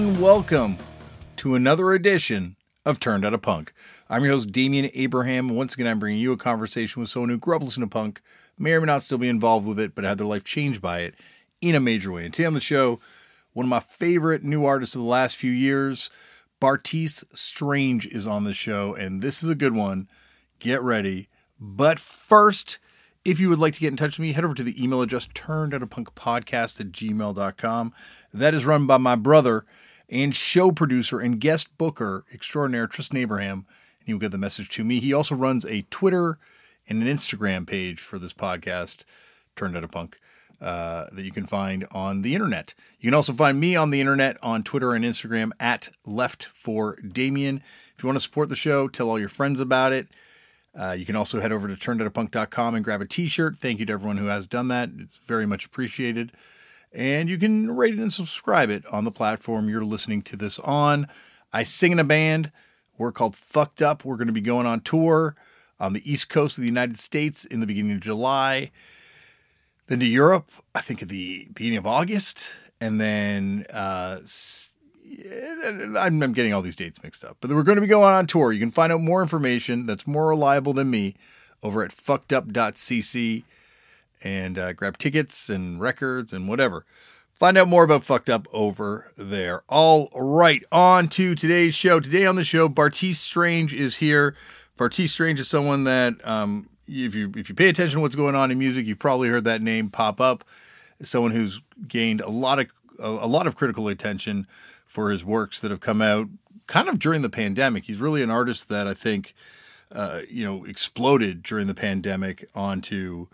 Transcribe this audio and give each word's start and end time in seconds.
And 0.00 0.18
welcome 0.18 0.78
to 1.36 1.54
another 1.54 1.92
edition 1.92 2.56
of 2.86 2.98
Turned 2.98 3.22
Out 3.22 3.34
a 3.34 3.38
Punk. 3.38 3.74
I'm 4.08 4.24
your 4.24 4.32
host, 4.32 4.50
Damian 4.50 4.90
Abraham, 4.94 5.50
once 5.50 5.74
again, 5.74 5.86
I'm 5.86 5.98
bringing 5.98 6.22
you 6.22 6.32
a 6.32 6.38
conversation 6.38 7.00
with 7.00 7.10
someone 7.10 7.28
who 7.28 7.36
grew 7.36 7.54
up 7.54 7.62
listening 7.62 7.86
to 7.86 7.92
punk, 7.92 8.22
may 8.58 8.72
or 8.72 8.80
may 8.80 8.86
not 8.86 9.02
still 9.02 9.18
be 9.18 9.28
involved 9.28 9.66
with 9.66 9.78
it, 9.78 9.94
but 9.94 10.04
had 10.04 10.16
their 10.16 10.26
life 10.26 10.42
changed 10.42 10.80
by 10.80 11.00
it 11.00 11.16
in 11.60 11.74
a 11.74 11.80
major 11.80 12.10
way. 12.12 12.24
And 12.24 12.32
today 12.32 12.46
on 12.46 12.54
the 12.54 12.62
show, 12.62 12.98
one 13.52 13.66
of 13.66 13.68
my 13.68 13.80
favorite 13.80 14.42
new 14.42 14.64
artists 14.64 14.94
of 14.94 15.02
the 15.02 15.06
last 15.06 15.36
few 15.36 15.52
years, 15.52 16.08
Bartees 16.62 17.22
Strange, 17.34 18.06
is 18.06 18.26
on 18.26 18.44
the 18.44 18.54
show, 18.54 18.94
and 18.94 19.20
this 19.20 19.42
is 19.42 19.50
a 19.50 19.54
good 19.54 19.76
one. 19.76 20.08
Get 20.60 20.80
ready. 20.80 21.28
But 21.60 22.00
first, 22.00 22.78
if 23.22 23.38
you 23.38 23.50
would 23.50 23.58
like 23.58 23.74
to 23.74 23.80
get 23.80 23.88
in 23.88 23.98
touch 23.98 24.16
with 24.16 24.20
me, 24.20 24.32
head 24.32 24.46
over 24.46 24.54
to 24.54 24.62
the 24.62 24.82
email 24.82 25.02
address 25.02 25.28
turned 25.34 25.74
out 25.74 25.82
a 25.82 25.86
punk 25.86 26.14
podcast 26.14 26.80
at 26.80 26.90
gmail.com. 26.90 27.92
That 28.32 28.54
is 28.54 28.64
run 28.64 28.86
by 28.86 28.96
my 28.96 29.14
brother 29.14 29.66
and 30.10 30.34
show 30.34 30.72
producer 30.72 31.20
and 31.20 31.40
guest 31.40 31.76
booker 31.78 32.24
extraordinaire 32.34 32.86
Tristan 32.86 33.18
Abraham, 33.18 33.66
and 34.00 34.08
you'll 34.08 34.18
get 34.18 34.32
the 34.32 34.38
message 34.38 34.68
to 34.70 34.84
me. 34.84 35.00
He 35.00 35.12
also 35.12 35.34
runs 35.34 35.64
a 35.64 35.82
Twitter 35.90 36.38
and 36.88 37.02
an 37.02 37.08
Instagram 37.08 37.66
page 37.66 38.00
for 38.00 38.18
this 38.18 38.32
podcast, 38.32 39.04
Turned 39.54 39.76
Out 39.76 39.84
a 39.84 39.88
Punk, 39.88 40.18
uh, 40.60 41.06
that 41.12 41.24
you 41.24 41.30
can 41.30 41.46
find 41.46 41.86
on 41.92 42.22
the 42.22 42.34
internet. 42.34 42.74
You 42.98 43.08
can 43.08 43.14
also 43.14 43.32
find 43.32 43.58
me 43.60 43.76
on 43.76 43.90
the 43.90 44.00
internet 44.00 44.36
on 44.42 44.62
Twitter 44.62 44.92
and 44.92 45.04
Instagram 45.04 45.52
at 45.60 45.88
Left 46.04 46.44
for 46.44 46.96
Damian. 46.96 47.62
If 47.96 48.02
you 48.02 48.08
want 48.08 48.16
to 48.16 48.20
support 48.22 48.48
the 48.48 48.56
show, 48.56 48.88
tell 48.88 49.08
all 49.08 49.18
your 49.18 49.28
friends 49.28 49.60
about 49.60 49.92
it. 49.92 50.08
Uh, 50.78 50.94
you 50.96 51.04
can 51.04 51.16
also 51.16 51.40
head 51.40 51.52
over 51.52 51.66
to 51.66 51.74
turnedoutapunk.com 51.74 52.74
and 52.74 52.84
grab 52.84 53.00
a 53.00 53.06
t-shirt. 53.06 53.58
Thank 53.58 53.80
you 53.80 53.86
to 53.86 53.92
everyone 53.92 54.18
who 54.18 54.26
has 54.26 54.46
done 54.46 54.68
that. 54.68 54.90
It's 54.98 55.16
very 55.16 55.46
much 55.46 55.64
appreciated. 55.64 56.32
And 56.92 57.28
you 57.28 57.38
can 57.38 57.76
rate 57.76 57.94
it 57.94 58.00
and 58.00 58.12
subscribe 58.12 58.70
it 58.70 58.84
on 58.86 59.04
the 59.04 59.10
platform 59.10 59.68
you're 59.68 59.84
listening 59.84 60.22
to 60.22 60.36
this 60.36 60.58
on. 60.58 61.06
I 61.52 61.62
sing 61.62 61.92
in 61.92 61.98
a 61.98 62.04
band. 62.04 62.50
We're 62.98 63.12
called 63.12 63.36
Fucked 63.36 63.80
Up. 63.80 64.04
We're 64.04 64.16
going 64.16 64.26
to 64.26 64.32
be 64.32 64.40
going 64.40 64.66
on 64.66 64.80
tour 64.80 65.36
on 65.78 65.92
the 65.92 66.10
East 66.10 66.28
Coast 66.28 66.58
of 66.58 66.62
the 66.62 66.68
United 66.68 66.98
States 66.98 67.44
in 67.44 67.60
the 67.60 67.66
beginning 67.66 67.92
of 67.92 68.00
July. 68.00 68.70
Then 69.86 70.00
to 70.00 70.06
Europe, 70.06 70.50
I 70.74 70.80
think 70.80 71.02
at 71.02 71.08
the 71.08 71.48
beginning 71.52 71.78
of 71.78 71.86
August. 71.86 72.50
And 72.80 73.00
then 73.00 73.66
uh, 73.72 74.20
I'm, 75.96 76.22
I'm 76.22 76.32
getting 76.32 76.52
all 76.52 76.62
these 76.62 76.76
dates 76.76 77.02
mixed 77.02 77.24
up, 77.24 77.36
but 77.40 77.50
we're 77.50 77.62
going 77.62 77.76
to 77.76 77.82
be 77.82 77.86
going 77.86 78.12
on 78.12 78.26
tour. 78.26 78.52
You 78.52 78.60
can 78.60 78.70
find 78.70 78.92
out 78.92 79.00
more 79.00 79.22
information 79.22 79.86
that's 79.86 80.06
more 80.06 80.28
reliable 80.28 80.72
than 80.72 80.90
me 80.90 81.14
over 81.62 81.84
at 81.84 81.90
fuckedup.cc 81.90 83.44
and 84.22 84.58
uh, 84.58 84.72
grab 84.72 84.98
tickets 84.98 85.48
and 85.48 85.80
records 85.80 86.32
and 86.32 86.48
whatever. 86.48 86.84
Find 87.34 87.56
out 87.56 87.68
more 87.68 87.84
about 87.84 88.04
Fucked 88.04 88.28
Up 88.28 88.46
over 88.52 89.12
there. 89.16 89.62
All 89.66 90.10
right, 90.14 90.62
on 90.70 91.08
to 91.08 91.34
today's 91.34 91.74
show. 91.74 91.98
Today 91.98 92.26
on 92.26 92.36
the 92.36 92.44
show, 92.44 92.68
Bartees 92.68 93.16
Strange 93.16 93.72
is 93.72 93.96
here. 93.96 94.36
Bartees 94.76 95.12
Strange 95.12 95.40
is 95.40 95.48
someone 95.48 95.84
that, 95.84 96.26
um, 96.28 96.68
if 96.86 97.14
you 97.14 97.32
if 97.36 97.48
you 97.48 97.54
pay 97.54 97.68
attention 97.68 97.96
to 97.96 98.00
what's 98.00 98.14
going 98.14 98.34
on 98.34 98.50
in 98.50 98.58
music, 98.58 98.84
you've 98.84 98.98
probably 98.98 99.28
heard 99.28 99.44
that 99.44 99.62
name 99.62 99.88
pop 99.88 100.20
up. 100.20 100.44
Someone 101.00 101.30
who's 101.30 101.62
gained 101.88 102.20
a 102.20 102.28
lot 102.28 102.58
of 102.58 102.66
a 102.98 103.26
lot 103.26 103.46
of 103.46 103.56
critical 103.56 103.88
attention 103.88 104.46
for 104.84 105.10
his 105.10 105.24
works 105.24 105.60
that 105.60 105.70
have 105.70 105.80
come 105.80 106.02
out 106.02 106.28
kind 106.66 106.88
of 106.88 106.98
during 106.98 107.22
the 107.22 107.30
pandemic. 107.30 107.84
He's 107.84 108.00
really 108.00 108.22
an 108.22 108.30
artist 108.30 108.68
that 108.68 108.86
I 108.86 108.92
think, 108.92 109.34
uh, 109.92 110.20
you 110.28 110.44
know, 110.44 110.64
exploded 110.64 111.42
during 111.42 111.68
the 111.68 111.74
pandemic 111.74 112.50
onto 112.54 113.28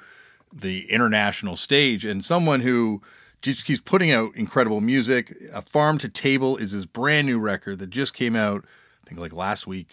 the 0.53 0.91
international 0.91 1.57
stage 1.57 2.05
and 2.05 2.25
someone 2.25 2.61
who 2.61 3.03
just 3.43 3.65
keeps 3.65 3.81
putting 3.81 4.11
out 4.11 4.35
incredible 4.35 4.81
music. 4.81 5.35
A 5.53 5.63
Farm 5.63 5.99
to 5.99 6.09
Table 6.09 6.57
is 6.57 6.73
his 6.73 6.87
brand 6.87 7.27
new 7.27 7.39
record 7.39 7.79
that 7.79 7.91
just 7.91 8.15
came 8.15 8.35
out, 8.35 8.65
I 9.05 9.09
think 9.09 9.21
like 9.21 9.33
last 9.33 9.67
week, 9.67 9.89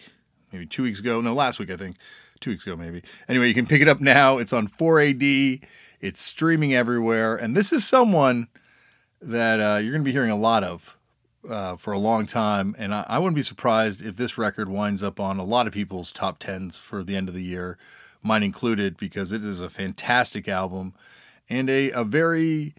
maybe 0.52 0.66
two 0.66 0.84
weeks 0.84 1.00
ago. 1.00 1.22
No, 1.22 1.34
last 1.34 1.60
week, 1.60 1.72
I 1.72 1.78
think. 1.78 1.98
Two 2.40 2.50
weeks 2.50 2.66
ago, 2.66 2.76
maybe. 2.76 3.02
Anyway, 3.30 3.48
you 3.48 3.54
can 3.54 3.66
pick 3.66 3.82
it 3.82 3.88
up 3.88 4.02
now. 4.02 4.38
It's 4.38 4.52
on 4.52 4.68
4AD. 4.68 5.64
It's 6.02 6.22
streaming 6.22 6.74
everywhere. 6.74 7.38
And 7.38 7.56
this 7.56 7.72
is 7.72 7.88
someone 7.88 8.50
that 9.22 9.60
uh, 9.60 9.78
you're 9.78 9.94
going 9.94 10.04
to 10.04 10.06
be 10.06 10.12
hearing 10.12 10.32
a 10.32 10.38
lot 10.38 10.64
of 10.64 10.98
uh, 11.50 11.76
for 11.76 11.94
a 11.94 12.00
long 12.00 12.26
time, 12.26 12.76
and 12.78 12.94
I, 12.94 13.06
I, 13.08 13.20
wouldn't 13.20 13.36
be 13.36 13.44
surprised 13.44 14.02
if 14.02 14.16
this 14.16 14.38
record 14.38 14.70
winds 14.70 15.04
up 15.04 15.20
on 15.20 15.40
a 15.40 15.44
lot 15.44 15.68
of 15.68 15.74
people's 15.74 16.12
top 16.12 16.40
tens 16.40 16.78
for 16.78 17.04
the 17.04 17.16
end 17.16 17.28
of 17.28 17.36
the 17.36 17.44
year, 17.44 17.78
mine 18.24 18.44
included, 18.44 18.98
because 18.98 19.32
it 19.32 19.44
is 19.44 19.62
a 19.62 19.70
fantastic 19.70 20.48
album 20.48 20.94
and 21.50 21.70
a, 21.70 21.92
a 21.92 22.04
very 22.04 22.74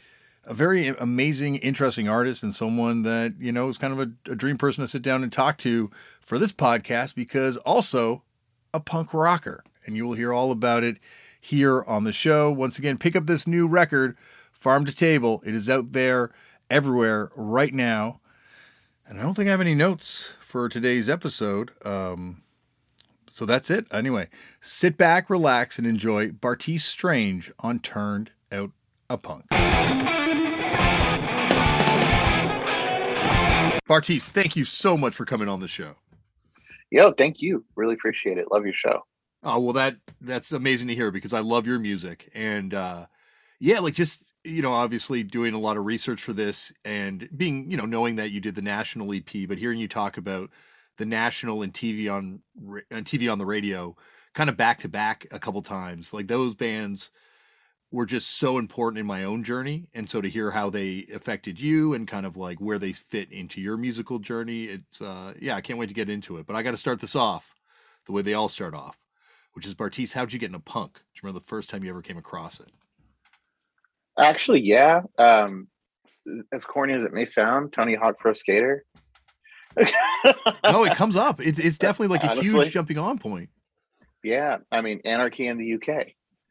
a 0.47 0.53
very 0.53 0.88
amazing, 0.88 1.56
interesting 1.56 2.06
artist, 2.06 2.43
and 2.43 2.55
someone 2.55 3.03
that 3.03 3.34
you 3.38 3.50
know 3.50 3.69
is 3.69 3.78
kind 3.78 3.99
of 3.99 4.00
a, 4.00 4.33
a 4.33 4.34
dream 4.34 4.59
person 4.59 4.84
to 4.84 4.88
sit 4.88 5.03
down 5.03 5.22
and 5.22 5.33
talk 5.33 5.56
to 5.59 5.91
for 6.21 6.38
this 6.38 6.53
podcast, 6.53 7.15
because 7.15 7.56
also 7.59 8.22
a 8.72 8.81
punk 8.81 9.15
rocker, 9.15 9.65
and 9.87 9.97
you 9.97 10.06
will 10.06 10.15
hear 10.15 10.33
all 10.33 10.50
about 10.50 10.83
it 10.83 10.99
here 11.41 11.83
on 11.84 12.04
the 12.04 12.12
show. 12.12 12.50
Once 12.50 12.78
again, 12.78 12.99
pick 12.99 13.16
up 13.16 13.27
this 13.27 13.47
new 13.47 13.66
record, 13.66 14.16
Farm 14.53 14.84
to 14.84 14.94
Table. 14.94 15.43
It 15.47 15.54
is 15.54 15.69
out 15.69 15.93
there 15.93 16.31
everywhere 16.71 17.31
right 17.37 17.72
now. 17.72 18.21
And 19.06 19.21
I 19.21 19.22
don't 19.22 19.34
think 19.34 19.49
I 19.49 19.50
have 19.50 19.60
any 19.60 19.75
notes 19.75 20.33
for 20.41 20.69
today's 20.71 21.10
episode. 21.10 21.72
Um, 21.84 22.43
so 23.34 23.45
that's 23.45 23.69
it. 23.69 23.87
Anyway, 23.91 24.28
sit 24.61 24.97
back, 24.97 25.28
relax, 25.28 25.77
and 25.77 25.89
enjoy 25.89 26.31
Bartees 26.31 26.83
Strange 26.83 27.50
on 27.59 27.81
Turned 27.81 28.31
Out 28.53 28.71
a 29.11 29.19
Punk. 29.19 29.47
Bartees, 33.89 34.28
thank 34.28 34.55
you 34.55 34.65
so 34.65 34.97
much 34.97 35.17
for 35.17 35.25
coming 35.25 35.49
on 35.49 35.59
the 35.59 35.67
show. 35.67 35.97
Yo, 36.93 37.11
thank 37.11 37.43
you. 37.43 37.65
Really 37.75 37.95
appreciate 37.95 38.39
it. 38.39 38.53
Love 38.53 38.65
your 38.65 38.72
show. 38.72 39.05
Oh 39.43 39.59
well, 39.59 39.72
that 39.72 39.97
that's 40.21 40.53
amazing 40.53 40.87
to 40.87 40.95
hear 40.95 41.11
because 41.11 41.34
I 41.34 41.41
love 41.41 41.66
your 41.66 41.81
music 41.81 42.31
and 42.34 42.72
uh, 42.72 43.06
yeah, 43.59 43.81
like 43.81 43.95
just 43.95 44.22
you 44.45 44.62
know, 44.62 44.72
obviously 44.75 45.25
doing 45.25 45.55
a 45.55 45.59
lot 45.59 45.77
of 45.77 45.84
research 45.84 46.22
for 46.22 46.34
this 46.34 46.72
and 46.84 47.28
being, 47.37 47.69
you 47.69 47.77
know, 47.77 47.87
knowing 47.87 48.15
that 48.15 48.31
you 48.31 48.39
did 48.39 48.55
the 48.55 48.62
national 48.62 49.12
EP, 49.12 49.49
but 49.49 49.59
hearing 49.59 49.81
you 49.81 49.89
talk 49.89 50.16
about 50.16 50.51
the 50.99 51.06
national 51.06 51.62
and 51.62 51.72
TV 51.72 52.12
on 52.12 52.41
and 52.91 53.05
TV 53.05 53.31
on 53.31 53.38
the 53.38 53.47
radio 53.47 53.97
kind 54.34 54.50
of 54.50 54.56
back 54.56 54.81
to 54.81 54.88
back 54.88 55.27
a 55.31 55.38
couple 55.38 55.62
times, 55.62 56.12
like 56.12 56.27
those 56.27 56.55
bands 56.55 57.10
were 57.91 58.06
just 58.06 58.38
so 58.38 58.59
important 58.59 58.99
in 58.99 59.06
my 59.06 59.22
own 59.22 59.44
journey. 59.44 59.87
And 59.94 60.09
so 60.09 60.21
to 60.21 60.28
hear 60.28 60.50
how 60.50 60.69
they 60.69 61.06
affected 61.15 61.60
you 61.60 61.94
and 61.94 62.09
kind 62.09 62.27
of 62.27 62.37
like 62.37 62.59
where 62.59 62.78
they 62.78 62.93
fit 62.93 63.31
into 63.31 63.60
your 63.60 63.77
musical 63.77 64.19
journey, 64.19 64.65
it's, 64.65 65.00
uh, 65.00 65.33
yeah, 65.41 65.54
I 65.54 65.60
can't 65.60 65.78
wait 65.78 65.88
to 65.88 65.94
get 65.94 66.10
into 66.10 66.37
it. 66.38 66.47
But 66.47 66.56
I 66.56 66.65
got 66.65 66.72
to 66.72 66.77
start 66.77 67.00
this 67.00 67.15
off 67.15 67.54
the 68.06 68.12
way 68.12 68.22
they 68.22 68.34
all 68.34 68.49
start 68.49 68.75
off, 68.75 68.99
which 69.53 69.65
is 69.65 69.77
Bartees, 69.77 70.12
how'd 70.12 70.33
you 70.33 70.41
get 70.41 70.47
into 70.47 70.59
punk? 70.59 70.94
Do 70.94 71.00
you 71.15 71.21
remember 71.22 71.38
the 71.38 71.47
first 71.47 71.71
time 71.71 71.84
you 71.84 71.91
ever 71.91 72.03
came 72.03 72.19
across 72.19 72.59
it? 72.59 72.72
Actually, 74.19 74.62
yeah. 74.62 75.03
Um, 75.16 75.69
as 76.53 76.65
corny 76.65 76.94
as 76.94 77.04
it 77.04 77.12
may 77.12 77.27
sound, 77.27 77.72
Tony 77.72 77.94
Hawk 77.94 78.19
Pro 78.19 78.34
Skater. 78.34 78.84
No, 80.65 80.84
it 80.84 80.95
comes 80.95 81.16
up. 81.16 81.41
It, 81.41 81.59
it's 81.59 81.78
definitely 81.78 82.16
like 82.16 82.25
a 82.25 82.41
huge 82.41 82.71
jumping 82.71 82.98
on 82.98 83.19
point. 83.19 83.51
Yeah, 84.22 84.59
I 84.71 84.81
mean, 84.81 85.01
Anarchy 85.04 85.47
in 85.47 85.59
the 85.59 85.75
UK. 85.75 86.13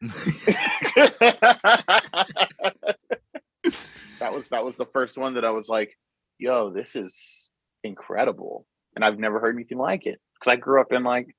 that 4.18 4.32
was 4.32 4.48
that 4.48 4.64
was 4.64 4.76
the 4.76 4.86
first 4.92 5.16
one 5.18 5.34
that 5.34 5.44
I 5.44 5.50
was 5.50 5.68
like, 5.68 5.96
"Yo, 6.38 6.70
this 6.70 6.94
is 6.94 7.50
incredible," 7.82 8.66
and 8.94 9.04
I've 9.04 9.18
never 9.18 9.40
heard 9.40 9.56
anything 9.56 9.78
like 9.78 10.06
it 10.06 10.20
because 10.34 10.52
I 10.52 10.56
grew 10.56 10.80
up 10.80 10.92
in 10.92 11.04
like 11.04 11.34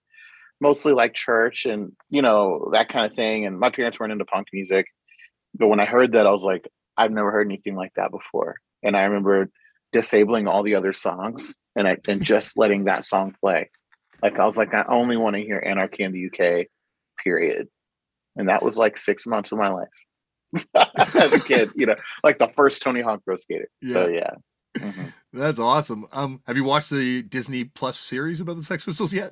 mostly 0.59 0.94
like 0.94 1.13
church 1.13 1.65
and 1.65 1.92
you 2.09 2.21
know 2.21 2.69
that 2.74 2.89
kind 2.89 3.06
of 3.06 3.15
thing, 3.15 3.45
and 3.45 3.59
my 3.59 3.69
parents 3.69 4.00
weren't 4.00 4.12
into 4.12 4.25
punk 4.25 4.48
music, 4.51 4.88
but 5.54 5.68
when 5.68 5.80
I 5.80 5.86
heard 5.86 6.13
that, 6.13 6.25
I 6.25 6.31
was 6.31 6.44
like, 6.44 6.68
I've 6.98 7.12
never 7.12 7.31
heard 7.31 7.48
anything 7.48 7.75
like 7.75 7.94
that 7.95 8.12
before. 8.12 8.56
And 8.83 8.95
I 8.98 9.04
remember 9.04 9.50
disabling 9.92 10.48
all 10.48 10.63
the 10.63 10.75
other 10.75 10.94
songs 10.94 11.56
and 11.75 11.88
I 11.88 11.98
and 12.07 12.24
just 12.24 12.57
letting 12.57 12.86
that 12.86 13.06
song 13.06 13.36
play. 13.39 13.69
Like 14.22 14.39
I 14.39 14.45
was 14.45 14.57
like, 14.57 14.74
I 14.74 14.86
only 14.88 15.18
want 15.18 15.36
to 15.36 15.42
hear 15.42 15.62
Anarchy 15.66 16.04
in 16.04 16.12
the 16.12 16.27
UK, 16.27 16.68
period. 17.24 17.68
And 18.36 18.50
that 18.50 18.63
was 18.63 18.77
like 18.77 18.98
six 18.98 19.25
months 19.25 19.51
of 19.51 19.57
my 19.57 19.69
life 19.69 20.66
as 20.98 21.33
a 21.33 21.39
kid, 21.39 21.72
you 21.75 21.86
know, 21.86 21.95
like 22.24 22.38
the 22.38 22.50
first 22.56 22.81
Tony 22.81 23.01
Hawk 23.01 23.24
Pro 23.24 23.38
Skater. 23.38 23.69
Yeah. 23.81 23.94
So 23.94 24.07
yeah. 24.07 24.31
Mm-hmm. 24.75 25.06
That's 25.31 25.57
awesome. 25.57 26.06
Um, 26.12 26.42
have 26.48 26.57
you 26.57 26.66
watched 26.66 26.89
the 26.89 27.24
Disney 27.24 27.63
Plus 27.63 27.98
series 27.98 28.42
about 28.42 28.57
the 28.57 28.63
Sex 28.63 28.83
Pistols 28.83 29.13
yet? 29.13 29.31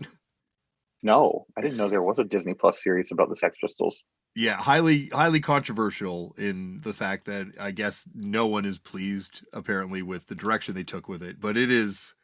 No, 1.02 1.48
I 1.58 1.62
didn't 1.62 1.76
know 1.76 1.90
there 1.90 2.02
was 2.02 2.18
a 2.18 2.24
Disney 2.24 2.54
Plus 2.54 2.82
series 2.82 3.12
about 3.12 3.28
the 3.28 3.36
Sex 3.36 3.58
Pistols 3.60 4.06
yeah, 4.36 4.56
highly 4.56 5.08
highly 5.10 5.40
controversial 5.40 6.34
in 6.38 6.82
the 6.82 6.94
fact 6.94 7.26
that 7.26 7.48
I 7.60 7.72
guess 7.72 8.08
no 8.16 8.48
one 8.48 8.66
is 8.66 8.80
pleased 8.80 9.46
apparently 9.54 10.02
with 10.02 10.28
the 10.28 10.36
direction 10.36 10.74
they 10.74 10.84
took 10.84 11.08
with 11.08 11.22
it, 11.22 11.40
but 11.40 11.56
it 11.56 11.70
is 11.70 12.16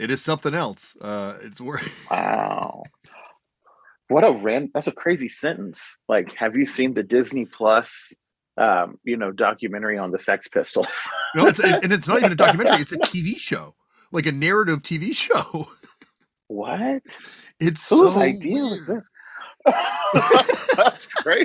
it 0.00 0.10
is 0.10 0.22
something 0.22 0.54
else. 0.54 0.96
Uh 1.00 1.38
it's 1.42 1.60
worth 1.60 1.88
Wow. 2.10 2.82
What 4.08 4.24
a 4.24 4.32
random 4.32 4.70
that's 4.74 4.88
a 4.88 4.92
crazy 4.92 5.28
sentence. 5.28 5.98
Like 6.08 6.34
have 6.36 6.56
you 6.56 6.66
seen 6.66 6.94
the 6.94 7.02
Disney 7.02 7.44
Plus 7.44 8.12
um, 8.60 8.98
you 9.04 9.16
know, 9.16 9.32
documentary 9.32 9.96
on 9.96 10.10
the 10.10 10.18
Sex 10.18 10.46
Pistols. 10.46 11.08
no, 11.34 11.46
it's, 11.46 11.60
and 11.60 11.92
it's 11.92 12.06
not 12.06 12.18
even 12.18 12.32
a 12.32 12.36
documentary; 12.36 12.82
it's 12.82 12.92
a 12.92 12.98
TV 12.98 13.38
show, 13.38 13.74
like 14.12 14.26
a 14.26 14.32
narrative 14.32 14.82
TV 14.82 15.14
show. 15.16 15.68
What? 16.48 17.02
It's 17.60 17.88
whose 17.88 18.14
so 18.14 18.20
idea 18.20 18.54
weird. 18.54 18.70
was 18.72 18.86
this? 18.86 19.08
That's 20.76 21.06
crazy. 21.06 21.44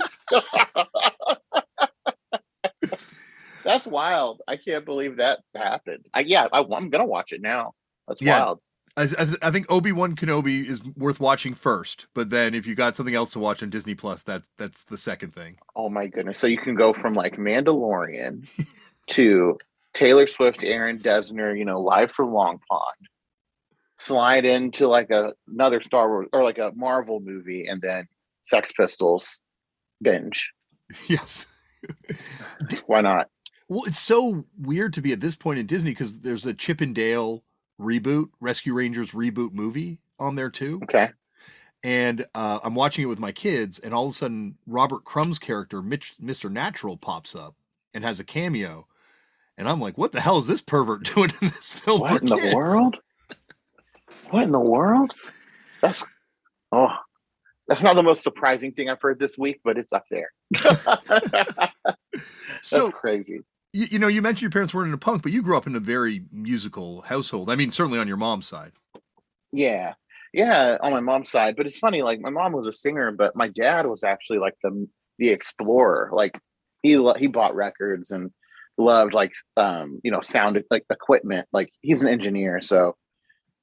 That's 3.63 3.85
wild. 3.85 4.41
I 4.47 4.57
can't 4.57 4.83
believe 4.83 5.17
that 5.17 5.39
happened. 5.55 6.05
I, 6.13 6.21
yeah, 6.21 6.47
I, 6.51 6.61
am 6.61 6.89
gonna 6.89 7.05
watch 7.05 7.33
it 7.33 7.41
now. 7.41 7.73
That's 8.07 8.21
Yeah. 8.21 8.39
wild. 8.39 8.59
I, 8.97 9.05
think 9.07 9.69
Obi 9.69 9.91
Wan 9.91 10.15
Kenobi 10.15 10.65
is 10.65 10.81
worth 10.95 11.19
watching 11.19 11.53
first, 11.53 12.07
but 12.13 12.29
then 12.29 12.53
if 12.55 12.65
you 12.65 12.75
got 12.75 12.95
something 12.95 13.13
else 13.13 13.33
to 13.33 13.39
watch 13.39 13.61
on 13.61 13.69
Disney 13.69 13.93
Plus, 13.93 14.23
that's 14.23 14.47
that's 14.57 14.85
the 14.85 14.97
second 14.97 15.35
thing. 15.35 15.57
Oh 15.75 15.89
my 15.89 16.07
goodness! 16.07 16.39
So 16.39 16.47
you 16.47 16.57
can 16.57 16.75
go 16.75 16.93
from 16.93 17.13
like 17.13 17.35
Mandalorian 17.35 18.47
to 19.07 19.57
Taylor 19.93 20.27
Swift, 20.27 20.63
Aaron 20.63 20.97
Dessner, 20.97 21.57
you 21.57 21.65
know, 21.65 21.81
live 21.81 22.11
from 22.11 22.31
Long 22.31 22.59
Pond. 22.69 23.09
Slide 23.97 24.45
into 24.45 24.87
like 24.87 25.09
a, 25.09 25.33
another 25.47 25.81
Star 25.81 26.07
Wars 26.07 26.27
or 26.31 26.43
like 26.43 26.57
a 26.57 26.71
Marvel 26.73 27.19
movie, 27.19 27.67
and 27.67 27.81
then 27.81 28.07
Sex 28.43 28.71
Pistols 28.71 29.39
binge. 30.01 30.53
yes. 31.09 31.47
Why 32.85 33.01
not? 33.01 33.27
Well, 33.67 33.83
it's 33.85 33.99
so 33.99 34.45
weird 34.57 34.93
to 34.93 35.01
be 35.01 35.11
at 35.11 35.19
this 35.21 35.35
point 35.35 35.59
in 35.59 35.65
Disney 35.65 35.91
because 35.91 36.19
there's 36.19 36.45
a 36.45 36.53
Chip 36.53 36.79
and 36.79 36.95
Dale 36.95 37.43
reboot, 37.79 38.29
Rescue 38.39 38.73
Rangers 38.73 39.11
reboot 39.11 39.53
movie 39.53 39.99
on 40.19 40.35
there 40.35 40.49
too. 40.49 40.79
Okay. 40.83 41.09
And 41.83 42.25
uh, 42.33 42.59
I'm 42.63 42.73
watching 42.75 43.03
it 43.03 43.07
with 43.07 43.19
my 43.19 43.31
kids, 43.31 43.77
and 43.77 43.93
all 43.93 44.07
of 44.07 44.11
a 44.11 44.15
sudden, 44.15 44.57
Robert 44.65 45.03
Crumb's 45.03 45.37
character, 45.37 45.83
Mitch, 45.83 46.13
Mr. 46.23 46.49
Natural, 46.49 46.97
pops 46.97 47.35
up 47.35 47.55
and 47.93 48.03
has 48.03 48.19
a 48.19 48.23
cameo. 48.23 48.87
And 49.57 49.69
I'm 49.69 49.79
like, 49.79 49.97
what 49.97 50.11
the 50.11 50.19
hell 50.21 50.39
is 50.39 50.47
this 50.47 50.61
pervert 50.61 51.03
doing 51.15 51.31
in 51.41 51.49
this 51.49 51.69
film? 51.69 52.01
What 52.01 52.21
in 52.23 52.29
the 52.29 52.51
world? 52.55 52.97
What 54.31 54.43
in 54.43 54.51
the 54.51 54.59
world? 54.59 55.13
That's 55.81 56.03
oh, 56.71 56.89
that's 57.67 57.83
not 57.83 57.95
the 57.95 58.03
most 58.03 58.23
surprising 58.23 58.71
thing 58.73 58.89
I've 58.89 59.01
heard 59.01 59.19
this 59.19 59.37
week, 59.37 59.61
but 59.63 59.77
it's 59.77 59.93
up 59.93 60.05
there. 60.09 60.31
that's 60.61 61.71
So, 62.61 62.91
crazy. 62.91 63.41
You, 63.75 63.87
you 63.91 63.99
know, 63.99 64.07
you 64.07 64.21
mentioned 64.21 64.43
your 64.43 64.51
parents 64.51 64.73
weren't 64.73 64.87
into 64.87 64.97
punk, 64.97 65.21
but 65.21 65.33
you 65.33 65.41
grew 65.41 65.57
up 65.57 65.67
in 65.67 65.75
a 65.75 65.79
very 65.79 66.23
musical 66.31 67.01
household. 67.01 67.49
I 67.49 67.55
mean, 67.55 67.71
certainly 67.71 67.99
on 67.99 68.07
your 68.07 68.17
mom's 68.17 68.47
side. 68.47 68.71
Yeah. 69.51 69.93
Yeah, 70.33 70.77
on 70.81 70.91
my 70.91 71.01
mom's 71.01 71.31
side. 71.31 71.55
But 71.55 71.65
it's 71.65 71.77
funny, 71.77 72.01
like 72.01 72.19
my 72.19 72.29
mom 72.29 72.53
was 72.53 72.67
a 72.67 72.73
singer, 72.73 73.11
but 73.11 73.35
my 73.35 73.47
dad 73.47 73.85
was 73.85 74.03
actually 74.03 74.39
like 74.39 74.55
the 74.63 74.87
the 75.17 75.29
explorer. 75.29 76.09
Like 76.11 76.37
he 76.83 77.01
he 77.17 77.27
bought 77.27 77.55
records 77.55 78.11
and 78.11 78.31
loved 78.77 79.13
like 79.13 79.31
um, 79.55 80.01
you 80.03 80.11
know, 80.11 80.19
sound 80.21 80.61
like 80.69 80.83
equipment. 80.89 81.47
Like 81.53 81.69
he's 81.81 82.01
an 82.01 82.09
engineer, 82.09 82.59
so 82.61 82.97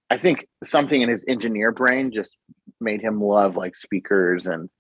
I 0.08 0.16
think 0.16 0.46
something 0.64 1.02
in 1.02 1.10
his 1.10 1.26
engineer 1.28 1.72
brain 1.72 2.10
just 2.10 2.38
made 2.80 3.02
him 3.02 3.20
love 3.20 3.54
like 3.54 3.76
speakers 3.76 4.46
and 4.46 4.70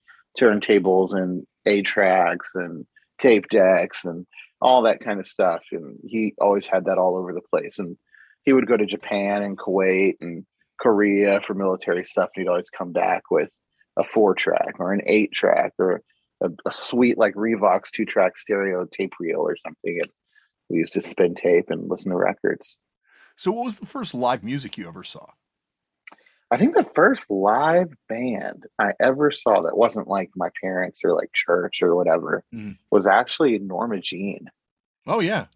turntables 0.40 1.14
and 1.14 1.46
A 1.66 1.82
tracks 1.82 2.52
and 2.54 2.86
tape 3.18 3.48
decks 3.50 4.06
and 4.06 4.26
all 4.62 4.82
that 4.82 5.00
kind 5.00 5.20
of 5.20 5.26
stuff. 5.26 5.62
And 5.72 5.98
he 6.04 6.34
always 6.40 6.66
had 6.66 6.84
that 6.86 6.98
all 6.98 7.16
over 7.16 7.32
the 7.32 7.40
place. 7.40 7.78
And 7.78 7.96
he 8.44 8.52
would 8.52 8.66
go 8.66 8.76
to 8.76 8.86
Japan 8.86 9.42
and 9.42 9.58
Kuwait 9.58 10.14
and 10.20 10.46
Korea 10.80 11.40
for 11.40 11.54
military 11.54 12.04
stuff. 12.04 12.30
And 12.34 12.42
he'd 12.44 12.50
always 12.50 12.70
come 12.70 12.92
back 12.92 13.24
with 13.30 13.50
a 13.96 14.04
four 14.04 14.34
track 14.34 14.76
or 14.78 14.92
an 14.92 15.02
eight 15.04 15.32
track 15.32 15.72
or 15.78 16.02
a, 16.40 16.48
a 16.66 16.72
sweet 16.72 17.18
like 17.18 17.34
Revox 17.34 17.90
two 17.90 18.04
track 18.04 18.38
stereo 18.38 18.86
tape 18.90 19.14
reel 19.20 19.40
or 19.40 19.56
something. 19.56 19.98
And 20.00 20.10
we 20.70 20.78
used 20.78 20.94
to 20.94 21.02
spin 21.02 21.34
tape 21.34 21.68
and 21.68 21.90
listen 21.90 22.10
to 22.10 22.16
records. 22.16 22.78
So, 23.36 23.50
what 23.50 23.64
was 23.64 23.78
the 23.78 23.86
first 23.86 24.14
live 24.14 24.44
music 24.44 24.78
you 24.78 24.86
ever 24.86 25.04
saw? 25.04 25.26
I 26.52 26.58
think 26.58 26.74
the 26.76 26.86
first 26.94 27.30
live 27.30 27.88
band 28.10 28.66
I 28.78 28.92
ever 29.00 29.30
saw 29.30 29.62
that 29.62 29.76
wasn't 29.76 30.06
like 30.06 30.30
my 30.36 30.50
parents 30.62 31.00
or 31.02 31.14
like 31.16 31.30
church 31.32 31.82
or 31.82 31.96
whatever 31.96 32.44
Mhm. 32.52 32.76
was 32.90 33.06
actually 33.06 33.58
Norma 33.58 33.98
Jean. 34.00 34.50
Oh, 35.06 35.20
yeah. 35.20 35.46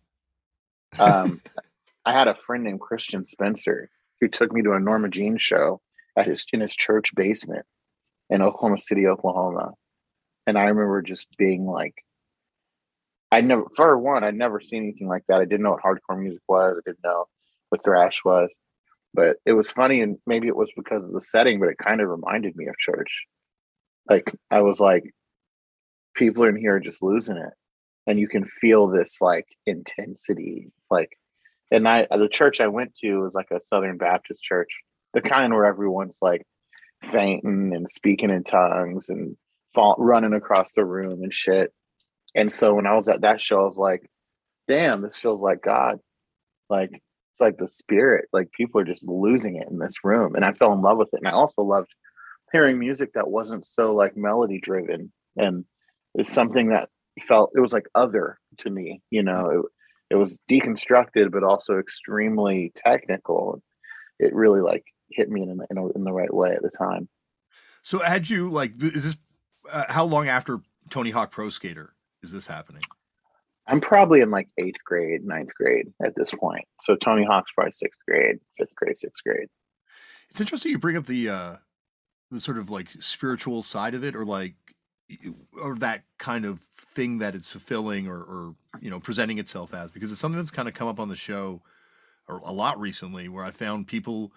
Um, 0.98 1.40
I 2.06 2.12
had 2.12 2.28
a 2.28 2.34
friend 2.34 2.64
named 2.64 2.80
Christian 2.80 3.26
Spencer 3.26 3.90
who 4.20 4.28
took 4.28 4.52
me 4.52 4.62
to 4.62 4.72
a 4.72 4.80
Norma 4.80 5.10
Jean 5.10 5.36
show 5.36 5.82
at 6.16 6.26
his 6.26 6.46
in 6.52 6.60
his 6.60 6.74
church 6.74 7.14
basement 7.14 7.66
in 8.30 8.40
Oklahoma 8.40 8.78
City, 8.78 9.06
Oklahoma. 9.06 9.74
And 10.46 10.56
I 10.56 10.62
remember 10.64 11.02
just 11.02 11.26
being 11.36 11.66
like, 11.66 12.02
I 13.30 13.42
never, 13.42 13.64
for 13.76 13.98
one, 13.98 14.24
I'd 14.24 14.34
never 14.34 14.60
seen 14.60 14.84
anything 14.84 15.08
like 15.08 15.24
that. 15.28 15.40
I 15.40 15.44
didn't 15.44 15.62
know 15.64 15.72
what 15.72 15.82
hardcore 15.82 16.18
music 16.18 16.42
was. 16.48 16.76
I 16.78 16.88
didn't 16.88 17.04
know 17.04 17.26
what 17.68 17.84
thrash 17.84 18.24
was. 18.24 18.54
But 19.16 19.38
it 19.46 19.54
was 19.54 19.70
funny, 19.70 20.02
and 20.02 20.18
maybe 20.26 20.46
it 20.46 20.56
was 20.56 20.70
because 20.76 21.02
of 21.02 21.12
the 21.12 21.22
setting, 21.22 21.58
but 21.58 21.70
it 21.70 21.78
kind 21.78 22.02
of 22.02 22.08
reminded 22.08 22.54
me 22.54 22.66
of 22.66 22.76
church. 22.78 23.24
Like 24.08 24.30
I 24.50 24.60
was 24.60 24.78
like, 24.78 25.04
people 26.14 26.44
in 26.44 26.54
here 26.54 26.76
are 26.76 26.80
just 26.80 27.02
losing 27.02 27.38
it, 27.38 27.54
and 28.06 28.20
you 28.20 28.28
can 28.28 28.44
feel 28.44 28.86
this 28.86 29.22
like 29.22 29.46
intensity. 29.64 30.70
Like, 30.90 31.18
and 31.70 31.88
I 31.88 32.06
the 32.14 32.28
church 32.28 32.60
I 32.60 32.68
went 32.68 32.94
to 32.96 33.22
was 33.22 33.34
like 33.34 33.50
a 33.50 33.64
Southern 33.64 33.96
Baptist 33.96 34.42
church, 34.42 34.68
the 35.14 35.22
kind 35.22 35.54
where 35.54 35.64
everyone's 35.64 36.18
like 36.20 36.46
fainting 37.10 37.72
and 37.74 37.90
speaking 37.90 38.30
in 38.30 38.44
tongues 38.44 39.08
and 39.08 39.36
fall, 39.74 39.96
running 39.98 40.34
across 40.34 40.70
the 40.76 40.84
room 40.84 41.22
and 41.22 41.32
shit. 41.32 41.72
And 42.34 42.52
so 42.52 42.74
when 42.74 42.86
I 42.86 42.94
was 42.94 43.08
at 43.08 43.22
that 43.22 43.40
show, 43.40 43.62
I 43.62 43.68
was 43.68 43.78
like, 43.78 44.10
damn, 44.68 45.00
this 45.00 45.16
feels 45.16 45.40
like 45.40 45.62
God. 45.62 46.00
Like 46.68 47.02
it's 47.36 47.40
like 47.42 47.58
the 47.58 47.68
spirit. 47.68 48.28
Like 48.32 48.50
people 48.52 48.80
are 48.80 48.84
just 48.84 49.06
losing 49.06 49.56
it 49.56 49.68
in 49.70 49.78
this 49.78 49.96
room. 50.02 50.34
And 50.34 50.44
I 50.44 50.54
fell 50.54 50.72
in 50.72 50.80
love 50.80 50.96
with 50.96 51.08
it. 51.12 51.18
And 51.18 51.28
I 51.28 51.32
also 51.32 51.60
loved 51.60 51.94
hearing 52.50 52.78
music 52.78 53.12
that 53.12 53.28
wasn't 53.28 53.66
so 53.66 53.94
like 53.94 54.16
melody 54.16 54.58
driven. 54.58 55.12
And 55.36 55.66
it's 56.14 56.32
something 56.32 56.70
that 56.70 56.88
felt 57.28 57.52
it 57.54 57.60
was 57.60 57.74
like 57.74 57.88
other 57.94 58.38
to 58.60 58.70
me, 58.70 59.02
you 59.10 59.22
know. 59.22 59.50
It, 59.50 60.14
it 60.14 60.14
was 60.14 60.38
deconstructed, 60.50 61.30
but 61.30 61.44
also 61.44 61.78
extremely 61.78 62.72
technical. 62.74 63.60
It 64.18 64.34
really 64.34 64.62
like 64.62 64.84
hit 65.10 65.28
me 65.28 65.42
in, 65.42 65.60
in, 65.70 65.90
in 65.94 66.04
the 66.04 66.12
right 66.12 66.32
way 66.32 66.52
at 66.52 66.62
the 66.62 66.70
time. 66.70 67.06
So, 67.82 67.98
had 67.98 68.30
you 68.30 68.48
like, 68.48 68.72
is 68.82 69.04
this 69.04 69.16
uh, 69.70 69.84
how 69.90 70.04
long 70.04 70.26
after 70.26 70.60
Tony 70.88 71.10
Hawk 71.10 71.32
Pro 71.32 71.50
Skater 71.50 71.92
is 72.22 72.32
this 72.32 72.46
happening? 72.46 72.82
I'm 73.66 73.80
probably 73.80 74.20
in 74.20 74.30
like 74.30 74.48
eighth 74.58 74.82
grade, 74.84 75.24
ninth 75.24 75.54
grade 75.54 75.92
at 76.04 76.14
this 76.14 76.30
point. 76.30 76.64
So 76.80 76.96
Tony 76.96 77.24
Hawk's 77.24 77.52
probably 77.52 77.72
sixth 77.72 77.98
grade, 78.06 78.38
fifth 78.58 78.74
grade, 78.76 78.98
sixth 78.98 79.22
grade. 79.24 79.48
It's 80.30 80.40
interesting 80.40 80.72
you 80.72 80.78
bring 80.78 80.96
up 80.96 81.06
the 81.06 81.28
uh 81.28 81.56
the 82.30 82.40
sort 82.40 82.58
of 82.58 82.70
like 82.70 82.88
spiritual 83.00 83.62
side 83.62 83.94
of 83.94 84.04
it 84.04 84.14
or 84.14 84.24
like 84.24 84.54
or 85.62 85.76
that 85.76 86.02
kind 86.18 86.44
of 86.44 86.60
thing 86.76 87.18
that 87.18 87.34
it's 87.34 87.48
fulfilling 87.48 88.08
or 88.08 88.18
or 88.18 88.54
you 88.80 88.90
know 88.90 89.00
presenting 89.00 89.38
itself 89.38 89.72
as 89.72 89.90
because 89.90 90.10
it's 90.10 90.20
something 90.20 90.38
that's 90.38 90.50
kind 90.50 90.68
of 90.68 90.74
come 90.74 90.88
up 90.88 90.98
on 90.98 91.08
the 91.08 91.16
show 91.16 91.62
or 92.28 92.38
a 92.44 92.52
lot 92.52 92.78
recently 92.78 93.28
where 93.28 93.44
I 93.44 93.52
found 93.52 93.86
people 93.86 94.32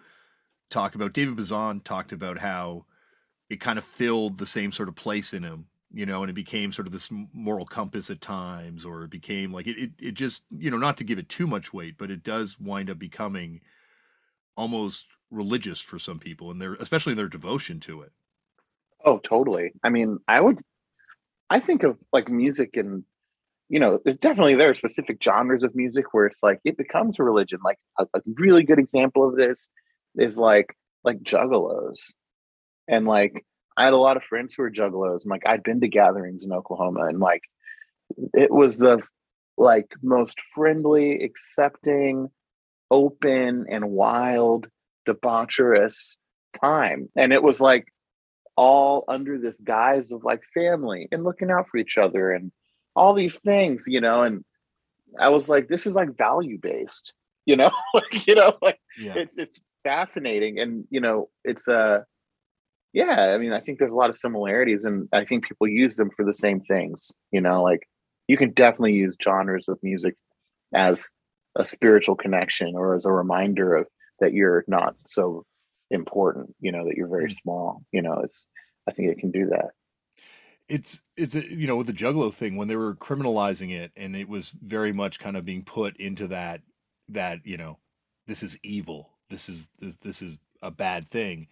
talk 0.70 0.94
about 0.94 1.14
David 1.14 1.36
Bazan 1.36 1.82
talked 1.82 2.12
about 2.12 2.38
how 2.38 2.86
it 3.50 3.60
kind 3.60 3.80
of 3.80 3.84
filled 3.84 4.38
the 4.38 4.46
same 4.46 4.72
sort 4.72 4.90
of 4.90 4.96
place 4.96 5.34
in 5.34 5.44
him 5.44 5.66
you 5.92 6.06
know 6.06 6.22
and 6.22 6.30
it 6.30 6.34
became 6.34 6.72
sort 6.72 6.88
of 6.88 6.94
this 6.94 7.10
moral 7.34 7.66
compass 7.66 8.10
at 8.10 8.22
times 8.22 8.86
or 8.86 9.04
it 9.04 9.10
became 9.10 9.54
like 9.54 9.68
it, 9.68 9.78
it, 9.78 9.92
it 10.00 10.14
just 10.14 10.44
you 10.52 10.70
know 10.70 10.78
not 10.78 10.98
to 10.98 11.04
give 11.04 11.20
it 11.20 11.30
too 11.30 11.48
much 11.48 11.74
weight 11.74 11.98
but 11.98 12.12
it 12.12 12.24
does 12.24 12.60
wind 12.60 12.90
up 12.90 13.00
becoming 13.00 13.62
almost 14.56 15.08
religious 15.32 15.80
for 15.82 16.00
some 16.00 16.20
people 16.20 16.52
and 16.52 16.62
their 16.62 16.74
especially 16.76 17.14
their 17.14 17.28
devotion 17.28 17.80
to 17.80 18.02
it 18.02 18.12
Oh, 19.06 19.20
totally. 19.20 19.72
I 19.84 19.90
mean, 19.90 20.20
I 20.28 20.42
would, 20.42 20.60
I 21.50 21.60
think 21.60 21.84
of 21.84 21.98
like 22.14 22.30
music 22.30 22.72
and, 22.76 23.04
you 23.70 23.80
know, 23.80 24.00
there's 24.04 24.18
definitely 24.18 24.56
there 24.56 24.70
are 24.70 24.76
specific 24.76 25.24
genres 25.24 25.64
of 25.64 25.76
music 25.76 26.14
where 26.14 26.26
it's 26.26 26.44
like 26.44 26.60
it 26.66 26.78
becomes 26.78 27.20
a 27.20 27.24
religion. 27.24 27.60
Like 27.64 27.80
a, 28.00 28.06
a 28.16 28.22
really 28.36 28.64
good 28.64 28.80
example 28.80 29.28
of 29.28 29.36
this 29.36 29.70
is 30.16 30.38
like 30.38 30.76
like 31.04 31.22
juggalos, 31.22 32.14
and 32.88 33.06
like 33.06 33.46
I 33.80 33.86
had 33.86 33.94
a 33.94 33.98
lot 33.98 34.18
of 34.18 34.24
friends 34.24 34.54
who 34.54 34.64
were 34.64 34.70
juggalos. 34.70 35.24
And 35.24 35.32
like 35.32 35.48
I'd 35.48 35.64
been 35.64 35.80
to 35.80 35.88
gatherings 35.88 36.44
in 36.44 36.52
Oklahoma, 36.52 37.06
and 37.06 37.20
like 37.20 37.44
it 38.34 38.52
was 38.52 38.78
the 38.78 39.02
like 39.58 39.88
most 40.04 40.42
friendly, 40.54 41.24
accepting, 41.24 42.30
open, 42.92 43.66
and 43.70 43.90
wild, 43.90 44.68
debaucherous 45.08 46.18
time, 46.62 47.10
and 47.16 47.32
it 47.32 47.42
was 47.42 47.62
like 47.62 47.88
all 48.58 49.06
under 49.08 49.38
this 49.38 49.58
guise 49.62 50.12
of 50.12 50.26
like 50.26 50.42
family 50.54 51.08
and 51.14 51.24
looking 51.24 51.50
out 51.50 51.70
for 51.72 51.78
each 51.78 51.98
other 51.98 52.34
and 52.34 52.52
all 52.98 53.14
these 53.14 53.38
things, 53.38 53.86
you 53.88 54.02
know. 54.02 54.24
And 54.24 54.44
I 55.18 55.30
was 55.30 55.48
like, 55.48 55.70
this 55.70 55.88
is 55.88 55.96
like 55.96 56.18
value 56.18 56.60
based, 56.62 57.14
you 57.46 57.56
know, 57.56 57.72
like 57.94 58.28
you 58.28 58.36
know, 58.36 58.58
like 58.62 58.82
yeah 59.00 59.14
it's 59.16 59.38
it's 59.38 59.58
fascinating, 59.86 60.60
and 60.60 60.84
you 60.90 61.00
know, 61.00 61.30
it's 61.46 61.70
uh 61.70 62.00
yeah. 62.94 63.32
I 63.34 63.38
mean, 63.38 63.54
I 63.54 63.60
think 63.60 63.80
there's 63.80 63.92
a 63.92 63.96
lot 63.96 64.10
of 64.10 64.18
similarities, 64.18 64.84
and 64.84 65.08
I 65.14 65.26
think 65.26 65.48
people 65.48 65.68
use 65.68 65.96
them 65.96 66.10
for 66.16 66.26
the 66.26 66.34
same 66.34 66.62
things, 66.62 67.12
you 67.32 67.42
know, 67.42 67.64
like 67.64 67.88
you 68.28 68.38
can 68.38 68.52
definitely 68.52 68.94
use 68.94 69.18
genres 69.22 69.68
of 69.68 69.80
music 69.82 70.16
as 70.74 71.10
a 71.56 71.66
spiritual 71.66 72.16
connection 72.16 72.76
or 72.76 72.96
as 72.96 73.06
a 73.06 73.12
reminder 73.12 73.76
of 73.76 73.88
that 74.20 74.34
you're 74.34 74.64
not 74.68 74.94
so 74.98 75.46
important 75.92 76.56
you 76.60 76.72
know 76.72 76.86
that 76.86 76.96
you're 76.96 77.08
very 77.08 77.30
mm. 77.30 77.36
small 77.42 77.84
you 77.92 78.02
know 78.02 78.22
it's 78.24 78.46
i 78.88 78.92
think 78.92 79.10
it 79.10 79.18
can 79.18 79.32
do 79.32 79.48
that 79.48 79.72
it's 80.68 81.02
it's 81.18 81.36
a, 81.36 81.52
you 81.52 81.66
know 81.66 81.76
with 81.76 81.88
the 81.88 81.94
juggalo 81.94 82.32
thing 82.32 82.56
when 82.56 82.68
they 82.68 82.76
were 82.76 82.96
criminalizing 82.96 83.72
it 83.72 83.92
and 83.98 84.16
it 84.16 84.30
was 84.30 84.54
very 84.62 84.94
much 84.94 85.20
kind 85.20 85.36
of 85.36 85.46
being 85.46 85.64
put 85.64 85.98
into 85.98 86.28
that 86.28 86.62
that 87.08 87.40
you 87.44 87.58
know 87.58 87.80
this 88.28 88.44
is 88.44 88.60
evil 88.62 89.10
this 89.32 89.50
is 89.50 89.68
this, 89.80 89.96
this 89.96 90.22
is 90.22 90.38
a 90.62 90.70
bad 90.70 91.10
thing 91.10 91.48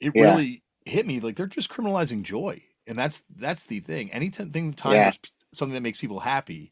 it 0.00 0.12
yeah. 0.14 0.22
really 0.22 0.62
hit 0.84 1.06
me 1.06 1.20
like 1.20 1.36
they're 1.36 1.46
just 1.46 1.70
criminalizing 1.70 2.22
joy 2.22 2.62
and 2.86 2.98
that's 2.98 3.24
that's 3.36 3.64
the 3.64 3.80
thing 3.80 4.10
anything 4.12 4.72
time 4.72 4.94
yeah. 4.94 5.04
there's 5.04 5.18
something 5.52 5.74
that 5.74 5.82
makes 5.82 5.98
people 5.98 6.20
happy 6.20 6.70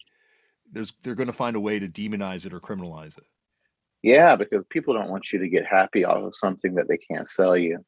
there's 0.72 0.92
they're 1.02 1.14
going 1.14 1.26
to 1.26 1.32
find 1.32 1.56
a 1.56 1.60
way 1.60 1.78
to 1.78 1.88
demonize 1.88 2.46
it 2.46 2.52
or 2.52 2.60
criminalize 2.60 3.18
it 3.18 3.24
yeah 4.02 4.36
because 4.36 4.64
people 4.70 4.94
don't 4.94 5.10
want 5.10 5.32
you 5.32 5.38
to 5.38 5.48
get 5.48 5.66
happy 5.66 6.04
off 6.04 6.22
of 6.22 6.36
something 6.36 6.74
that 6.74 6.86
they 6.88 6.98
can't 6.98 7.28
sell 7.28 7.56
you 7.56 7.78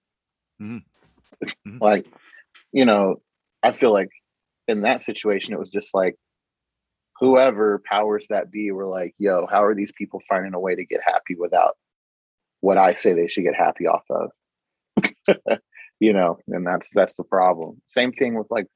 mm-hmm. 0.61 0.79
Mm-hmm. 1.45 1.79
like 1.81 2.07
you 2.73 2.85
know 2.85 3.21
I 3.67 3.73
feel 3.73 3.93
like 3.93 4.11
in 4.69 4.83
that 4.83 5.03
situation, 5.03 5.53
it 5.53 5.59
was 5.59 5.71
just 5.71 5.95
like 5.95 6.17
whoever 7.19 7.83
powers 7.85 8.27
that 8.29 8.51
be 8.51 8.71
were 8.71 8.87
like, 8.87 9.15
yo, 9.19 9.47
how 9.51 9.65
are 9.65 9.75
these 9.75 9.93
people 9.93 10.21
finding 10.29 10.55
a 10.55 10.61
way 10.61 10.75
to 10.75 10.85
get 10.85 11.01
happy 11.05 11.35
without 11.39 11.77
what 12.61 12.79
I 12.79 12.95
say 12.95 13.13
they 13.13 13.27
should 13.27 13.45
get 13.45 13.57
happy 13.57 13.87
off 13.87 14.05
of? 14.11 14.31
you 16.01 16.13
know, 16.13 16.39
and 16.49 16.67
that's 16.67 16.89
that's 16.95 17.15
the 17.15 17.25
problem. 17.25 17.81
Same 17.87 18.13
thing 18.13 18.35
with 18.35 18.51
like 18.51 18.67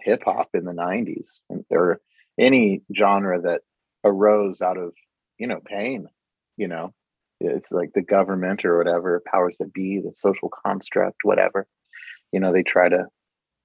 hip 0.00 0.22
hop 0.24 0.48
in 0.54 0.64
the 0.64 0.72
90s 0.72 1.40
or 1.70 2.00
any 2.38 2.82
genre 2.96 3.40
that 3.40 3.62
arose 4.04 4.60
out 4.60 4.76
of, 4.76 4.92
you 5.38 5.46
know, 5.46 5.60
pain, 5.64 6.08
you 6.56 6.68
know. 6.68 6.92
It's 7.40 7.72
like 7.72 7.92
the 7.92 8.02
government 8.02 8.64
or 8.64 8.78
whatever, 8.78 9.20
powers 9.26 9.56
that 9.58 9.72
be, 9.72 9.98
the 9.98 10.12
social 10.14 10.48
construct, 10.48 11.18
whatever. 11.24 11.66
You 12.30 12.38
know, 12.38 12.52
they 12.52 12.62
try 12.62 12.88
to 12.88 13.06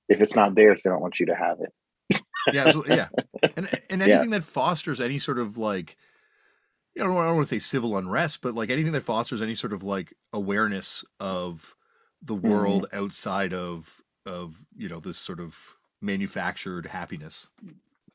if 0.10 0.22
it's 0.22 0.36
not 0.36 0.55
theirs, 0.55 0.81
they 0.84 0.89
don't 0.89 1.01
want 1.01 1.19
you 1.19 1.25
to 1.27 1.36
have 1.36 1.60
it. 1.60 2.22
yeah, 2.53 2.65
absolutely. 2.65 2.96
Yeah, 2.96 3.10
and 3.55 3.69
and 3.89 4.01
anything 4.01 4.31
yeah. 4.31 4.39
that 4.39 4.43
fosters 4.43 5.00
any 5.00 5.19
sort 5.19 5.38
of 5.38 5.57
like, 5.57 5.98
you 6.96 7.03
know, 7.03 7.17
I 7.17 7.27
don't 7.27 7.36
want 7.36 7.48
to 7.48 7.55
say 7.55 7.60
civil 7.60 7.98
unrest, 7.98 8.41
but 8.41 8.55
like 8.55 8.69
anything 8.69 8.93
that 8.93 9.03
fosters 9.03 9.41
any 9.41 9.55
sort 9.55 9.74
of 9.74 9.84
like 9.84 10.13
awareness 10.34 11.03
of 11.19 11.75
the 12.27 12.36
mm-hmm. 12.36 12.50
world 12.50 12.86
mm-hmm. 12.91 13.03
outside 13.03 13.53
of 13.53 14.01
of 14.25 14.55
you 14.75 14.89
know 14.89 15.00
this 15.00 15.17
sort 15.17 15.39
of 15.39 15.57
manufactured 16.01 16.86
happiness. 16.86 17.48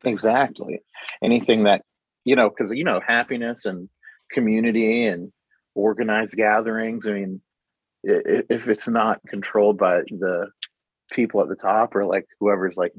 Exactly. 0.04 0.81
Anything 1.23 1.64
that 1.64 1.83
you 2.25 2.37
know, 2.37 2.49
because 2.49 2.71
you 2.71 2.85
know, 2.85 3.00
happiness 3.07 3.64
and 3.64 3.88
community 4.31 5.07
and 5.07 5.33
organized 5.75 6.37
gatherings. 6.37 7.07
I 7.07 7.12
mean, 7.12 7.40
if 8.04 8.69
it's 8.69 8.88
not 8.88 9.21
controlled 9.28 9.78
by 9.78 9.99
the 10.00 10.49
people 11.12 11.40
at 11.40 11.49
the 11.49 11.57
top 11.57 11.95
or 11.95 12.04
like 12.04 12.26
whoever's 12.40 12.76
like 12.76 12.92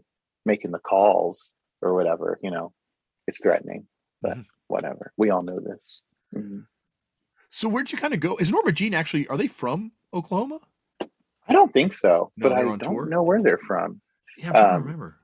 making 0.45 0.71
the 0.71 0.79
calls 0.79 1.53
or 1.81 1.93
whatever, 1.93 2.39
you 2.41 2.51
know, 2.51 2.73
it's 3.27 3.39
threatening. 3.41 3.87
But 4.21 4.33
mm-hmm. 4.33 4.41
whatever. 4.67 5.11
We 5.17 5.29
all 5.29 5.43
know 5.43 5.59
this. 5.59 6.01
Mm-hmm. 6.35 6.59
So 7.49 7.67
where'd 7.69 7.91
you 7.91 7.97
kind 7.97 8.13
of 8.13 8.19
go? 8.19 8.37
Is 8.37 8.51
Norma 8.51 8.71
Jean 8.71 8.93
actually 8.93 9.27
are 9.27 9.37
they 9.37 9.47
from 9.47 9.91
Oklahoma? 10.13 10.59
I 11.47 11.53
don't 11.53 11.73
think 11.73 11.93
so, 11.93 12.31
no, 12.37 12.49
but 12.49 12.57
I 12.57 12.61
don't 12.61 12.81
tour? 12.81 13.05
know 13.05 13.23
where 13.23 13.41
they're 13.41 13.57
from. 13.57 14.01
Yeah, 14.37 14.47
I'm 14.47 14.53
trying 14.53 14.65
um, 14.65 14.71
to 14.71 14.85
remember. 14.85 15.15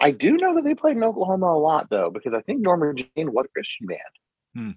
I 0.00 0.10
do 0.12 0.36
know 0.36 0.54
that 0.54 0.64
they 0.64 0.74
played 0.74 0.96
in 0.96 1.04
Oklahoma 1.04 1.46
a 1.46 1.58
lot 1.58 1.90
though, 1.90 2.10
because 2.10 2.32
I 2.32 2.40
think 2.40 2.60
Norma 2.60 2.94
Jean 2.94 3.32
was 3.32 3.46
a 3.46 3.48
Christian 3.48 3.86
band. 3.86 4.00
Hmm. 4.54 4.70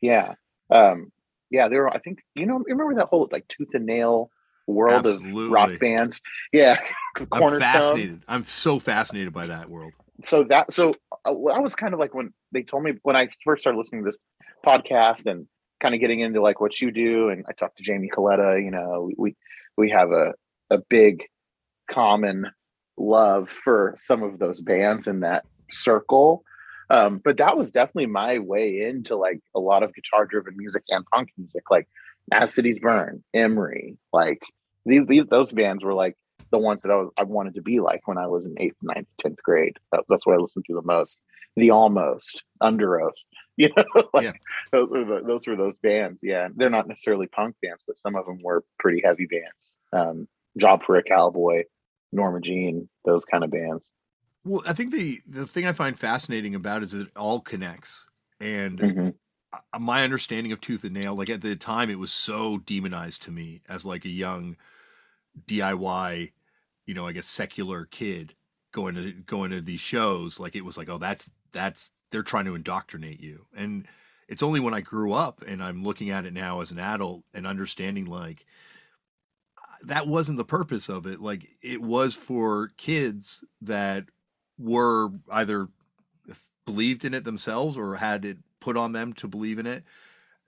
Yeah. 0.00 0.34
Um, 0.70 1.10
yeah, 1.50 1.68
they 1.68 1.76
were 1.76 1.88
I 1.88 1.98
think 1.98 2.20
you 2.34 2.46
know 2.46 2.58
remember 2.58 2.94
that 2.96 3.06
whole 3.06 3.28
like 3.30 3.48
tooth 3.48 3.70
and 3.74 3.86
nail 3.86 4.30
world 4.66 5.06
Absolutely. 5.06 5.46
of 5.46 5.50
rock 5.50 5.78
bands. 5.80 6.20
Yeah, 6.52 6.78
I'm 7.32 7.58
fascinated. 7.58 8.22
I'm 8.28 8.44
so 8.44 8.78
fascinated 8.78 9.32
by 9.32 9.46
that 9.46 9.68
world. 9.68 9.94
So 10.26 10.44
that 10.44 10.74
so 10.74 10.94
uh, 11.24 11.30
I 11.30 11.60
was 11.60 11.74
kind 11.74 11.94
of 11.94 12.00
like 12.00 12.14
when 12.14 12.32
they 12.52 12.62
told 12.62 12.84
me 12.84 12.92
when 13.02 13.16
I 13.16 13.28
first 13.44 13.62
started 13.62 13.78
listening 13.78 14.04
to 14.04 14.10
this 14.10 14.18
podcast 14.64 15.26
and 15.26 15.46
kind 15.80 15.94
of 15.94 16.00
getting 16.00 16.20
into 16.20 16.42
like 16.42 16.60
what 16.60 16.80
you 16.80 16.90
do, 16.90 17.30
and 17.30 17.44
I 17.48 17.52
talked 17.52 17.78
to 17.78 17.82
Jamie 17.82 18.10
Coletta. 18.14 18.62
You 18.62 18.70
know, 18.70 19.04
we 19.06 19.14
we, 19.16 19.36
we 19.78 19.90
have 19.90 20.10
a 20.10 20.34
a 20.70 20.78
big 20.90 21.22
common 21.90 22.46
love 22.98 23.48
for 23.48 23.94
some 23.98 24.22
of 24.22 24.38
those 24.38 24.60
bands 24.60 25.06
in 25.06 25.20
that 25.20 25.46
circle. 25.70 26.42
Um, 26.90 27.20
but 27.22 27.36
that 27.36 27.56
was 27.56 27.70
definitely 27.70 28.06
my 28.06 28.38
way 28.38 28.82
into 28.82 29.16
like 29.16 29.40
a 29.54 29.60
lot 29.60 29.82
of 29.82 29.94
guitar 29.94 30.26
driven 30.26 30.54
music 30.56 30.82
and 30.88 31.04
punk 31.06 31.30
music, 31.36 31.64
like 31.70 31.86
As 32.32 32.54
Cities 32.54 32.78
Burn, 32.78 33.22
Emery, 33.34 33.96
like 34.12 34.40
these, 34.84 35.02
these 35.06 35.24
those 35.30 35.52
bands 35.52 35.84
were 35.84 35.94
like 35.94 36.16
the 36.50 36.58
ones 36.58 36.82
that 36.82 36.90
I 36.90 36.96
was 36.96 37.10
I 37.18 37.24
wanted 37.24 37.54
to 37.54 37.62
be 37.62 37.80
like 37.80 38.06
when 38.06 38.18
I 38.18 38.26
was 38.26 38.44
in 38.44 38.54
eighth, 38.58 38.76
ninth, 38.82 39.08
tenth 39.20 39.42
grade. 39.42 39.76
That, 39.92 40.04
that's 40.08 40.26
what 40.26 40.34
I 40.34 40.42
listened 40.42 40.64
to 40.66 40.74
the 40.74 40.82
most. 40.82 41.18
The 41.56 41.70
Almost, 41.70 42.42
Underoath, 42.62 43.18
you 43.60 43.70
know, 43.76 43.84
like 44.14 44.22
yeah. 44.22 44.32
those, 44.70 44.88
were 44.88 45.04
the, 45.04 45.26
those 45.26 45.46
were 45.48 45.56
those 45.56 45.78
bands. 45.78 46.20
Yeah, 46.22 46.46
they're 46.54 46.70
not 46.70 46.86
necessarily 46.86 47.26
punk 47.26 47.56
bands, 47.60 47.82
but 47.88 47.98
some 47.98 48.14
of 48.14 48.24
them 48.24 48.38
were 48.40 48.64
pretty 48.78 49.02
heavy 49.04 49.26
bands. 49.26 49.76
Um, 49.92 50.28
Job 50.56 50.84
for 50.84 50.96
a 50.96 51.02
Cowboy, 51.02 51.64
Norma 52.12 52.40
Jean, 52.40 52.88
those 53.04 53.24
kind 53.24 53.42
of 53.42 53.50
bands. 53.50 53.90
Well, 54.44 54.62
I 54.64 54.74
think 54.74 54.92
the 54.92 55.20
the 55.26 55.44
thing 55.44 55.66
I 55.66 55.72
find 55.72 55.98
fascinating 55.98 56.54
about 56.54 56.82
it 56.82 56.84
is 56.84 56.94
it 56.94 57.08
all 57.16 57.40
connects, 57.40 58.06
and 58.38 58.78
mm-hmm. 58.78 59.82
my 59.82 60.04
understanding 60.04 60.52
of 60.52 60.60
Tooth 60.60 60.84
and 60.84 60.94
Nail, 60.94 61.16
like 61.16 61.28
at 61.28 61.40
the 61.40 61.56
time, 61.56 61.90
it 61.90 61.98
was 61.98 62.12
so 62.12 62.58
demonized 62.58 63.24
to 63.24 63.32
me 63.32 63.62
as 63.68 63.84
like 63.84 64.04
a 64.04 64.10
young 64.10 64.56
DIY, 65.46 66.30
you 66.86 66.94
know, 66.94 67.08
I 67.08 67.12
guess 67.12 67.26
secular 67.26 67.86
kid 67.86 68.34
going 68.70 68.94
to 68.94 69.12
going 69.12 69.50
to 69.50 69.60
these 69.60 69.80
shows, 69.80 70.38
like 70.38 70.54
it 70.54 70.64
was 70.64 70.78
like, 70.78 70.88
oh, 70.88 70.98
that's 70.98 71.28
that's 71.50 71.90
they're 72.10 72.22
trying 72.22 72.46
to 72.46 72.54
indoctrinate 72.54 73.20
you. 73.20 73.46
And 73.56 73.86
it's 74.28 74.42
only 74.42 74.60
when 74.60 74.74
I 74.74 74.80
grew 74.80 75.12
up 75.12 75.42
and 75.46 75.62
I'm 75.62 75.82
looking 75.82 76.10
at 76.10 76.26
it 76.26 76.32
now 76.32 76.60
as 76.60 76.70
an 76.70 76.78
adult 76.78 77.24
and 77.34 77.46
understanding 77.46 78.06
like 78.06 78.44
that 79.82 80.08
wasn't 80.08 80.38
the 80.38 80.44
purpose 80.44 80.88
of 80.88 81.06
it. 81.06 81.20
Like 81.20 81.48
it 81.62 81.80
was 81.80 82.14
for 82.14 82.72
kids 82.76 83.44
that 83.62 84.06
were 84.58 85.10
either 85.30 85.68
believed 86.66 87.04
in 87.04 87.14
it 87.14 87.24
themselves 87.24 87.76
or 87.76 87.96
had 87.96 88.24
it 88.24 88.38
put 88.60 88.76
on 88.76 88.92
them 88.92 89.12
to 89.14 89.28
believe 89.28 89.58
in 89.58 89.66
it 89.66 89.84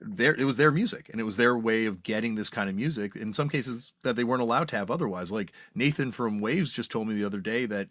their 0.01 0.33
it 0.33 0.45
was 0.45 0.57
their 0.57 0.71
music 0.71 1.09
and 1.09 1.21
it 1.21 1.23
was 1.23 1.37
their 1.37 1.57
way 1.57 1.85
of 1.85 2.03
getting 2.03 2.35
this 2.35 2.49
kind 2.49 2.69
of 2.69 2.75
music 2.75 3.15
in 3.15 3.31
some 3.33 3.47
cases 3.47 3.93
that 4.03 4.15
they 4.15 4.23
weren't 4.23 4.41
allowed 4.41 4.67
to 4.67 4.75
have 4.75 4.89
otherwise 4.89 5.31
like 5.31 5.51
nathan 5.75 6.11
from 6.11 6.39
waves 6.39 6.71
just 6.71 6.91
told 6.91 7.07
me 7.07 7.13
the 7.13 7.23
other 7.23 7.39
day 7.39 7.65
that 7.65 7.87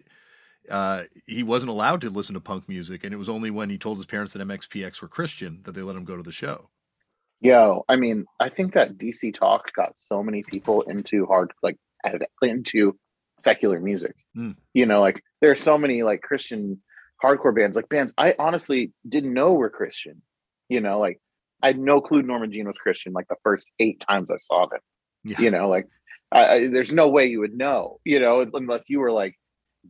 uh, 0.68 1.04
he 1.26 1.42
wasn't 1.42 1.70
allowed 1.70 2.00
to 2.00 2.10
listen 2.10 2.34
to 2.34 2.40
punk 2.40 2.68
music 2.68 3.04
and 3.04 3.12
it 3.12 3.16
was 3.16 3.28
only 3.28 3.50
when 3.50 3.70
he 3.70 3.78
told 3.78 3.96
his 3.96 4.06
parents 4.06 4.32
that 4.32 4.46
mxpx 4.46 5.00
were 5.00 5.08
christian 5.08 5.60
that 5.64 5.72
they 5.72 5.82
let 5.82 5.96
him 5.96 6.04
go 6.04 6.16
to 6.16 6.22
the 6.22 6.32
show 6.32 6.68
yo 7.40 7.84
i 7.88 7.96
mean 7.96 8.24
i 8.38 8.48
think 8.48 8.74
that 8.74 8.98
dc 8.98 9.34
talk 9.34 9.72
got 9.74 9.92
so 9.96 10.22
many 10.22 10.42
people 10.42 10.82
into 10.82 11.26
hard 11.26 11.52
like 11.62 11.76
into 12.42 12.96
secular 13.42 13.80
music 13.80 14.14
mm. 14.36 14.54
you 14.74 14.86
know 14.86 15.00
like 15.00 15.22
there 15.40 15.50
are 15.50 15.56
so 15.56 15.78
many 15.78 16.02
like 16.02 16.20
christian 16.20 16.80
hardcore 17.22 17.54
bands 17.54 17.76
like 17.76 17.88
bands 17.88 18.12
i 18.18 18.34
honestly 18.38 18.92
didn't 19.08 19.32
know 19.32 19.52
were 19.52 19.70
christian 19.70 20.20
you 20.68 20.80
know 20.80 20.98
like 20.98 21.20
I 21.62 21.68
had 21.68 21.78
no 21.78 22.00
clue 22.00 22.22
Norma 22.22 22.48
Jean 22.48 22.66
was 22.66 22.76
Christian 22.76 23.12
like 23.12 23.28
the 23.28 23.36
first 23.42 23.66
eight 23.78 24.00
times 24.08 24.30
I 24.30 24.36
saw 24.38 24.66
them. 24.66 24.80
Yeah. 25.24 25.40
You 25.40 25.50
know, 25.50 25.68
like 25.68 25.86
I, 26.32 26.46
I, 26.46 26.68
there's 26.68 26.92
no 26.92 27.08
way 27.08 27.26
you 27.26 27.40
would 27.40 27.54
know, 27.54 28.00
you 28.04 28.20
know, 28.20 28.46
unless 28.54 28.84
you 28.88 29.00
were 29.00 29.12
like 29.12 29.38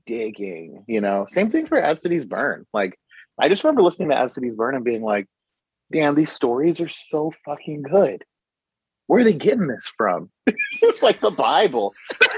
digging, 0.06 0.84
you 0.86 1.00
know. 1.00 1.26
Same 1.28 1.50
thing 1.50 1.66
for 1.66 1.78
As 1.78 2.02
Cities 2.02 2.24
Burn. 2.24 2.66
Like 2.72 2.98
I 3.38 3.48
just 3.48 3.64
remember 3.64 3.82
listening 3.82 4.10
to 4.10 4.18
As 4.18 4.34
Cities 4.34 4.54
Burn 4.54 4.74
and 4.74 4.84
being 4.84 5.02
like, 5.02 5.26
damn, 5.90 6.14
these 6.14 6.32
stories 6.32 6.80
are 6.80 6.88
so 6.88 7.32
fucking 7.44 7.82
good. 7.82 8.24
Where 9.06 9.20
are 9.20 9.24
they 9.24 9.32
getting 9.32 9.66
this 9.66 9.90
from? 9.96 10.30
it's 10.46 11.02
like 11.02 11.18
the 11.18 11.30
Bible. 11.30 11.94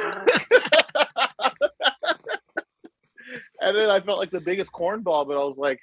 and 3.61 3.76
then 3.76 3.90
I 3.90 4.00
felt 4.00 4.18
like 4.18 4.30
the 4.30 4.40
biggest 4.40 4.73
cornball, 4.73 5.26
but 5.26 5.37
I 5.37 5.44
was 5.44 5.59
like, 5.59 5.78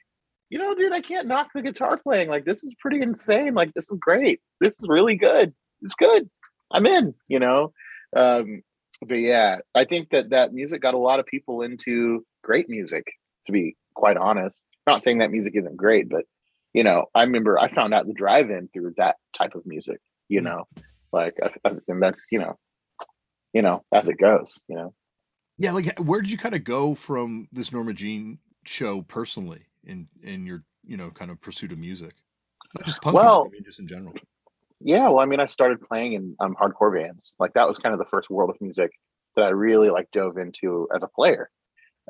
you 0.49 0.57
know, 0.57 0.73
dude, 0.73 0.93
I 0.93 1.01
can't 1.01 1.27
knock 1.27 1.49
the 1.53 1.61
guitar 1.61 1.97
playing. 1.97 2.27
Like, 2.27 2.43
this 2.43 2.63
is 2.63 2.73
pretty 2.79 3.01
insane. 3.03 3.53
Like, 3.53 3.73
this 3.75 3.91
is 3.91 3.99
great. 3.99 4.41
This 4.59 4.73
is 4.79 4.87
really 4.87 5.15
good. 5.15 5.53
It's 5.83 5.93
good. 5.93 6.27
I'm 6.71 6.87
in, 6.87 7.13
you 7.27 7.39
know? 7.39 7.71
Um, 8.15 8.63
but 9.05 9.15
yeah, 9.15 9.57
I 9.75 9.85
think 9.85 10.09
that 10.11 10.31
that 10.31 10.53
music 10.53 10.81
got 10.81 10.93
a 10.93 10.99
lot 10.99 11.19
of 11.19 11.25
people 11.25 11.61
into 11.61 12.25
great 12.43 12.69
music, 12.69 13.05
to 13.45 13.51
be 13.51 13.75
quite 13.95 14.17
honest. 14.17 14.63
Not 14.87 15.03
saying 15.03 15.19
that 15.19 15.31
music 15.31 15.53
isn't 15.55 15.77
great, 15.77 16.09
but, 16.09 16.25
you 16.73 16.83
know, 16.83 17.05
I 17.15 17.23
remember 17.23 17.59
I 17.59 17.73
found 17.73 17.93
out 17.93 18.07
the 18.07 18.13
drive 18.13 18.49
in 18.49 18.69
through 18.73 18.93
that 18.97 19.17
type 19.35 19.55
of 19.55 19.65
music, 19.65 19.99
you 20.27 20.39
hmm. 20.39 20.45
know? 20.45 20.63
Like, 21.11 21.37
and 21.87 22.01
that's, 22.01 22.27
you 22.31 22.39
know, 22.39 22.57
you 23.53 23.61
know, 23.61 23.83
as 23.93 24.07
it 24.07 24.17
goes, 24.19 24.61
you 24.67 24.75
know? 24.75 24.93
Yeah, 25.57 25.73
like 25.73 25.99
where 25.99 26.21
did 26.21 26.31
you 26.31 26.37
kind 26.37 26.55
of 26.55 26.63
go 26.63 26.95
from 26.95 27.49
this 27.51 27.73
Norma 27.73 27.93
Jean 27.93 28.39
show 28.65 29.01
personally 29.01 29.65
in 29.83 30.07
in 30.23 30.45
your 30.45 30.63
you 30.85 30.95
know 30.95 31.09
kind 31.09 31.29
of 31.29 31.41
pursuit 31.41 31.73
of 31.73 31.77
music? 31.77 32.13
Not 32.75 32.85
just 32.85 33.01
punk 33.01 33.15
Well- 33.15 33.43
music, 33.43 33.51
I 33.51 33.53
mean, 33.53 33.63
just 33.65 33.79
in 33.79 33.87
general. 33.87 34.13
Yeah, 34.81 35.09
well, 35.09 35.19
I 35.19 35.25
mean, 35.25 35.39
I 35.39 35.47
started 35.47 35.81
playing 35.81 36.13
in 36.13 36.35
um, 36.39 36.55
hardcore 36.55 36.93
bands. 36.93 37.35
Like 37.39 37.53
that 37.53 37.67
was 37.67 37.77
kind 37.77 37.93
of 37.93 37.99
the 37.99 38.09
first 38.11 38.29
world 38.29 38.49
of 38.49 38.61
music 38.61 38.91
that 39.35 39.43
I 39.43 39.49
really 39.49 39.89
like 39.89 40.09
dove 40.11 40.37
into 40.37 40.87
as 40.95 41.03
a 41.03 41.07
player. 41.07 41.49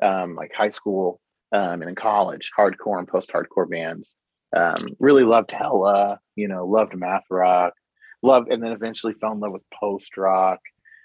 Um, 0.02 0.34
like 0.34 0.52
high 0.54 0.70
school 0.70 1.20
um, 1.52 1.82
and 1.82 1.88
in 1.88 1.94
college, 1.94 2.50
hardcore 2.56 2.98
and 2.98 3.08
post-hardcore 3.08 3.68
bands. 3.68 4.14
Um, 4.56 4.88
really 4.98 5.24
loved 5.24 5.52
Hella, 5.52 6.18
you 6.36 6.48
know, 6.48 6.66
loved 6.66 6.96
math 6.96 7.24
rock, 7.30 7.74
loved, 8.22 8.52
and 8.52 8.62
then 8.62 8.72
eventually 8.72 9.14
fell 9.14 9.32
in 9.32 9.40
love 9.40 9.52
with 9.52 9.62
post 9.78 10.16
rock. 10.16 10.60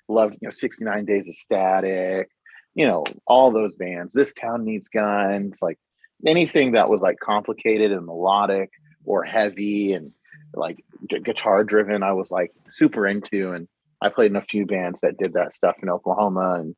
Loved, 0.07 0.35
you 0.39 0.47
know, 0.47 0.51
69 0.51 1.05
Days 1.05 1.27
of 1.27 1.33
Static, 1.33 2.29
you 2.75 2.85
know, 2.85 3.05
all 3.25 3.51
those 3.51 3.75
bands. 3.75 4.13
This 4.13 4.33
Town 4.33 4.63
Needs 4.63 4.87
Guns, 4.87 5.59
like 5.63 5.79
anything 6.27 6.73
that 6.73 6.89
was 6.89 7.01
like 7.01 7.19
complicated 7.19 7.91
and 7.91 8.05
melodic 8.05 8.69
or 9.03 9.23
heavy 9.23 9.93
and 9.93 10.11
like 10.57 10.83
gu- 11.09 11.19
guitar 11.19 11.63
driven 11.63 12.03
i 12.03 12.11
was 12.11 12.31
like 12.31 12.51
super 12.69 13.07
into 13.07 13.53
and 13.53 13.67
i 14.01 14.09
played 14.09 14.31
in 14.31 14.35
a 14.35 14.41
few 14.41 14.65
bands 14.65 15.01
that 15.01 15.17
did 15.17 15.33
that 15.33 15.53
stuff 15.53 15.75
in 15.81 15.89
oklahoma 15.89 16.55
and 16.59 16.75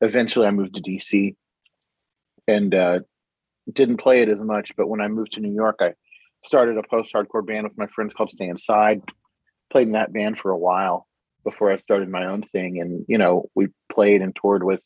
eventually 0.00 0.46
i 0.46 0.50
moved 0.50 0.74
to 0.74 0.82
dc 0.82 1.34
and 2.48 2.74
uh, 2.74 3.00
didn't 3.72 3.98
play 3.98 4.22
it 4.22 4.28
as 4.28 4.40
much 4.40 4.72
but 4.76 4.88
when 4.88 5.00
i 5.00 5.08
moved 5.08 5.32
to 5.32 5.40
new 5.40 5.52
york 5.52 5.76
i 5.80 5.92
started 6.44 6.78
a 6.78 6.82
post-hardcore 6.88 7.46
band 7.46 7.64
with 7.64 7.78
my 7.78 7.86
friends 7.88 8.14
called 8.14 8.30
stay 8.30 8.48
inside 8.48 9.02
played 9.70 9.86
in 9.86 9.92
that 9.92 10.12
band 10.12 10.38
for 10.38 10.50
a 10.50 10.58
while 10.58 11.06
before 11.44 11.72
i 11.72 11.78
started 11.78 12.08
my 12.08 12.26
own 12.26 12.42
thing 12.42 12.80
and 12.80 13.04
you 13.08 13.18
know 13.18 13.48
we 13.54 13.68
played 13.92 14.22
and 14.22 14.34
toured 14.34 14.64
with 14.64 14.82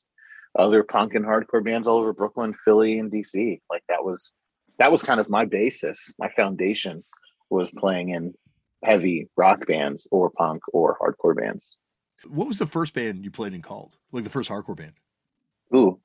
other 0.56 0.82
punk 0.84 1.14
and 1.14 1.24
hardcore 1.24 1.64
bands 1.64 1.86
all 1.86 1.98
over 1.98 2.12
brooklyn 2.12 2.54
philly 2.64 2.98
and 2.98 3.10
dc 3.10 3.60
like 3.70 3.82
that 3.88 4.04
was 4.04 4.32
that 4.78 4.92
was 4.92 5.02
kind 5.02 5.20
of 5.20 5.28
my 5.28 5.44
basis 5.44 6.12
my 6.18 6.28
foundation 6.30 7.04
was 7.50 7.70
playing 7.70 8.10
in 8.10 8.34
heavy 8.82 9.28
rock 9.36 9.66
bands 9.66 10.06
or 10.10 10.30
punk 10.30 10.62
or 10.72 10.98
hardcore 10.98 11.36
bands. 11.36 11.76
What 12.26 12.46
was 12.46 12.58
the 12.58 12.66
first 12.66 12.94
band 12.94 13.24
you 13.24 13.30
played 13.30 13.54
in 13.54 13.62
called? 13.62 13.96
Like 14.12 14.24
the 14.24 14.30
first 14.30 14.50
hardcore 14.50 14.76
band? 14.76 14.92
Ooh. 15.74 15.98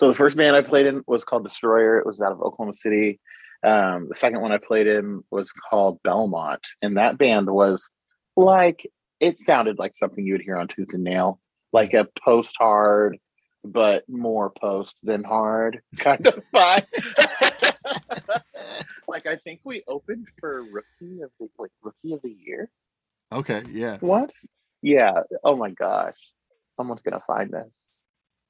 So 0.00 0.08
the 0.08 0.14
first 0.14 0.36
band 0.36 0.56
I 0.56 0.62
played 0.62 0.86
in 0.86 1.02
was 1.06 1.24
called 1.24 1.44
Destroyer. 1.44 1.98
It 1.98 2.06
was 2.06 2.20
out 2.20 2.32
of 2.32 2.40
Oklahoma 2.40 2.74
City. 2.74 3.20
Um, 3.62 4.08
the 4.08 4.14
second 4.14 4.40
one 4.40 4.52
I 4.52 4.58
played 4.58 4.86
in 4.86 5.22
was 5.30 5.52
called 5.52 6.02
Belmont. 6.02 6.66
And 6.82 6.96
that 6.96 7.16
band 7.16 7.48
was 7.48 7.88
like, 8.36 8.90
it 9.20 9.40
sounded 9.40 9.78
like 9.78 9.94
something 9.94 10.26
you 10.26 10.34
would 10.34 10.42
hear 10.42 10.56
on 10.56 10.68
Tooth 10.68 10.92
and 10.92 11.04
Nail, 11.04 11.40
like 11.72 11.94
a 11.94 12.08
post 12.22 12.56
hard, 12.58 13.18
but 13.64 14.04
more 14.08 14.50
post 14.50 14.98
than 15.02 15.24
hard 15.24 15.80
kind 15.96 16.26
of 16.26 16.42
vibe. 16.54 16.84
like 19.14 19.26
I 19.26 19.36
think 19.36 19.60
we 19.64 19.82
opened 19.86 20.26
for 20.40 20.62
rookie 20.64 21.22
of 21.22 21.30
the 21.38 21.48
like 21.58 21.70
rookie 21.82 22.12
of 22.12 22.20
the 22.22 22.36
year. 22.44 22.68
Okay, 23.32 23.62
yeah. 23.70 23.96
What? 24.00 24.32
Yeah. 24.82 25.20
Oh 25.42 25.56
my 25.56 25.70
gosh. 25.70 26.16
Someone's 26.76 27.00
gonna 27.00 27.22
find 27.26 27.50
this. 27.50 27.72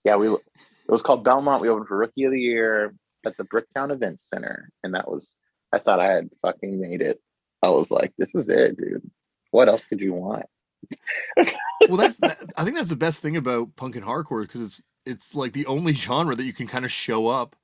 Yeah, 0.05 0.17
we. 0.17 0.29
It 0.29 0.41
was 0.89 1.03
called 1.03 1.23
Belmont. 1.23 1.63
We 1.63 1.69
opened 1.69 1.89
for 1.89 1.97
Rookie 1.97 2.25
of 2.25 2.33
the 2.33 2.41
Year 2.41 2.95
at 3.25 3.37
the 3.37 3.45
Bricktown 3.45 3.93
Event 3.93 4.23
Center, 4.23 4.71
and 4.83 4.95
that 4.95 5.09
was. 5.09 5.37
I 5.73 5.79
thought 5.79 6.01
I 6.01 6.13
had 6.13 6.31
fucking 6.41 6.81
made 6.81 7.03
it. 7.03 7.21
I 7.63 7.69
was 7.69 7.91
like, 7.91 8.13
"This 8.17 8.35
is 8.35 8.49
it, 8.49 8.77
dude. 8.77 9.11
What 9.51 9.69
else 9.69 9.85
could 9.85 10.01
you 10.01 10.15
want?" 10.15 10.47
Well, 11.89 11.99
that's 11.99 12.17
that, 12.19 12.39
I 12.57 12.65
think 12.65 12.77
that's 12.77 12.89
the 12.89 12.97
best 12.97 13.21
thing 13.21 13.37
about 13.37 13.77
punk 13.77 13.97
and 13.97 14.05
hardcore 14.05 14.43
because 14.43 14.63
it's 14.63 14.83
it's 15.05 15.35
like 15.35 15.53
the 15.53 15.67
only 15.67 15.93
genre 15.93 16.35
that 16.35 16.45
you 16.45 16.55
can 16.55 16.67
kind 16.67 16.87
of 16.87 16.93
show 16.93 17.27
up 17.27 17.57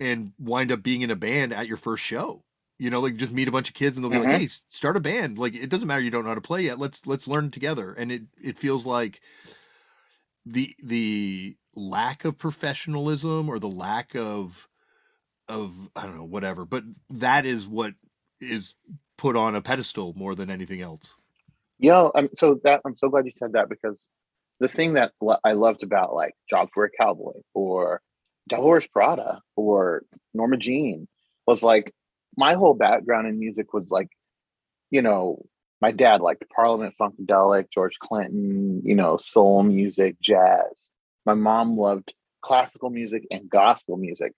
and 0.00 0.32
wind 0.38 0.72
up 0.72 0.82
being 0.82 1.02
in 1.02 1.10
a 1.10 1.16
band 1.16 1.52
at 1.54 1.68
your 1.68 1.76
first 1.76 2.04
show. 2.04 2.44
You 2.78 2.90
know, 2.90 3.00
like 3.00 3.16
just 3.16 3.32
meet 3.32 3.48
a 3.48 3.52
bunch 3.52 3.68
of 3.68 3.74
kids 3.74 3.96
and 3.96 4.04
they'll 4.04 4.10
be 4.10 4.18
Mhm. 4.18 4.20
like, 4.20 4.30
"Hey, 4.30 4.48
start 4.48 4.96
a 4.96 5.00
band." 5.00 5.38
Like 5.38 5.54
it 5.54 5.68
doesn't 5.70 5.86
matter 5.88 6.00
you 6.02 6.10
don't 6.10 6.24
know 6.24 6.30
how 6.30 6.34
to 6.34 6.40
play 6.40 6.62
yet. 6.64 6.78
Let's 6.78 7.06
let's 7.06 7.28
learn 7.28 7.50
together. 7.50 7.92
And 7.92 8.10
it 8.10 8.22
it 8.42 8.58
feels 8.58 8.86
like 8.86 9.20
the 10.46 10.74
the 10.82 11.56
lack 11.74 12.24
of 12.24 12.38
professionalism 12.38 13.48
or 13.48 13.58
the 13.58 13.68
lack 13.68 14.14
of 14.16 14.68
of 15.48 15.90
I 15.96 16.06
don't 16.06 16.16
know 16.16 16.24
whatever, 16.24 16.64
but 16.64 16.84
that 17.10 17.46
is 17.46 17.66
what 17.66 17.94
is 18.40 18.74
put 19.18 19.36
on 19.36 19.54
a 19.54 19.62
pedestal 19.62 20.14
more 20.14 20.34
than 20.34 20.50
anything 20.50 20.80
else. 20.82 21.16
Yo, 21.78 22.10
I'm 22.14 22.28
so 22.34 22.60
that 22.64 22.80
I'm 22.84 22.96
so 22.98 23.08
glad 23.08 23.26
you 23.26 23.32
said 23.36 23.52
that 23.52 23.68
because 23.68 24.08
the 24.60 24.68
thing 24.68 24.94
that 24.94 25.12
I 25.44 25.52
loved 25.52 25.82
about 25.82 26.14
like 26.14 26.34
Job 26.48 26.68
for 26.74 26.84
a 26.84 26.90
Cowboy 26.90 27.40
or 27.54 28.02
Devil 28.50 28.68
Wears 28.68 28.86
Prada 28.86 29.40
or 29.56 30.02
Norma 30.34 30.58
Jean 30.58 31.08
was 31.46 31.62
like 31.62 31.94
my 32.36 32.54
whole 32.54 32.74
background 32.74 33.26
in 33.26 33.38
music 33.38 33.72
was 33.72 33.90
like, 33.90 34.08
you 34.90 35.02
know, 35.02 35.44
my 35.80 35.92
dad 35.92 36.20
liked 36.20 36.44
Parliament 36.54 36.94
Funkadelic, 37.00 37.66
George 37.72 37.98
Clinton, 37.98 38.82
you 38.84 38.94
know, 38.94 39.16
soul 39.16 39.62
music, 39.62 40.20
jazz. 40.20 40.90
My 41.24 41.34
mom 41.34 41.78
loved 41.78 42.12
classical 42.42 42.90
music 42.90 43.26
and 43.30 43.48
gospel 43.48 43.96
music. 43.96 44.32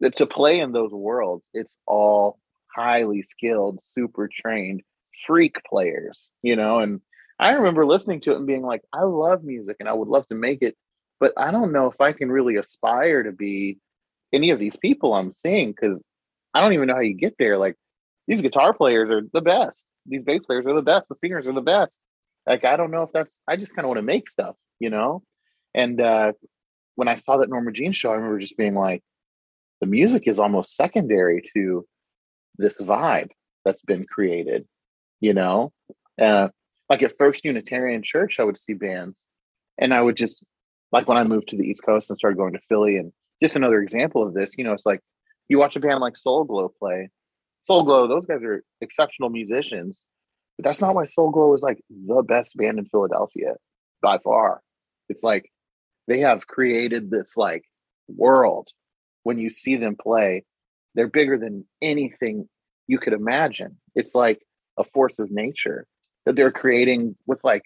That 0.00 0.16
To 0.16 0.26
play 0.26 0.58
in 0.58 0.72
those 0.72 0.90
worlds, 0.90 1.44
it's 1.54 1.76
all 1.86 2.38
highly 2.74 3.22
skilled, 3.22 3.78
super 3.84 4.28
trained 4.32 4.82
freak 5.26 5.62
players, 5.64 6.28
you 6.42 6.56
know, 6.56 6.80
and 6.80 7.00
I 7.38 7.50
remember 7.50 7.86
listening 7.86 8.20
to 8.22 8.32
it 8.32 8.36
and 8.36 8.46
being 8.46 8.62
like, 8.62 8.82
I 8.92 9.02
love 9.02 9.44
music 9.44 9.76
and 9.80 9.88
I 9.88 9.92
would 9.92 10.08
love 10.08 10.26
to 10.28 10.34
make 10.34 10.62
it, 10.62 10.76
but 11.24 11.32
I 11.38 11.50
don't 11.52 11.72
know 11.72 11.86
if 11.86 11.98
I 12.02 12.12
can 12.12 12.30
really 12.30 12.56
aspire 12.56 13.22
to 13.22 13.32
be 13.32 13.78
any 14.30 14.50
of 14.50 14.58
these 14.58 14.76
people 14.76 15.14
I'm 15.14 15.32
seeing 15.32 15.70
because 15.70 15.98
I 16.52 16.60
don't 16.60 16.74
even 16.74 16.86
know 16.86 16.96
how 16.96 17.00
you 17.00 17.14
get 17.14 17.36
there. 17.38 17.56
Like 17.56 17.76
these 18.28 18.42
guitar 18.42 18.74
players 18.74 19.08
are 19.08 19.22
the 19.32 19.40
best, 19.40 19.86
these 20.04 20.22
bass 20.22 20.42
players 20.44 20.66
are 20.66 20.74
the 20.74 20.82
best, 20.82 21.08
the 21.08 21.14
singers 21.14 21.46
are 21.46 21.54
the 21.54 21.62
best. 21.62 21.98
Like 22.46 22.66
I 22.66 22.76
don't 22.76 22.90
know 22.90 23.04
if 23.04 23.12
that's 23.12 23.38
I 23.48 23.56
just 23.56 23.74
kind 23.74 23.86
of 23.86 23.88
want 23.88 24.00
to 24.00 24.02
make 24.02 24.28
stuff, 24.28 24.54
you 24.80 24.90
know? 24.90 25.22
And 25.74 25.98
uh 25.98 26.32
when 26.96 27.08
I 27.08 27.16
saw 27.20 27.38
that 27.38 27.48
Norma 27.48 27.72
Jean 27.72 27.92
show, 27.92 28.10
I 28.10 28.16
remember 28.16 28.38
just 28.38 28.58
being 28.58 28.74
like, 28.74 29.02
the 29.80 29.86
music 29.86 30.24
is 30.26 30.38
almost 30.38 30.76
secondary 30.76 31.50
to 31.54 31.86
this 32.58 32.78
vibe 32.82 33.30
that's 33.64 33.80
been 33.80 34.04
created 34.04 34.66
you 35.20 35.32
know 35.32 35.72
uh, 36.20 36.48
like 36.90 37.02
at 37.02 37.16
first 37.16 37.46
unitarian 37.46 38.02
church 38.02 38.38
i 38.38 38.44
would 38.44 38.58
see 38.58 38.74
bands 38.74 39.18
and 39.78 39.94
i 39.94 40.00
would 40.00 40.16
just 40.16 40.44
like 40.94 41.06
when 41.06 41.18
i 41.18 41.24
moved 41.24 41.48
to 41.48 41.56
the 41.58 41.64
east 41.64 41.82
coast 41.84 42.08
and 42.08 42.16
started 42.16 42.38
going 42.38 42.54
to 42.54 42.60
philly 42.68 42.96
and 42.96 43.12
just 43.42 43.56
another 43.56 43.82
example 43.82 44.26
of 44.26 44.32
this 44.32 44.54
you 44.56 44.64
know 44.64 44.72
it's 44.72 44.86
like 44.86 45.00
you 45.48 45.58
watch 45.58 45.76
a 45.76 45.80
band 45.80 46.00
like 46.00 46.16
Soul 46.16 46.44
Glo 46.44 46.72
play. 46.78 47.10
Soul 47.64 47.82
Glo 47.82 48.06
those 48.06 48.26
guys 48.26 48.42
are 48.42 48.64
exceptional 48.80 49.30
musicians 49.30 50.04
but 50.56 50.64
that's 50.64 50.80
not 50.80 50.94
why 50.94 51.06
Soul 51.06 51.30
Glo 51.30 51.52
is 51.54 51.62
like 51.62 51.82
the 51.90 52.22
best 52.22 52.56
band 52.56 52.78
in 52.78 52.86
philadelphia 52.86 53.56
by 54.00 54.18
far. 54.18 54.62
It's 55.08 55.24
like 55.24 55.50
they 56.06 56.20
have 56.20 56.46
created 56.46 57.10
this 57.10 57.36
like 57.36 57.64
world. 58.08 58.68
When 59.24 59.38
you 59.38 59.50
see 59.50 59.76
them 59.76 59.96
play 60.00 60.44
they're 60.94 61.08
bigger 61.08 61.36
than 61.36 61.66
anything 61.82 62.48
you 62.86 62.98
could 62.98 63.14
imagine. 63.14 63.78
It's 63.94 64.14
like 64.14 64.40
a 64.78 64.84
force 64.84 65.18
of 65.18 65.30
nature 65.30 65.86
that 66.24 66.36
they're 66.36 66.52
creating 66.52 67.16
with 67.26 67.40
like 67.42 67.62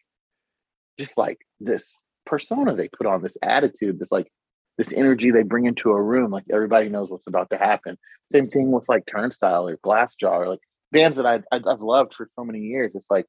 just 0.98 1.18
like 1.18 1.38
this 1.60 1.98
persona 2.28 2.74
they 2.76 2.88
put 2.88 3.06
on 3.06 3.22
this 3.22 3.36
attitude 3.42 3.98
this 3.98 4.12
like 4.12 4.28
this 4.76 4.92
energy 4.92 5.30
they 5.30 5.42
bring 5.42 5.66
into 5.66 5.90
a 5.90 6.02
room 6.10 6.30
like 6.30 6.44
everybody 6.52 6.88
knows 6.88 7.08
what's 7.10 7.26
about 7.26 7.48
to 7.50 7.58
happen 7.58 7.96
same 8.30 8.48
thing 8.48 8.70
with 8.70 8.88
like 8.88 9.04
turnstile 9.06 9.66
or 9.68 9.76
glassjaw 9.78 10.36
or 10.38 10.48
like 10.48 10.60
bands 10.92 11.16
that 11.16 11.26
I, 11.26 11.36
I 11.52 11.56
i've 11.72 11.80
loved 11.80 12.14
for 12.14 12.28
so 12.36 12.44
many 12.44 12.60
years 12.60 12.92
it's 12.94 13.10
like 13.10 13.26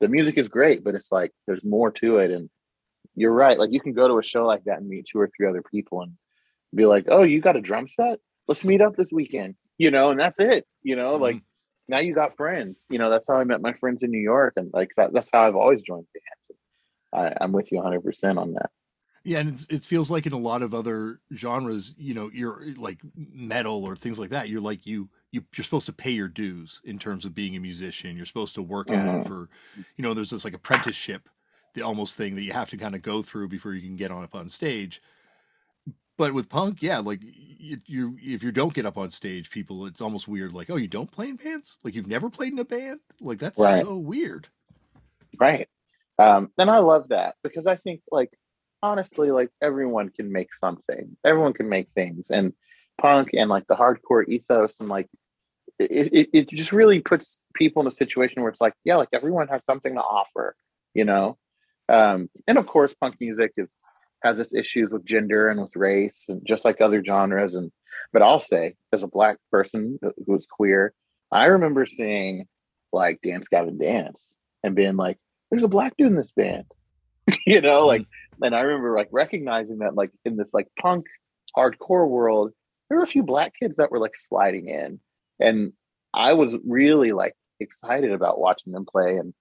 the 0.00 0.08
music 0.08 0.36
is 0.38 0.48
great 0.48 0.82
but 0.82 0.94
it's 0.94 1.12
like 1.12 1.32
there's 1.46 1.64
more 1.64 1.90
to 1.92 2.18
it 2.18 2.30
and 2.30 2.48
you're 3.14 3.32
right 3.32 3.58
like 3.58 3.72
you 3.72 3.80
can 3.80 3.92
go 3.92 4.08
to 4.08 4.18
a 4.18 4.22
show 4.22 4.44
like 4.46 4.64
that 4.64 4.78
and 4.78 4.88
meet 4.88 5.06
two 5.10 5.20
or 5.20 5.30
three 5.36 5.48
other 5.48 5.62
people 5.62 6.02
and 6.02 6.12
be 6.74 6.86
like 6.86 7.06
oh 7.08 7.22
you 7.22 7.40
got 7.40 7.56
a 7.56 7.60
drum 7.60 7.86
set 7.88 8.18
let's 8.48 8.64
meet 8.64 8.80
up 8.80 8.96
this 8.96 9.12
weekend 9.12 9.54
you 9.76 9.90
know 9.90 10.10
and 10.10 10.18
that's 10.20 10.40
it 10.40 10.66
you 10.82 10.96
know 10.96 11.16
like 11.16 11.36
Mhm. 11.36 11.42
now 11.88 12.00
you 12.00 12.14
got 12.14 12.36
friends. 12.36 12.86
You 12.90 12.98
know, 12.98 13.08
that's 13.08 13.26
how 13.26 13.36
I 13.40 13.44
met 13.44 13.62
my 13.68 13.72
friends 13.80 14.02
in 14.02 14.10
New 14.10 14.24
York, 14.34 14.52
and 14.58 14.68
like 14.74 14.90
that, 14.98 15.12
that's 15.14 15.30
how 15.32 15.46
I've 15.46 15.56
always 15.56 15.80
joined 15.80 16.06
bands. 16.12 16.60
I, 17.12 17.32
I'm 17.40 17.52
with 17.52 17.72
you 17.72 17.78
100 17.78 18.02
percent 18.02 18.38
on 18.38 18.54
that. 18.54 18.70
Yeah, 19.24 19.40
and 19.40 19.50
it's, 19.50 19.66
it 19.68 19.82
feels 19.82 20.10
like 20.10 20.26
in 20.26 20.32
a 20.32 20.38
lot 20.38 20.62
of 20.62 20.74
other 20.74 21.20
genres, 21.34 21.94
you 21.98 22.14
know, 22.14 22.30
you're 22.32 22.74
like 22.76 23.00
metal 23.16 23.84
or 23.84 23.96
things 23.96 24.18
like 24.18 24.30
that. 24.30 24.48
You're 24.48 24.60
like 24.60 24.86
you 24.86 25.10
you 25.32 25.44
you're 25.54 25.64
supposed 25.64 25.86
to 25.86 25.92
pay 25.92 26.10
your 26.12 26.28
dues 26.28 26.80
in 26.84 26.98
terms 26.98 27.24
of 27.24 27.34
being 27.34 27.56
a 27.56 27.60
musician. 27.60 28.16
You're 28.16 28.26
supposed 28.26 28.54
to 28.54 28.62
work 28.62 28.90
at 28.90 29.06
Mhm. 29.06 29.20
it 29.20 29.24
for, 29.24 29.48
you 29.96 30.02
know, 30.02 30.14
there's 30.14 30.30
this 30.30 30.44
like 30.44 30.54
apprenticeship, 30.54 31.28
the 31.74 31.82
almost 31.82 32.16
thing 32.16 32.36
that 32.36 32.42
you 32.42 32.52
have 32.52 32.70
to 32.70 32.76
kind 32.78 32.94
of 32.94 33.02
go 33.02 33.22
through 33.22 33.48
before 33.48 33.74
you 33.74 33.82
can 33.82 33.96
get 33.96 34.10
on 34.10 34.24
up 34.24 34.34
on 34.34 34.48
stage. 34.48 35.02
But 36.16 36.34
with 36.34 36.48
punk, 36.48 36.82
yeah, 36.82 36.98
like 36.98 37.20
you, 37.22 37.78
you 37.86 38.16
if 38.20 38.42
you 38.42 38.52
don't 38.52 38.74
get 38.74 38.86
up 38.86 38.98
on 38.98 39.10
stage, 39.10 39.50
people, 39.50 39.86
it's 39.86 40.00
almost 40.00 40.28
weird. 40.28 40.52
Like, 40.52 40.70
oh, 40.70 40.76
you 40.76 40.88
don't 40.88 41.10
play 41.12 41.28
in 41.28 41.36
bands? 41.36 41.78
Like 41.84 41.94
you've 41.94 42.06
never 42.08 42.30
played 42.30 42.52
in 42.52 42.58
a 42.58 42.64
band? 42.64 43.00
Like 43.20 43.38
that's 43.38 43.62
Right. 43.62 43.76
so 43.78 43.96
weird. 43.96 44.48
Right. 45.38 45.68
Um, 46.18 46.50
and 46.58 46.70
I 46.70 46.78
love 46.78 47.08
that 47.08 47.36
because 47.42 47.66
I 47.66 47.76
think 47.76 48.00
like 48.10 48.30
honestly, 48.82 49.30
like 49.30 49.50
everyone 49.62 50.10
can 50.10 50.32
make 50.32 50.54
something. 50.54 51.16
Everyone 51.24 51.52
can 51.52 51.68
make 51.68 51.88
things. 51.94 52.26
And 52.30 52.52
punk 52.98 53.30
and 53.32 53.48
like 53.48 53.66
the 53.66 53.76
hardcore 53.76 54.28
ethos 54.28 54.78
and 54.80 54.88
like 54.88 55.08
it, 55.78 56.12
it, 56.12 56.28
it 56.32 56.48
just 56.50 56.72
really 56.72 57.00
puts 57.00 57.40
people 57.54 57.80
in 57.80 57.86
a 57.86 57.92
situation 57.92 58.42
where 58.42 58.50
it's 58.50 58.60
like 58.60 58.74
yeah 58.84 58.96
like 58.96 59.08
everyone 59.12 59.48
has 59.48 59.64
something 59.64 59.94
to 59.94 60.00
offer 60.00 60.56
you 60.94 61.04
know 61.04 61.38
um 61.88 62.28
and 62.46 62.58
of 62.58 62.66
course 62.66 62.92
punk 63.00 63.14
music 63.20 63.52
is 63.56 63.68
has 64.22 64.40
its 64.40 64.52
issues 64.52 64.90
with 64.90 65.04
gender 65.04 65.48
and 65.48 65.60
with 65.60 65.76
race 65.76 66.24
and 66.28 66.42
just 66.44 66.64
like 66.64 66.80
other 66.80 67.02
genres 67.04 67.54
and 67.54 67.70
but 68.12 68.20
i'll 68.20 68.40
say 68.40 68.74
as 68.92 69.04
a 69.04 69.08
black 69.08 69.36
person 69.52 69.98
who's 70.26 70.46
queer 70.46 70.92
i 71.30 71.46
remember 71.46 71.86
seeing 71.86 72.46
like 72.92 73.20
dance 73.22 73.46
gavin 73.46 73.78
dance 73.78 74.34
and 74.64 74.74
being 74.74 74.96
like 74.96 75.18
there's 75.50 75.62
a 75.62 75.68
black 75.68 75.96
dude 75.96 76.08
in 76.08 76.16
this 76.16 76.32
band. 76.32 76.64
You 77.46 77.60
know 77.60 77.86
like 77.86 78.06
and 78.42 78.54
i 78.54 78.60
remember 78.60 78.96
like 78.96 79.08
recognizing 79.12 79.78
that 79.78 79.94
like 79.94 80.10
in 80.24 80.36
this 80.36 80.48
like 80.54 80.66
punk 80.80 81.04
hardcore 81.54 82.08
world 82.08 82.52
there 82.88 82.96
were 82.96 83.04
a 83.04 83.08
few 83.08 83.22
black 83.22 83.52
kids 83.58 83.76
that 83.76 83.90
were 83.90 83.98
like 83.98 84.16
sliding 84.16 84.68
in. 84.68 85.00
And 85.38 85.72
i 86.14 86.32
was 86.32 86.54
really 86.66 87.12
like 87.12 87.34
excited 87.60 88.12
about 88.12 88.40
watching 88.40 88.72
them 88.72 88.86
play 88.90 89.16
and 89.16 89.34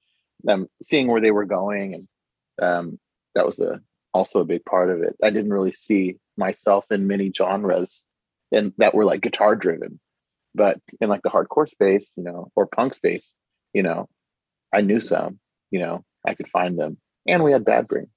them 0.44 0.68
seeing 0.84 1.08
where 1.08 1.22
they 1.22 1.32
were 1.32 1.46
going. 1.46 1.94
And 1.94 2.08
um 2.62 3.00
that 3.36 3.46
was 3.46 3.60
a 3.60 3.80
also 4.14 4.40
a 4.40 4.46
big 4.46 4.66
part 4.66 4.90
of 4.90 5.02
it. 5.02 5.16
I 5.24 5.30
didn't 5.30 5.52
really 5.52 5.74
see 5.74 6.18
myself 6.36 6.86
in 6.92 7.08
many 7.08 7.32
genres 7.36 8.06
and 8.52 8.74
that 8.80 8.96
were 8.96 9.06
like 9.06 9.22
guitar 9.22 9.56
driven. 9.56 10.00
But 10.56 10.80
in 11.00 11.08
like 11.08 11.22
the 11.22 11.30
hardcore 11.30 11.70
space 11.70 12.12
you 12.18 12.24
know 12.24 12.52
or 12.56 12.66
punk 12.66 12.96
space 12.96 13.34
you 13.74 13.84
know 13.84 14.10
i 14.74 14.82
knew 14.82 15.00
some 15.00 15.40
you 15.72 15.80
know 15.80 16.04
i 16.26 16.34
could 16.34 16.48
find 16.50 16.78
them 16.78 16.98
and 17.28 17.44
we 17.44 17.52
had 17.52 17.66
bad 17.66 17.88
brains 17.88 18.10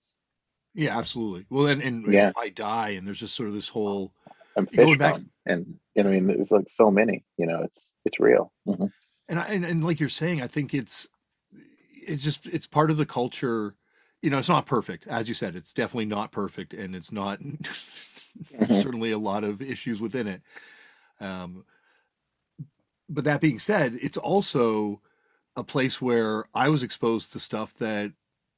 yeah 0.74 0.96
absolutely 0.96 1.46
well 1.50 1.66
and, 1.66 1.82
and 1.82 2.12
Yeah. 2.12 2.32
i 2.36 2.48
die 2.48 2.90
and 2.90 3.06
there's 3.06 3.18
just 3.20 3.34
sort 3.34 3.48
of 3.48 3.54
this 3.54 3.68
whole 3.68 4.12
and 4.56 4.70
Going 4.72 4.98
back- 4.98 5.20
and 5.46 5.78
you 5.94 6.02
know 6.02 6.10
i 6.10 6.12
mean 6.12 6.26
there's 6.26 6.50
like 6.50 6.68
so 6.70 6.90
many 6.90 7.24
you 7.36 7.46
know 7.46 7.62
it's 7.62 7.94
it's 8.04 8.20
real 8.20 8.52
Mhm. 8.66 8.92
and 9.28 9.38
I, 9.38 9.44
and, 9.46 9.64
and 9.64 9.84
like 9.84 10.00
you're 10.00 10.08
saying, 10.08 10.42
I 10.42 10.48
think 10.48 10.74
it's 10.74 11.08
it's 12.06 12.22
just 12.24 12.46
it's 12.46 12.66
part 12.66 12.90
of 12.90 12.96
the 12.96 13.06
culture. 13.06 13.76
You 14.22 14.28
know, 14.30 14.38
it's 14.38 14.48
not 14.48 14.66
perfect, 14.66 15.06
as 15.06 15.28
you 15.28 15.34
said. 15.34 15.54
It's 15.54 15.72
definitely 15.72 16.06
not 16.06 16.32
perfect, 16.32 16.74
and 16.74 16.96
it's 16.96 17.12
not 17.12 17.38
Mhm. 18.52 18.82
certainly 18.82 19.12
a 19.12 19.18
lot 19.18 19.44
of 19.44 19.62
issues 19.62 20.00
within 20.00 20.26
it. 20.26 20.42
Um, 21.20 21.64
but 23.08 23.22
that 23.24 23.40
being 23.40 23.58
said, 23.60 23.98
it's 24.02 24.16
also 24.16 25.00
a 25.60 25.64
place 25.64 26.00
where 26.00 26.46
I 26.54 26.70
was 26.70 26.82
exposed 26.82 27.32
to 27.32 27.38
stuff 27.38 27.74
that 27.74 28.12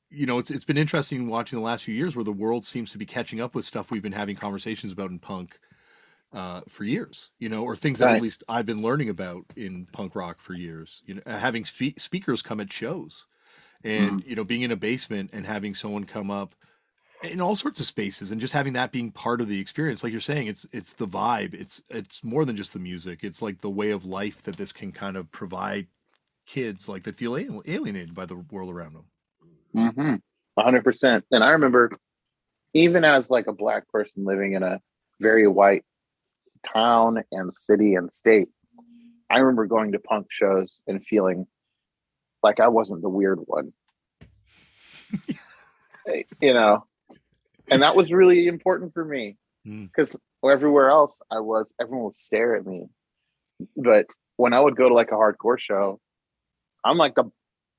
you 0.08 0.24
know 0.24 0.38
it's 0.38 0.50
it's 0.50 0.64
been 0.64 0.78
interesting 0.78 1.26
watching 1.26 1.58
the 1.58 1.64
last 1.64 1.84
few 1.84 1.94
years 1.94 2.14
where 2.14 2.24
the 2.24 2.32
world 2.32 2.64
seems 2.64 2.92
to 2.92 2.98
be 2.98 3.04
catching 3.04 3.40
up 3.40 3.54
with 3.54 3.64
stuff 3.64 3.90
we've 3.90 4.02
been 4.02 4.12
having 4.12 4.36
conversations 4.36 4.92
about 4.92 5.10
in 5.10 5.18
punk 5.18 5.58
uh, 6.32 6.62
for 6.68 6.84
years, 6.84 7.30
you 7.38 7.48
know, 7.48 7.64
or 7.64 7.76
things 7.76 7.98
that 7.98 8.08
at 8.16 8.22
least 8.22 8.44
I've 8.48 8.66
been 8.66 8.82
learning 8.82 9.08
about 9.08 9.44
in 9.56 9.86
punk 9.92 10.14
rock 10.14 10.40
for 10.40 10.54
years. 10.54 11.02
You 11.04 11.14
know, 11.16 11.22
having 11.26 11.64
spe- 11.64 11.98
speakers 11.98 12.40
come 12.40 12.60
at 12.60 12.72
shows, 12.72 13.26
and 13.84 14.22
you 14.24 14.36
know, 14.36 14.44
being 14.44 14.62
in 14.62 14.70
a 14.70 14.76
basement 14.76 15.30
and 15.32 15.44
having 15.44 15.74
someone 15.74 16.04
come 16.04 16.30
up 16.30 16.54
in 17.22 17.40
all 17.40 17.56
sorts 17.56 17.80
of 17.80 17.86
spaces, 17.86 18.30
and 18.30 18.40
just 18.40 18.54
having 18.54 18.74
that 18.74 18.92
being 18.92 19.10
part 19.10 19.40
of 19.40 19.48
the 19.48 19.60
experience. 19.60 20.04
Like 20.04 20.12
you're 20.12 20.20
saying, 20.20 20.46
it's 20.46 20.66
it's 20.72 20.92
the 20.92 21.08
vibe. 21.08 21.52
It's 21.52 21.82
it's 21.90 22.22
more 22.22 22.44
than 22.44 22.56
just 22.56 22.72
the 22.72 22.78
music. 22.78 23.24
It's 23.24 23.42
like 23.42 23.60
the 23.60 23.70
way 23.70 23.90
of 23.90 24.04
life 24.04 24.40
that 24.44 24.56
this 24.56 24.72
can 24.72 24.92
kind 24.92 25.16
of 25.16 25.32
provide 25.32 25.88
kids, 26.46 26.88
like 26.88 27.04
that 27.04 27.16
feel 27.16 27.36
alienated 27.66 28.14
by 28.14 28.26
the 28.26 28.36
world 28.36 28.70
around 28.70 28.94
them. 28.94 29.04
Mm-hmm. 29.74 30.14
Hundred 30.60 30.84
percent. 30.84 31.24
And 31.30 31.42
I 31.42 31.50
remember, 31.50 31.92
even 32.74 33.04
as 33.04 33.30
like 33.30 33.46
a 33.46 33.52
black 33.52 33.88
person 33.88 34.24
living 34.24 34.52
in 34.54 34.62
a 34.62 34.80
very 35.20 35.46
white 35.46 35.84
town 36.72 37.22
and 37.32 37.52
city 37.54 37.94
and 37.94 38.12
state, 38.12 38.48
I 39.30 39.38
remember 39.38 39.66
going 39.66 39.92
to 39.92 39.98
punk 39.98 40.26
shows 40.30 40.80
and 40.86 41.04
feeling 41.04 41.46
like 42.42 42.60
I 42.60 42.68
wasn't 42.68 43.02
the 43.02 43.08
weird 43.08 43.40
one. 43.44 43.72
You 46.40 46.52
know, 46.52 46.84
and 47.70 47.82
that 47.82 47.94
was 47.94 48.12
really 48.12 48.48
important 48.48 48.92
for 48.92 49.04
me 49.04 49.36
Mm. 49.66 49.88
because 49.94 50.14
everywhere 50.44 50.90
else 50.90 51.20
I 51.30 51.38
was, 51.38 51.72
everyone 51.80 52.06
would 52.06 52.16
stare 52.16 52.56
at 52.56 52.66
me. 52.66 52.86
But 53.76 54.06
when 54.36 54.52
I 54.52 54.60
would 54.60 54.74
go 54.74 54.88
to 54.88 54.94
like 54.94 55.12
a 55.12 55.14
hardcore 55.14 55.58
show, 55.58 56.00
I'm 56.84 56.98
like 56.98 57.14
the 57.14 57.30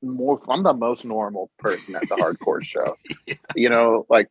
more 0.02 0.42
I'm 0.50 0.64
the 0.64 0.74
most 0.74 1.06
normal 1.06 1.50
person 1.60 1.96
at 1.96 2.08
the 2.10 2.16
hardcore 2.16 2.64
show. 2.64 2.98
Yeah. 3.26 3.36
You 3.56 3.70
know, 3.70 4.06
like 4.10 4.30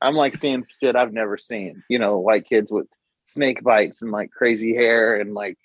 I'm 0.00 0.14
like 0.14 0.36
seeing 0.36 0.64
shit 0.80 0.96
I've 0.96 1.12
never 1.12 1.36
seen. 1.36 1.82
You 1.88 1.98
know, 1.98 2.18
white 2.18 2.46
kids 2.48 2.70
with 2.70 2.86
snake 3.26 3.62
bites 3.62 4.02
and 4.02 4.10
like 4.10 4.30
crazy 4.30 4.74
hair 4.74 5.20
and 5.20 5.34
like 5.34 5.56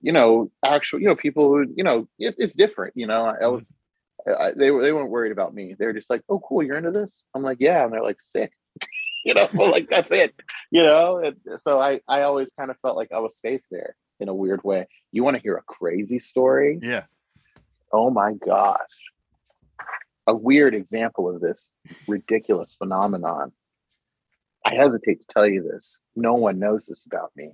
you 0.00 0.12
know 0.12 0.50
actual 0.64 0.98
you 1.00 1.06
know 1.06 1.14
people 1.14 1.48
who 1.48 1.66
you 1.76 1.84
know 1.84 2.08
it, 2.18 2.34
it's 2.38 2.56
different. 2.56 2.94
You 2.96 3.06
know, 3.06 3.24
I, 3.24 3.44
I 3.44 3.46
was 3.48 3.72
I, 4.26 4.52
they 4.56 4.70
were 4.70 4.82
they 4.82 4.92
weren't 4.92 5.10
worried 5.10 5.32
about 5.32 5.54
me. 5.54 5.74
They 5.78 5.86
were 5.86 5.92
just 5.92 6.10
like, 6.10 6.22
oh 6.28 6.40
cool, 6.40 6.62
you're 6.62 6.78
into 6.78 6.90
this. 6.90 7.22
I'm 7.34 7.42
like, 7.42 7.58
yeah, 7.60 7.84
and 7.84 7.92
they're 7.92 8.02
like 8.02 8.22
sick. 8.22 8.52
you 9.24 9.34
know, 9.34 9.48
well, 9.54 9.70
like 9.70 9.88
that's 9.88 10.12
it. 10.12 10.34
You 10.70 10.82
know, 10.82 11.18
and 11.18 11.36
so 11.60 11.80
I 11.80 12.00
I 12.08 12.22
always 12.22 12.48
kind 12.58 12.70
of 12.70 12.78
felt 12.80 12.96
like 12.96 13.12
I 13.12 13.18
was 13.18 13.38
safe 13.38 13.62
there 13.70 13.96
in 14.20 14.28
a 14.28 14.34
weird 14.34 14.62
way. 14.64 14.86
You 15.12 15.24
want 15.24 15.36
to 15.36 15.42
hear 15.42 15.56
a 15.56 15.62
crazy 15.62 16.18
story? 16.18 16.78
Yeah. 16.82 17.04
Oh 17.94 18.10
my 18.10 18.32
gosh. 18.32 19.12
A 20.26 20.34
weird 20.34 20.74
example 20.74 21.32
of 21.32 21.40
this 21.40 21.72
ridiculous 22.08 22.74
phenomenon. 22.76 23.52
I 24.66 24.74
hesitate 24.74 25.20
to 25.20 25.26
tell 25.30 25.46
you 25.46 25.62
this. 25.62 26.00
No 26.16 26.34
one 26.34 26.58
knows 26.58 26.86
this 26.86 27.06
about 27.06 27.30
me. 27.36 27.52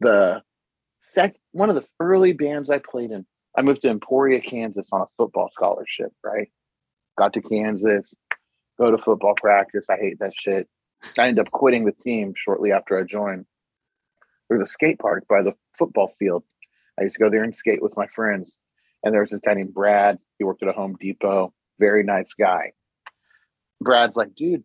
The 0.00 0.42
sec 1.04 1.36
one 1.52 1.70
of 1.70 1.76
the 1.76 1.84
early 2.00 2.32
bands 2.32 2.70
I 2.70 2.78
played 2.78 3.12
in, 3.12 3.24
I 3.56 3.62
moved 3.62 3.82
to 3.82 3.90
Emporia, 3.90 4.40
Kansas 4.40 4.88
on 4.90 5.02
a 5.02 5.06
football 5.16 5.48
scholarship, 5.52 6.10
right? 6.24 6.48
Got 7.16 7.32
to 7.34 7.40
Kansas, 7.40 8.12
go 8.80 8.90
to 8.90 8.98
football 8.98 9.34
practice. 9.36 9.86
I 9.88 9.96
hate 9.96 10.18
that 10.18 10.34
shit. 10.34 10.68
I 11.16 11.28
ended 11.28 11.46
up 11.46 11.52
quitting 11.52 11.84
the 11.84 11.92
team 11.92 12.34
shortly 12.36 12.72
after 12.72 12.98
I 12.98 13.04
joined. 13.04 13.46
There 14.48 14.58
was 14.58 14.68
a 14.68 14.72
skate 14.72 14.98
park 14.98 15.24
by 15.28 15.42
the 15.42 15.52
football 15.78 16.16
field. 16.18 16.42
I 16.98 17.04
used 17.04 17.14
to 17.14 17.22
go 17.22 17.30
there 17.30 17.44
and 17.44 17.54
skate 17.54 17.80
with 17.80 17.96
my 17.96 18.08
friends. 18.08 18.56
And 19.02 19.14
there 19.14 19.20
was 19.20 19.30
this 19.30 19.40
guy 19.44 19.54
named 19.54 19.74
Brad. 19.74 20.18
He 20.38 20.44
worked 20.44 20.62
at 20.62 20.68
a 20.68 20.72
Home 20.72 20.96
Depot. 21.00 21.52
Very 21.78 22.02
nice 22.02 22.34
guy. 22.34 22.72
Brad's 23.80 24.16
like, 24.16 24.34
dude, 24.34 24.64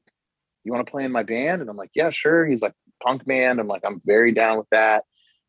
you 0.64 0.74
want 0.74 0.86
to 0.86 0.92
play 0.92 1.06
in 1.06 1.12
my 1.12 1.24
band? 1.24 1.62
And 1.62 1.70
I'm 1.70 1.78
like, 1.78 1.92
yeah, 1.96 2.10
sure. 2.10 2.46
He's 2.46 2.62
like, 2.62 2.74
punk 3.02 3.26
band. 3.26 3.60
I'm 3.60 3.68
like, 3.68 3.84
I'm 3.86 4.02
very 4.06 4.34
down 4.34 4.58
with 4.58 4.70
that. 4.72 5.04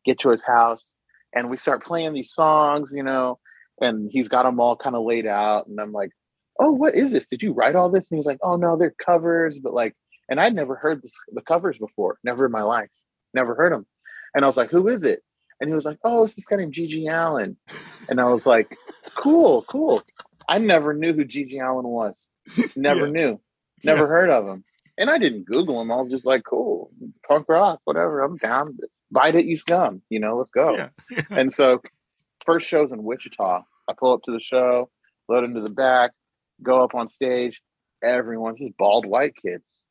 Get 0.05 0.19
to 0.19 0.29
his 0.29 0.43
house. 0.43 0.95
And 1.33 1.49
we 1.49 1.57
start 1.57 1.83
playing 1.83 2.13
these 2.13 2.31
songs, 2.31 2.93
you 2.95 3.03
know, 3.03 3.39
and 3.81 4.09
he's 4.11 4.29
got 4.29 4.43
them 4.43 4.59
all 4.59 4.77
kind 4.77 4.95
of 4.95 5.03
laid 5.03 5.27
out. 5.27 5.67
And 5.67 5.79
I'm 5.79 5.91
like, 5.91 6.11
oh, 6.59 6.71
what 6.71 6.95
is 6.95 7.11
this? 7.11 7.27
Did 7.27 7.43
you 7.43 7.53
write 7.53 7.75
all 7.75 7.89
this? 7.89 8.09
And 8.09 8.17
he's 8.17 8.25
like, 8.25 8.39
oh, 8.41 8.55
no, 8.55 8.77
they're 8.77 8.95
covers. 9.05 9.59
But 9.61 9.73
like, 9.73 9.93
and 10.29 10.39
I'd 10.39 10.55
never 10.55 10.75
heard 10.75 11.01
this, 11.01 11.13
the 11.31 11.41
covers 11.41 11.77
before, 11.77 12.17
never 12.23 12.45
in 12.45 12.51
my 12.51 12.63
life, 12.63 12.89
never 13.33 13.55
heard 13.55 13.73
them. 13.73 13.85
And 14.33 14.45
I 14.45 14.47
was 14.47 14.57
like, 14.57 14.71
who 14.71 14.87
is 14.87 15.03
it? 15.03 15.21
And 15.59 15.69
he 15.69 15.73
was 15.73 15.85
like, 15.85 15.97
oh, 16.03 16.23
it's 16.25 16.35
this 16.35 16.45
guy 16.45 16.57
named 16.57 16.73
GG 16.73 17.07
Allin. 17.11 17.57
And 18.09 18.21
I 18.21 18.25
was 18.25 18.45
like, 18.45 18.77
cool, 19.15 19.63
cool. 19.63 20.01
I 20.47 20.59
never 20.59 20.93
knew 20.93 21.13
who 21.13 21.25
GG 21.25 21.59
Allin 21.61 21.87
was. 21.87 22.27
Never 22.75 23.05
Yeah. 23.07 23.11
knew. 23.11 23.41
Never 23.83 24.03
Yeah. 24.03 24.07
heard 24.07 24.29
of 24.29 24.45
him. 24.47 24.63
And 24.97 25.09
I 25.09 25.17
didn't 25.17 25.45
Google 25.45 25.81
him. 25.81 25.91
I 25.91 25.95
was 26.01 26.09
just 26.09 26.25
like, 26.25 26.43
cool, 26.43 26.91
punk 27.27 27.47
rock, 27.49 27.81
whatever. 27.85 28.21
I'm 28.21 28.37
down. 28.37 28.77
Bite 29.11 29.35
it, 29.35 29.45
you 29.45 29.57
scum. 29.57 30.01
You 30.09 30.19
know, 30.19 30.37
let's 30.37 30.51
go. 30.51 30.75
Yeah. 30.75 30.89
And 31.29 31.53
so, 31.53 31.81
first 32.45 32.67
show's 32.67 32.91
in 32.91 33.03
Wichita. 33.03 33.63
I 33.89 33.93
pull 33.97 34.13
up 34.13 34.21
to 34.23 34.31
the 34.31 34.39
show, 34.39 34.89
load 35.29 35.43
into 35.43 35.61
the 35.61 35.69
back, 35.69 36.11
go 36.63 36.83
up 36.83 36.93
on 36.95 37.09
stage. 37.09 37.61
Everyone's 38.03 38.59
just 38.59 38.77
bald 38.77 39.05
white 39.05 39.33
kids. 39.35 39.85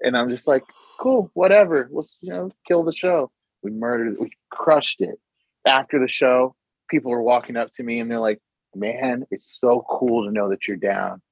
And 0.00 0.16
I'm 0.16 0.28
just 0.30 0.46
like, 0.48 0.64
cool, 1.00 1.30
whatever. 1.34 1.88
Let's, 1.92 2.16
you 2.20 2.32
know, 2.32 2.50
kill 2.66 2.82
the 2.84 2.92
show. 2.92 3.30
We 3.62 3.70
murdered 3.70 4.14
it. 4.14 4.20
We 4.20 4.30
crushed 4.50 5.00
it. 5.00 5.18
After 5.66 5.98
the 5.98 6.08
show, 6.08 6.54
people 6.90 7.10
were 7.10 7.22
walking 7.22 7.56
up 7.56 7.72
to 7.74 7.82
me 7.82 8.00
and 8.00 8.10
they're 8.10 8.20
like, 8.20 8.40
man, 8.74 9.24
it's 9.30 9.58
so 9.58 9.84
cool 9.88 10.26
to 10.26 10.32
know 10.32 10.48
that 10.50 10.66
you're 10.66 10.76
down. 10.76 11.22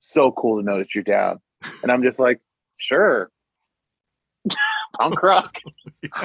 So 0.00 0.32
cool 0.32 0.60
to 0.60 0.64
know 0.64 0.78
that 0.78 0.94
you're 0.94 1.04
down. 1.04 1.40
And 1.82 1.90
I'm 1.90 2.02
just 2.02 2.18
like, 2.18 2.40
sure. 2.76 3.30
Punk 4.98 5.22
rock. 5.22 5.58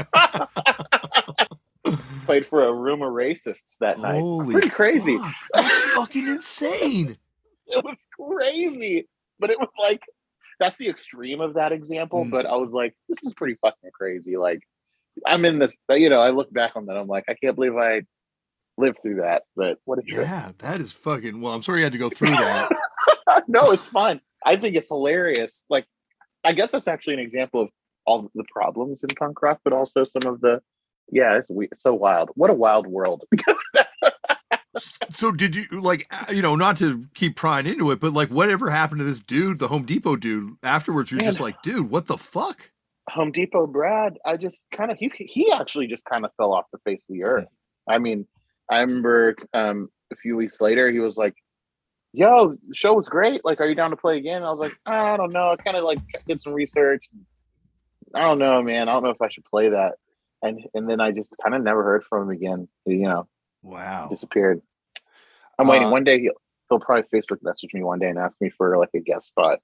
Played 2.25 2.47
for 2.47 2.65
a 2.65 2.73
room 2.73 3.01
of 3.01 3.09
racists 3.09 3.75
that 3.79 3.99
night. 3.99 4.19
Holy 4.19 4.53
Pretty 4.53 4.69
crazy. 4.69 5.17
fuck, 5.17 5.33
That's 5.53 5.81
fucking 5.93 6.27
insane. 6.27 7.17
It 7.67 7.83
was 7.83 8.05
crazy. 8.15 9.07
But 9.39 9.49
it 9.49 9.59
was 9.59 9.71
like 9.79 10.03
that's 10.59 10.77
the 10.77 10.87
extreme 10.87 11.41
of 11.41 11.55
that 11.55 11.71
example. 11.71 12.23
Mm. 12.23 12.29
But 12.29 12.45
I 12.45 12.55
was 12.57 12.73
like, 12.73 12.95
this 13.09 13.23
is 13.23 13.33
pretty 13.33 13.55
fucking 13.59 13.89
crazy. 13.91 14.37
Like 14.37 14.61
I'm 15.25 15.45
in 15.45 15.59
this, 15.59 15.77
you 15.89 16.09
know, 16.09 16.19
I 16.19 16.31
look 16.31 16.51
back 16.51 16.71
on 16.75 16.87
that. 16.87 16.97
I'm 16.97 17.07
like, 17.07 17.25
I 17.27 17.33
can't 17.33 17.55
believe 17.55 17.75
I 17.75 18.01
lived 18.77 18.97
through 19.01 19.17
that. 19.17 19.43
But 19.55 19.77
what 19.85 19.99
a 19.99 20.01
trip. 20.01 20.27
Yeah, 20.27 20.51
that 20.59 20.81
is 20.81 20.91
fucking. 20.91 21.41
Well, 21.41 21.53
I'm 21.53 21.61
sorry 21.61 21.79
you 21.79 21.85
had 21.85 21.93
to 21.93 21.99
go 21.99 22.09
through 22.09 22.29
that. 22.29 22.69
no, 23.47 23.71
it's 23.71 23.85
fun. 23.85 24.21
I 24.45 24.57
think 24.57 24.75
it's 24.75 24.89
hilarious. 24.89 25.63
Like, 25.69 25.85
I 26.43 26.53
guess 26.53 26.71
that's 26.71 26.87
actually 26.87 27.15
an 27.15 27.19
example 27.21 27.61
of 27.61 27.69
all 28.05 28.29
the 28.35 28.45
problems 28.51 29.03
in 29.03 29.09
punk 29.17 29.41
rock, 29.41 29.59
but 29.63 29.73
also 29.73 30.03
some 30.03 30.31
of 30.31 30.41
the 30.41 30.61
yeah, 31.11 31.37
it's, 31.37 31.49
we, 31.49 31.67
it's 31.71 31.83
so 31.83 31.93
wild. 31.93 32.31
What 32.35 32.49
a 32.49 32.53
wild 32.53 32.87
world. 32.87 33.25
so 35.13 35.31
did 35.31 35.55
you 35.55 35.65
like 35.71 36.07
uh, 36.11 36.31
you 36.31 36.41
know 36.41 36.55
not 36.55 36.77
to 36.77 37.05
keep 37.13 37.35
prying 37.35 37.65
into 37.65 37.91
it, 37.91 37.99
but 37.99 38.13
like 38.13 38.29
whatever 38.29 38.69
happened 38.69 38.99
to 38.99 39.05
this 39.05 39.19
dude, 39.19 39.59
the 39.59 39.67
Home 39.67 39.85
Depot 39.85 40.15
dude? 40.15 40.57
Afterwards, 40.63 41.11
you're 41.11 41.19
just 41.19 41.39
like, 41.39 41.61
dude, 41.61 41.89
what 41.89 42.07
the 42.07 42.17
fuck? 42.17 42.71
Home 43.09 43.31
Depot 43.31 43.67
Brad, 43.67 44.17
I 44.25 44.37
just 44.37 44.63
kind 44.71 44.91
of 44.91 44.97
he 44.97 45.11
he 45.15 45.51
actually 45.51 45.87
just 45.87 46.05
kind 46.05 46.25
of 46.25 46.31
fell 46.37 46.53
off 46.53 46.65
the 46.71 46.79
face 46.79 47.01
of 47.09 47.13
the 47.13 47.23
earth. 47.23 47.47
I 47.87 47.99
mean, 47.99 48.27
I 48.69 48.81
remember 48.81 49.35
um, 49.53 49.89
a 50.11 50.15
few 50.15 50.35
weeks 50.35 50.59
later 50.59 50.89
he 50.91 50.99
was 50.99 51.15
like, 51.15 51.35
"Yo, 52.13 52.57
the 52.67 52.75
show 52.75 52.93
was 52.93 53.07
great. 53.07 53.45
Like, 53.45 53.61
are 53.61 53.67
you 53.67 53.75
down 53.75 53.91
to 53.91 53.97
play 53.97 54.17
again?" 54.17 54.43
I 54.43 54.51
was 54.51 54.59
like, 54.59 54.77
"I 54.85 55.17
don't 55.17 55.31
know. 55.31 55.51
I 55.51 55.55
kind 55.55 55.77
of 55.77 55.83
like 55.83 55.99
did 56.27 56.41
some 56.41 56.53
research. 56.53 57.05
I 58.13 58.21
don't 58.21 58.39
know, 58.39 58.61
man. 58.63 58.89
I 58.89 58.93
don't 58.93 59.03
know 59.03 59.09
if 59.09 59.21
I 59.21 59.29
should 59.29 59.45
play 59.45 59.69
that." 59.69 59.95
And 60.41 60.61
and 60.73 60.89
then 60.89 60.99
I 60.99 61.11
just 61.11 61.29
kind 61.43 61.55
of 61.55 61.61
never 61.61 61.83
heard 61.83 62.03
from 62.05 62.23
him 62.23 62.29
again. 62.29 62.67
You 62.85 63.07
know, 63.07 63.27
wow, 63.61 64.07
disappeared. 64.09 64.61
I'm 65.59 65.67
waiting. 65.67 65.87
Uh, 65.87 65.91
one 65.91 66.03
day 66.03 66.19
he'll 66.19 66.33
he'll 66.69 66.79
probably 66.79 67.03
Facebook 67.13 67.43
message 67.43 67.73
me 67.73 67.83
one 67.83 67.99
day 67.99 68.09
and 68.09 68.17
ask 68.17 68.39
me 68.41 68.49
for 68.49 68.77
like 68.77 68.89
a 68.95 68.99
guest 68.99 69.27
spot, 69.27 69.59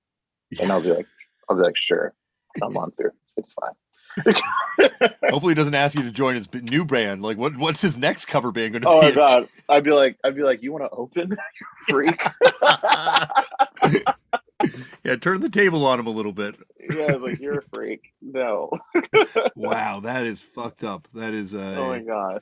and 0.61 0.71
I'll 0.71 0.81
be 0.81 0.91
like, 0.93 1.07
I'll 1.49 1.55
be 1.55 1.63
like, 1.63 1.77
sure, 1.77 2.13
come 2.59 2.77
on 2.77 2.91
through. 2.91 3.11
It's 3.37 3.53
fine. 3.53 3.73
Hopefully, 5.29 5.51
he 5.51 5.55
doesn't 5.55 5.75
ask 5.75 5.95
you 5.95 6.03
to 6.03 6.11
join 6.11 6.35
his 6.35 6.51
new 6.53 6.83
band. 6.85 7.21
Like, 7.21 7.37
what? 7.37 7.55
What's 7.57 7.81
his 7.81 7.97
next 7.97 8.25
cover 8.25 8.51
band 8.51 8.73
going 8.73 8.81
to 8.81 8.89
oh 8.89 9.01
be? 9.01 9.07
Oh 9.07 9.09
my 9.09 9.15
god! 9.15 9.47
I'd 9.69 9.83
be 9.83 9.91
like, 9.91 10.17
I'd 10.23 10.35
be 10.35 10.43
like, 10.43 10.61
you 10.61 10.71
want 10.73 10.83
to 10.83 10.89
open? 10.89 11.37
freak. 11.87 12.21
yeah, 15.03 15.15
turn 15.15 15.41
the 15.41 15.49
table 15.49 15.85
on 15.85 15.99
him 15.99 16.07
a 16.07 16.11
little 16.11 16.33
bit. 16.33 16.55
yeah, 16.89 17.13
like 17.13 17.39
you're 17.39 17.59
a 17.59 17.63
freak. 17.63 18.13
No. 18.21 18.71
wow, 19.55 20.01
that 20.01 20.25
is 20.25 20.41
fucked 20.41 20.83
up. 20.83 21.07
That 21.13 21.33
is. 21.33 21.55
Uh, 21.55 21.75
oh 21.77 21.87
my 21.87 21.99
gosh. 21.99 22.41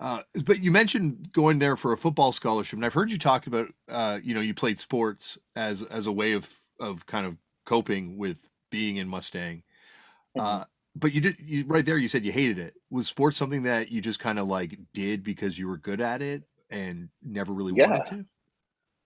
Uh, 0.00 0.22
but 0.44 0.58
you 0.60 0.72
mentioned 0.72 1.30
going 1.32 1.60
there 1.60 1.76
for 1.76 1.92
a 1.92 1.96
football 1.96 2.32
scholarship, 2.32 2.76
and 2.76 2.84
I've 2.84 2.94
heard 2.94 3.12
you 3.12 3.18
talk 3.18 3.46
about, 3.46 3.68
uh, 3.88 4.18
you 4.20 4.34
know, 4.34 4.40
you 4.40 4.54
played 4.54 4.80
sports 4.80 5.38
as 5.54 5.82
as 5.82 6.06
a 6.06 6.12
way 6.12 6.32
of 6.32 6.50
of 6.80 7.06
kind 7.06 7.26
of 7.26 7.36
coping 7.64 8.16
with 8.16 8.38
being 8.72 8.96
in 8.96 9.06
Mustang. 9.06 9.62
Mm-hmm. 10.36 10.40
Uh, 10.40 10.64
but 10.96 11.12
you 11.12 11.20
did 11.20 11.36
you 11.38 11.64
right 11.66 11.86
there. 11.86 11.96
You 11.96 12.08
said 12.08 12.24
you 12.24 12.32
hated 12.32 12.58
it. 12.58 12.74
Was 12.90 13.06
sports 13.06 13.36
something 13.36 13.62
that 13.62 13.92
you 13.92 14.00
just 14.00 14.18
kind 14.18 14.38
of 14.38 14.48
like 14.48 14.76
did 14.92 15.22
because 15.22 15.58
you 15.58 15.68
were 15.68 15.78
good 15.78 16.00
at 16.00 16.20
it 16.20 16.42
and 16.70 17.08
never 17.22 17.52
really 17.52 17.72
yeah. 17.76 17.90
wanted 17.90 18.06
to? 18.06 18.24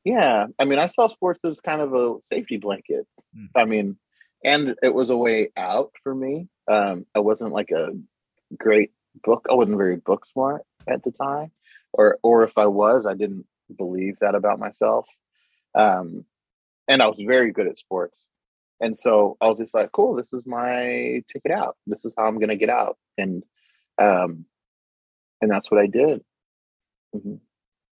Yeah, 0.04 0.46
I 0.58 0.64
mean, 0.64 0.78
I 0.78 0.86
saw 0.86 1.08
sports 1.08 1.44
as 1.44 1.58
kind 1.60 1.80
of 1.80 1.92
a 1.92 2.14
safety 2.22 2.56
blanket. 2.56 3.06
Mm. 3.36 3.48
I 3.56 3.64
mean, 3.64 3.96
and 4.44 4.76
it 4.80 4.94
was 4.94 5.10
a 5.10 5.16
way 5.16 5.50
out 5.56 5.90
for 6.02 6.14
me. 6.14 6.48
Um, 6.68 7.06
I 7.14 7.18
wasn't 7.18 7.52
like 7.52 7.70
a 7.72 7.88
great 8.56 8.92
book. 9.24 9.46
I 9.50 9.54
wasn't 9.54 9.78
very 9.78 9.96
book 9.96 10.24
smart 10.24 10.62
at 10.88 11.02
the 11.02 11.10
time, 11.10 11.50
or 11.92 12.18
or 12.22 12.44
if 12.44 12.56
I 12.56 12.66
was, 12.66 13.04
I 13.04 13.14
didn't 13.14 13.46
believe 13.76 14.16
that 14.20 14.34
about 14.34 14.58
myself. 14.58 15.06
Um, 15.74 16.24
and 16.88 17.02
I 17.02 17.08
was 17.08 17.20
very 17.20 17.52
good 17.52 17.66
at 17.66 17.78
sports. 17.78 18.26
And 18.80 18.98
so 18.98 19.36
I 19.40 19.46
was 19.46 19.58
just 19.58 19.74
like, 19.74 19.92
cool, 19.92 20.14
this 20.14 20.32
is 20.32 20.44
my 20.46 21.22
ticket 21.32 21.50
out. 21.50 21.76
This 21.86 22.04
is 22.04 22.12
how 22.16 22.26
I'm 22.26 22.36
going 22.36 22.48
to 22.48 22.56
get 22.56 22.68
out. 22.68 22.98
And, 23.16 23.42
um, 23.98 24.44
and 25.40 25.50
that's 25.50 25.70
what 25.70 25.80
I 25.80 25.86
did. 25.86 26.22
Mm-hmm. 27.14 27.36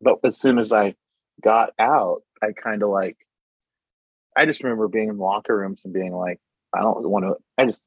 But 0.03 0.19
as 0.25 0.39
soon 0.39 0.59
as 0.59 0.73
I 0.73 0.95
got 1.43 1.71
out, 1.79 2.23
I 2.43 2.53
kind 2.53 2.83
of 2.83 2.91
like, 2.91 3.17
I 4.37 4.45
just 4.45 4.63
remember 4.63 4.89
being 4.89 5.09
in 5.09 5.19
locker 5.19 5.57
rooms 5.57 5.81
and 5.85 5.95
being 5.95 6.13
like, 6.13 6.41
I 6.75 6.83
don't 6.83 7.09
want 7.09 7.25
to, 7.25 7.37
I 7.57 7.65
just, 7.65 7.81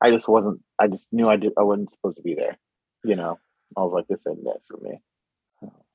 I 0.00 0.10
just 0.10 0.28
wasn't, 0.28 0.60
I 0.78 0.88
just 0.88 1.06
knew 1.12 1.28
I 1.28 1.36
did, 1.36 1.52
I 1.56 1.62
wasn't 1.62 1.90
supposed 1.90 2.16
to 2.16 2.22
be 2.22 2.34
there. 2.34 2.58
You 3.04 3.14
know, 3.14 3.38
I 3.76 3.80
was 3.80 3.92
like, 3.92 4.08
this 4.08 4.24
ain't 4.28 4.40
it 4.44 4.62
for 4.66 4.78
me. 4.78 4.98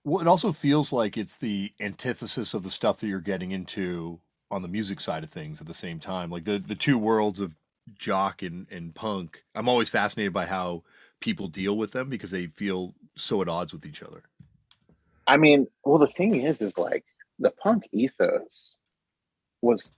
Well, 0.05 0.21
it 0.21 0.27
also 0.27 0.53
feels 0.53 0.93
like 0.93 1.17
it's 1.17 1.35
the 1.35 1.73
antithesis 1.81 2.53
of 2.53 2.63
the 2.63 2.69
stuff 2.69 2.99
that 2.99 3.07
you're 3.07 3.19
getting 3.19 3.51
into 3.51 4.21
on 4.49 4.61
the 4.61 4.67
music 4.67 4.99
side 4.99 5.23
of 5.23 5.29
things 5.29 5.59
at 5.61 5.67
the 5.67 5.73
same 5.73 5.99
time. 5.99 6.29
Like 6.29 6.45
the 6.45 6.59
the 6.59 6.75
two 6.75 6.97
worlds 6.97 7.39
of 7.39 7.55
jock 7.97 8.41
and, 8.41 8.67
and 8.69 8.93
punk. 8.93 9.43
I'm 9.55 9.69
always 9.69 9.89
fascinated 9.89 10.33
by 10.33 10.45
how 10.45 10.83
people 11.19 11.47
deal 11.47 11.77
with 11.77 11.91
them 11.91 12.09
because 12.09 12.31
they 12.31 12.47
feel 12.47 12.93
so 13.15 13.41
at 13.41 13.49
odds 13.49 13.73
with 13.73 13.85
each 13.85 14.03
other. 14.03 14.23
I 15.25 15.37
mean, 15.37 15.67
well 15.83 15.97
the 15.97 16.07
thing 16.07 16.43
is 16.43 16.61
is 16.61 16.77
like 16.77 17.05
the 17.39 17.51
punk 17.51 17.83
ethos 17.91 18.77
was 19.61 19.91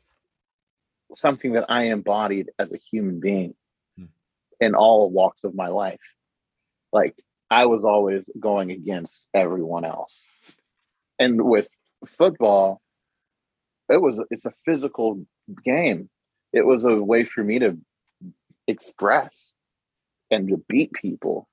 something 1.14 1.54
that 1.54 1.66
I 1.70 1.86
embodied 1.86 2.50
as 2.60 2.72
a 2.72 2.80
human 2.92 3.20
being 3.20 3.56
hmm. 3.98 4.06
in 4.60 4.76
all 4.76 5.10
walks 5.10 5.44
of 5.44 5.56
my 5.56 5.68
life. 5.68 6.00
Like 6.92 7.16
I 7.50 7.66
was 7.66 7.84
always 7.84 8.30
going 8.40 8.72
against 8.72 9.26
everyone 9.34 9.86
else. 9.86 10.26
And 11.18 11.42
with 11.42 11.70
football, 12.18 12.82
it 13.89 14.02
was 14.02 14.21
it's 14.30 14.45
a 14.45 14.54
physical 14.65 15.25
game. 15.63 16.10
It 16.54 16.65
was 16.65 16.84
a 16.84 16.95
way 16.95 17.25
for 17.25 17.43
me 17.43 17.60
to 17.60 17.78
express 18.67 19.54
and 20.32 20.47
to 20.47 20.63
beat 20.67 20.91
people 20.93 21.47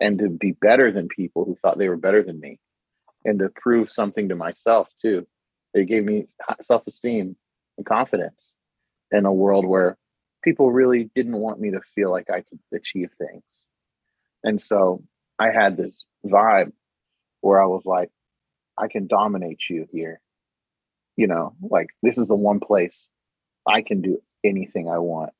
and 0.00 0.18
to 0.18 0.28
be 0.28 0.52
better 0.52 0.90
than 0.92 1.08
people 1.08 1.44
who 1.44 1.54
thought 1.56 1.78
they 1.78 1.88
were 1.88 1.96
better 1.96 2.22
than 2.22 2.40
me 2.40 2.58
and 3.24 3.38
to 3.38 3.48
prove 3.48 3.90
something 3.90 4.28
to 4.28 4.36
myself 4.36 4.88
too. 5.00 5.26
It 5.74 5.86
gave 5.86 6.04
me 6.04 6.26
self-esteem 6.62 7.36
and 7.76 7.86
confidence 7.86 8.54
in 9.10 9.26
a 9.26 9.32
world 9.32 9.64
where 9.64 9.96
people 10.42 10.70
really 10.70 11.10
didn't 11.14 11.36
want 11.36 11.60
me 11.60 11.70
to 11.72 11.80
feel 11.94 12.10
like 12.10 12.30
I 12.30 12.42
could 12.42 12.60
achieve 12.72 13.10
things. 13.18 13.66
And 14.44 14.62
so 14.62 15.02
I 15.38 15.50
had 15.50 15.76
this 15.76 16.04
vibe 16.24 16.72
where 17.40 17.60
I 17.60 17.66
was 17.66 17.84
like, 17.84 18.10
I 18.78 18.88
can 18.88 19.06
dominate 19.06 19.68
you 19.68 19.86
here 19.92 20.20
you 21.16 21.26
know 21.26 21.54
like 21.62 21.88
this 22.02 22.18
is 22.18 22.28
the 22.28 22.34
one 22.34 22.60
place 22.60 23.08
i 23.66 23.82
can 23.82 24.00
do 24.00 24.20
anything 24.44 24.88
i 24.88 24.98
want 24.98 25.32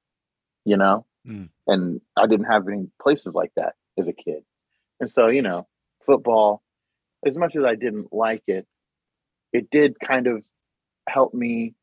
you 0.65 0.77
know 0.77 1.07
mm. 1.27 1.49
and 1.67 2.01
i 2.17 2.27
didn't 2.27 2.47
have 2.47 2.67
any 2.69 2.89
places 3.01 3.35
like 3.35 3.53
that 3.57 3.75
as 3.99 4.09
a 4.09 4.13
kid 4.13 4.43
and 5.01 5.11
so 5.11 5.29
you 5.29 5.43
know 5.43 5.67
football 6.05 6.63
as 7.27 7.37
much 7.37 7.55
as 7.57 7.65
i 7.65 7.75
didn't 7.75 8.13
like 8.13 8.43
it 8.47 8.67
it 9.53 9.71
did 9.71 9.99
kind 10.01 10.27
of 10.27 10.45
help 11.09 11.33
me 11.33 11.75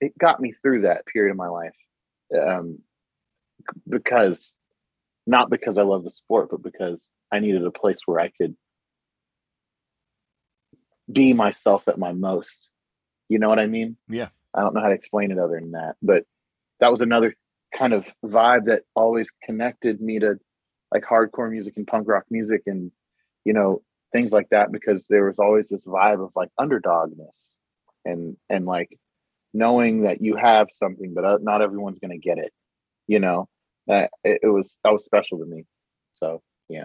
it 0.00 0.16
got 0.18 0.40
me 0.40 0.52
through 0.52 0.82
that 0.82 1.06
period 1.06 1.30
of 1.30 1.36
my 1.36 1.48
life 1.48 1.74
um, 2.40 2.78
because 3.88 4.54
not 5.26 5.50
because 5.50 5.78
i 5.78 5.82
love 5.82 6.04
the 6.04 6.10
sport 6.10 6.48
but 6.50 6.62
because 6.62 7.10
i 7.32 7.38
needed 7.38 7.64
a 7.64 7.70
place 7.70 8.00
where 8.06 8.20
i 8.20 8.28
could 8.28 8.56
be 11.10 11.32
myself 11.32 11.88
at 11.88 11.98
my 11.98 12.12
most. 12.12 12.68
You 13.28 13.38
know 13.38 13.48
what 13.48 13.58
I 13.58 13.66
mean? 13.66 13.96
Yeah. 14.08 14.28
I 14.54 14.60
don't 14.60 14.74
know 14.74 14.82
how 14.82 14.88
to 14.88 14.94
explain 14.94 15.30
it 15.30 15.38
other 15.38 15.58
than 15.58 15.72
that, 15.72 15.96
but 16.02 16.24
that 16.80 16.92
was 16.92 17.00
another 17.00 17.34
kind 17.76 17.92
of 17.92 18.04
vibe 18.24 18.66
that 18.66 18.82
always 18.94 19.30
connected 19.42 20.00
me 20.00 20.18
to 20.18 20.38
like 20.92 21.04
hardcore 21.04 21.50
music 21.50 21.74
and 21.76 21.86
punk 21.86 22.06
rock 22.06 22.24
music 22.30 22.62
and 22.66 22.90
you 23.44 23.52
know 23.52 23.82
things 24.12 24.30
like 24.30 24.48
that 24.50 24.70
because 24.70 25.06
there 25.08 25.24
was 25.24 25.38
always 25.38 25.68
this 25.68 25.84
vibe 25.84 26.22
of 26.22 26.30
like 26.36 26.50
underdogness 26.60 27.54
and 28.04 28.36
and 28.50 28.66
like 28.66 28.98
knowing 29.54 30.02
that 30.02 30.20
you 30.20 30.36
have 30.36 30.68
something 30.70 31.14
but 31.14 31.24
uh, 31.24 31.38
not 31.40 31.62
everyone's 31.62 31.98
going 31.98 32.10
to 32.10 32.18
get 32.18 32.38
it 32.38 32.52
you 33.06 33.18
know 33.18 33.48
uh, 33.90 34.06
it, 34.22 34.40
it 34.42 34.48
was 34.48 34.76
that 34.84 34.92
was 34.92 35.04
special 35.04 35.38
to 35.38 35.46
me 35.46 35.64
so 36.12 36.42
yeah 36.68 36.84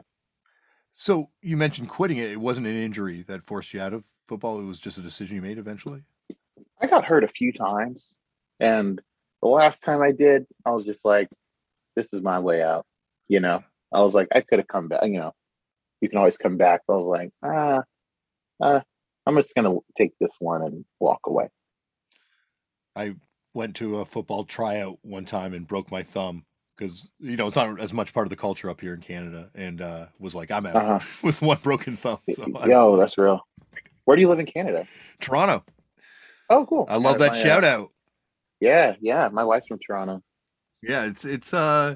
so 1.00 1.30
you 1.44 1.58
mentioned 1.58 1.90
quitting 1.90 2.18
it. 2.18 2.32
It 2.32 2.42
wasn't 2.42 2.66
an 2.66 2.76
injury 2.76 3.24
that 3.28 3.44
forced 3.44 3.72
you 3.72 3.80
out 3.80 3.94
of 3.94 4.04
football. 4.26 4.60
It 4.60 4.64
was 4.64 4.80
just 4.80 4.98
a 4.98 5.02
decision 5.02 5.36
you 5.36 5.44
made 5.44 5.60
eventually. 5.60 6.02
I 6.82 6.88
got 6.88 7.06
hurt 7.06 7.24
a 7.24 7.28
few 7.28 7.54
times, 7.54 8.16
and 8.60 9.00
the 9.44 9.48
last 9.48 9.84
time 9.84 10.02
I 10.02 10.12
did, 10.12 10.48
I 10.66 10.72
was 10.72 10.86
just 10.86 11.06
like, 11.06 11.30
"This 11.96 12.12
is 12.14 12.24
my 12.24 12.40
way 12.40 12.64
out." 12.64 12.88
You 13.28 13.42
know, 13.42 13.64
I 13.94 14.02
was 14.02 14.16
like, 14.16 14.28
I 14.34 14.42
could 14.42 14.58
have 14.58 14.68
come 14.68 14.88
back. 14.88 15.04
You 15.04 15.20
know, 15.20 15.36
you 16.02 16.10
can 16.10 16.18
always 16.18 16.38
come 16.38 16.58
back. 16.58 16.82
I 16.90 16.94
was 16.94 17.08
like, 17.08 17.30
ah, 17.44 17.84
uh, 18.60 18.80
I'm 19.28 19.36
just 19.38 19.54
gonna 19.54 19.78
take 20.00 20.14
this 20.20 20.34
one 20.40 20.64
and 20.64 20.84
walk 21.00 21.20
away. 21.28 21.50
I 22.96 23.18
went 23.54 23.76
to 23.76 24.00
a 24.00 24.06
football 24.06 24.46
tryout 24.46 24.98
one 25.04 25.26
time 25.26 25.54
and 25.54 25.68
broke 25.68 25.92
my 25.92 26.02
thumb 26.02 26.46
because 26.78 27.10
you 27.20 27.36
know 27.36 27.48
it's 27.48 27.56
not 27.56 27.80
as 27.80 27.94
much 27.94 28.14
part 28.14 28.26
of 28.26 28.30
the 28.30 28.36
culture 28.36 28.70
up 28.70 28.82
here 28.82 28.94
in 28.94 29.02
Canada, 29.02 29.50
and 29.56 29.82
uh, 29.82 30.06
was 30.20 30.36
like 30.36 30.52
I'm 30.52 30.66
out 30.66 30.76
uh-huh. 30.76 31.00
with 31.24 31.42
one 31.42 31.58
broken 31.62 31.98
thumb. 31.98 32.20
So 32.30 32.46
Yo, 32.66 32.94
I'm... 32.94 33.00
that's 33.00 33.18
real. 33.18 33.46
Where 34.06 34.16
do 34.16 34.22
you 34.22 34.30
live 34.30 34.40
in 34.40 34.46
Canada? 34.46 34.86
Toronto. 35.20 35.64
Oh, 36.50 36.66
cool. 36.66 36.86
I 36.90 36.96
love 36.96 37.20
that 37.20 37.34
my, 37.34 37.38
shout 37.38 37.64
uh, 37.64 37.68
out. 37.68 37.92
Yeah, 38.62 38.96
yeah. 39.02 39.28
My 39.30 39.44
wife's 39.44 39.68
from 39.68 39.80
Toronto. 39.86 40.24
Yeah, 40.82 41.06
it's 41.06 41.26
it's 41.26 41.54
uh, 41.54 41.96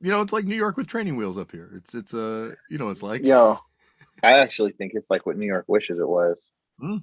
you 0.00 0.10
know, 0.10 0.20
it's 0.20 0.32
like 0.32 0.44
New 0.44 0.56
York 0.56 0.76
with 0.76 0.88
training 0.88 1.16
wheels 1.16 1.38
up 1.38 1.52
here. 1.52 1.70
It's 1.76 1.94
it's 1.94 2.12
uh, 2.12 2.54
you 2.68 2.78
know, 2.78 2.90
it's 2.90 3.02
like. 3.02 3.24
Yo, 3.24 3.58
I 4.22 4.32
actually 4.34 4.72
think 4.72 4.92
it's 4.94 5.10
like 5.10 5.24
what 5.26 5.36
New 5.36 5.46
York 5.46 5.64
wishes 5.68 5.98
it 5.98 6.08
was. 6.08 6.50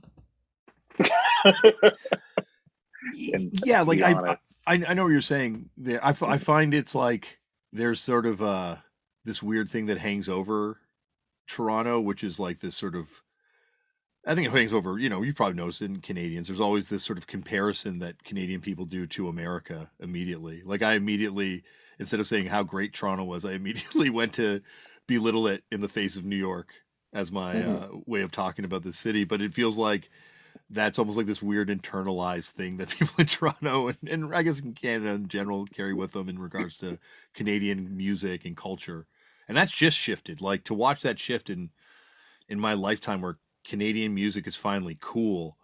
Mm. 3.15 3.49
yeah, 3.63 3.81
like 3.81 4.01
I, 4.01 4.37
I, 4.69 4.83
I 4.89 4.93
know 4.93 5.03
what 5.03 5.09
you're 5.11 5.21
saying. 5.21 5.69
There, 5.75 6.03
I, 6.03 6.09
f- 6.11 6.23
I 6.23 6.37
find 6.37 6.73
it's 6.73 6.93
like 6.95 7.39
there's 7.73 7.99
sort 7.99 8.25
of 8.25 8.41
uh 8.41 8.77
this 9.25 9.43
weird 9.43 9.69
thing 9.69 9.87
that 9.87 9.97
hangs 9.97 10.29
over 10.29 10.79
Toronto, 11.47 11.99
which 11.99 12.23
is 12.23 12.39
like 12.39 12.59
this 12.59 12.75
sort 12.75 12.95
of. 12.95 13.09
I 14.27 14.35
think 14.35 14.47
it 14.47 14.51
hangs 14.53 14.73
over. 14.73 14.99
You 14.99 15.09
know, 15.09 15.21
you 15.21 15.33
probably 15.33 15.55
noticed 15.55 15.81
in 15.81 16.01
Canadians. 16.01 16.47
There's 16.47 16.59
always 16.59 16.89
this 16.89 17.03
sort 17.03 17.17
of 17.17 17.25
comparison 17.25 17.99
that 17.99 18.23
Canadian 18.23 18.61
people 18.61 18.85
do 18.85 19.07
to 19.07 19.27
America 19.29 19.89
immediately. 19.99 20.61
Like 20.63 20.83
I 20.83 20.93
immediately, 20.95 21.63
instead 21.99 22.19
of 22.19 22.27
saying 22.27 22.47
how 22.47 22.63
great 22.63 22.93
Toronto 22.93 23.23
was, 23.23 23.45
I 23.45 23.51
immediately 23.59 24.09
went 24.09 24.33
to 24.33 24.61
belittle 25.07 25.47
it 25.47 25.63
in 25.71 25.81
the 25.81 25.87
face 25.89 26.15
of 26.17 26.25
New 26.25 26.35
York 26.35 26.73
as 27.13 27.31
my 27.31 27.55
Mhm. 27.55 27.81
uh, 27.83 27.97
way 28.05 28.21
of 28.21 28.31
talking 28.31 28.65
about 28.65 28.83
the 28.83 28.93
city. 28.93 29.23
But 29.23 29.41
it 29.41 29.53
feels 29.53 29.77
like 29.77 30.09
that's 30.69 30.99
almost 30.99 31.17
like 31.17 31.25
this 31.25 31.41
weird 31.41 31.69
internalized 31.69 32.51
thing 32.51 32.77
that 32.77 32.89
people 32.97 33.15
in 33.17 33.25
Toronto 33.25 33.87
and, 33.87 33.97
and 34.07 34.35
I 34.35 34.43
guess 34.43 34.59
in 34.59 34.73
Canada 34.73 35.11
in 35.11 35.27
general 35.27 35.65
carry 35.65 35.93
with 35.93 36.11
them 36.11 36.29
in 36.29 36.39
regards 36.39 36.77
to 36.79 36.99
Canadian 37.33 37.95
music 37.95 38.45
and 38.45 38.55
culture. 38.55 39.05
And 39.47 39.57
that's 39.57 39.71
just 39.71 39.97
shifted. 39.97 40.41
Like 40.41 40.63
to 40.65 40.73
watch 40.73 41.01
that 41.01 41.19
shift 41.19 41.49
in 41.49 41.69
in 42.47 42.59
my 42.59 42.73
lifetime 42.73 43.21
where 43.21 43.37
Canadian 43.63 44.13
music 44.13 44.47
is 44.47 44.55
finally 44.55 44.97
cool 44.99 45.57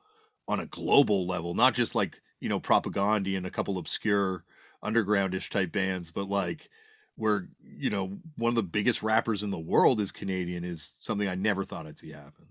on 0.47 0.59
a 0.59 0.65
global 0.65 1.25
level, 1.25 1.53
not 1.55 1.73
just 1.73 1.95
like, 1.95 2.21
you 2.39 2.49
know, 2.49 2.59
propaganda 2.59 3.35
and 3.35 3.45
a 3.45 3.51
couple 3.51 3.77
obscure 3.77 4.43
undergroundish 4.83 5.49
type 5.49 5.71
bands, 5.71 6.11
but 6.11 6.29
like 6.29 6.69
where, 7.15 7.47
you 7.63 7.89
know, 7.89 8.17
one 8.37 8.49
of 8.49 8.55
the 8.55 8.63
biggest 8.63 9.01
rappers 9.01 9.41
in 9.41 9.49
the 9.49 9.57
world 9.57 9.99
is 9.99 10.11
Canadian 10.11 10.63
is 10.63 10.93
something 10.99 11.27
I 11.27 11.35
never 11.35 11.63
thought 11.63 11.87
I'd 11.87 11.97
see 11.97 12.11
happen. 12.11 12.47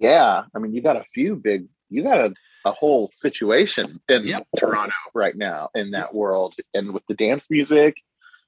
Yeah, 0.00 0.44
I 0.54 0.58
mean, 0.58 0.72
you 0.72 0.80
got 0.82 0.96
a 0.96 1.04
few 1.14 1.36
big, 1.36 1.66
you 1.90 2.02
got 2.02 2.18
a, 2.18 2.32
a 2.64 2.72
whole 2.72 3.10
situation 3.14 4.00
in 4.08 4.24
Yep. 4.24 4.46
Toronto 4.58 4.94
right 5.14 5.36
now 5.36 5.68
in 5.74 5.90
that 5.92 6.14
world, 6.14 6.54
and 6.74 6.92
with 6.92 7.02
the 7.06 7.14
dance 7.14 7.46
music, 7.50 7.96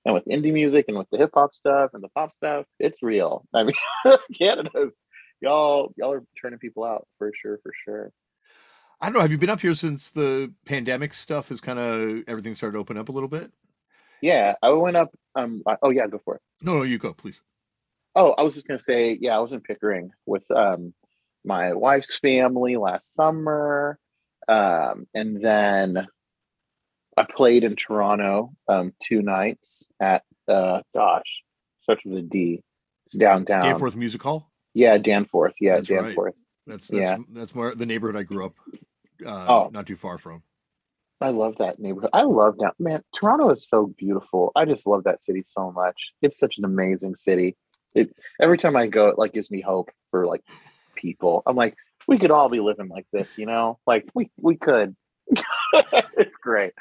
and 0.05 0.15
with 0.15 0.25
indie 0.25 0.53
music, 0.53 0.87
and 0.89 0.97
with 0.97 1.09
the 1.13 1.19
hip 1.19 1.31
hop 1.35 1.55
stuff 1.55 1.91
and 1.93 2.03
the 2.03 2.09
pop 2.09 2.33
stuff, 2.33 2.65
it's 2.81 3.03
real. 3.03 3.45
I 3.55 3.65
mean, 3.65 3.75
Canada's 4.39 4.97
y'all 5.41 5.93
y'all 5.97 6.13
are 6.13 6.25
turning 6.41 6.59
people 6.59 6.85
out 6.85 7.07
for 7.19 7.31
sure, 7.41 7.59
for 7.63 7.73
sure. 7.85 8.13
I 9.01 9.07
don't 9.07 9.15
know. 9.15 9.21
Have 9.21 9.33
you 9.33 9.39
been 9.39 9.51
up 9.51 9.61
here 9.61 9.75
since 9.75 10.11
the 10.11 10.53
pandemic 10.65 11.13
stuff 11.13 11.51
has 11.51 11.61
kind 11.61 11.79
of 11.79 12.23
everything 12.29 12.55
started 12.55 12.75
to 12.75 12.79
open 12.79 12.97
up 12.97 13.09
a 13.09 13.13
little 13.13 13.29
bit? 13.29 13.53
Yeah, 14.23 14.55
I 14.63 14.71
went 14.71 14.97
up. 14.97 15.11
Um, 15.35 15.63
I- 15.67 15.77
oh 15.83 15.91
yeah, 15.91 16.07
go 16.07 16.21
for 16.25 16.37
it. 16.37 16.41
No, 16.63 16.77
no, 16.79 16.83
you 16.83 16.97
go, 16.99 17.13
please. 17.13 17.43
Oh, 18.15 18.31
I 18.33 18.43
was 18.43 18.55
just 18.55 18.67
gonna 18.67 18.81
say, 18.81 19.19
yeah, 19.21 19.37
I 19.37 19.41
was 19.41 19.53
in 19.53 19.61
Pickering 19.61 20.13
with 20.25 20.49
um 20.51 20.95
my 21.45 21.73
wife's 21.73 22.19
family 22.19 22.77
last 22.77 23.15
summer, 23.15 23.99
um, 24.49 25.07
and 25.15 25.43
then 25.45 26.07
I 27.17 27.25
played 27.25 27.65
in 27.65 27.77
Toronto 27.77 28.53
um 28.69 28.93
two 29.03 29.23
nights 29.23 29.85
at 30.01 30.23
uh 30.49 30.81
gosh, 30.95 31.43
starts 31.83 32.05
with 32.05 32.19
a 32.19 32.23
D. 32.23 32.63
It's 33.07 33.15
downtown. 33.17 33.63
Danforth 33.63 33.97
Music 33.97 34.23
Hall. 34.23 34.51
Yeah, 34.75 34.97
Danforth. 34.99 35.55
Yeah, 35.61 35.77
That's 35.77 35.91
right. 35.91 36.03
Danforth. 36.07 36.35
That's 36.67 36.89
that's 36.89 37.01
Yeah. 37.01 37.17
that's 37.31 37.55
more 37.55 37.75
the 37.75 37.87
neighborhood 37.87 38.17
I 38.17 38.23
grew 38.23 38.47
up 38.47 38.55
uh, 39.27 39.47
Oh. 39.49 39.71
not 39.73 39.87
too 39.87 39.97
far 39.97 40.19
from. 40.19 40.43
I 41.21 41.29
love 41.29 41.57
that 41.59 41.79
neighborhood. 41.79 42.11
I 42.13 42.23
love 42.23 42.57
that 42.59 42.75
man. 42.81 43.03
Toronto 43.15 43.51
is 43.51 43.69
so 43.69 43.87
beautiful. 43.97 44.51
I 44.57 44.65
just 44.65 44.87
love 44.87 45.05
that 45.05 45.23
city 45.23 45.43
so 45.47 45.71
much. 45.71 46.13
It's 46.23 46.39
such 46.39 46.59
an 46.59 46.65
amazing 46.65 47.15
city. 47.17 47.57
It 47.95 48.11
every 48.41 48.59
time 48.59 48.75
I 48.77 48.87
go, 48.87 49.09
it 49.09 49.19
like 49.19 49.33
gives 49.33 49.51
me 49.51 49.61
hope 49.61 49.91
for 50.11 50.27
like 50.27 50.43
people. 51.03 51.43
I'm 51.47 51.57
like, 51.57 51.75
we 52.09 52.19
could 52.19 52.31
all 52.31 52.49
be 52.49 52.61
living 52.61 52.89
like 52.89 53.07
this, 53.13 53.37
you 53.37 53.47
know? 53.47 53.79
Like 53.87 54.07
we 54.15 54.31
we 54.41 54.57
could. 54.57 54.97
it's 55.93 56.37
great. 56.37 56.73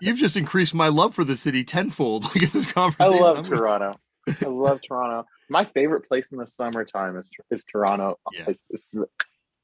You've 0.00 0.18
just 0.18 0.36
increased 0.36 0.74
my 0.74 0.88
love 0.88 1.14
for 1.14 1.24
the 1.24 1.36
city 1.36 1.64
tenfold. 1.64 2.24
Like 2.34 2.42
in 2.42 2.50
this 2.52 2.72
I 2.76 3.08
love 3.08 3.36
I'm- 3.36 3.44
Toronto. 3.44 3.94
I 4.28 4.48
love 4.48 4.80
Toronto. 4.86 5.26
My 5.48 5.64
favorite 5.64 6.06
place 6.06 6.30
in 6.30 6.38
the 6.38 6.46
summertime 6.46 7.16
is 7.16 7.30
is 7.50 7.64
Toronto. 7.64 8.18
Yeah. 8.32 8.44
It's, 8.48 8.62
it's, 8.70 8.96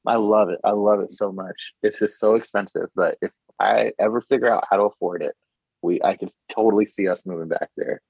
I 0.05 0.15
love 0.15 0.49
it. 0.49 0.59
I 0.63 0.71
love 0.71 0.99
it 1.01 1.11
so 1.11 1.31
much. 1.31 1.73
It's 1.83 1.99
just 1.99 2.19
so 2.19 2.35
expensive, 2.35 2.89
but 2.95 3.17
if 3.21 3.31
I 3.59 3.91
ever 3.99 4.21
figure 4.21 4.49
out 4.51 4.65
how 4.69 4.77
to 4.77 4.83
afford 4.83 5.21
it, 5.21 5.35
we 5.81 6.01
I 6.01 6.15
could 6.15 6.31
totally 6.53 6.85
see 6.85 7.07
us 7.07 7.21
moving 7.25 7.47
back 7.49 7.69
there. 7.77 8.01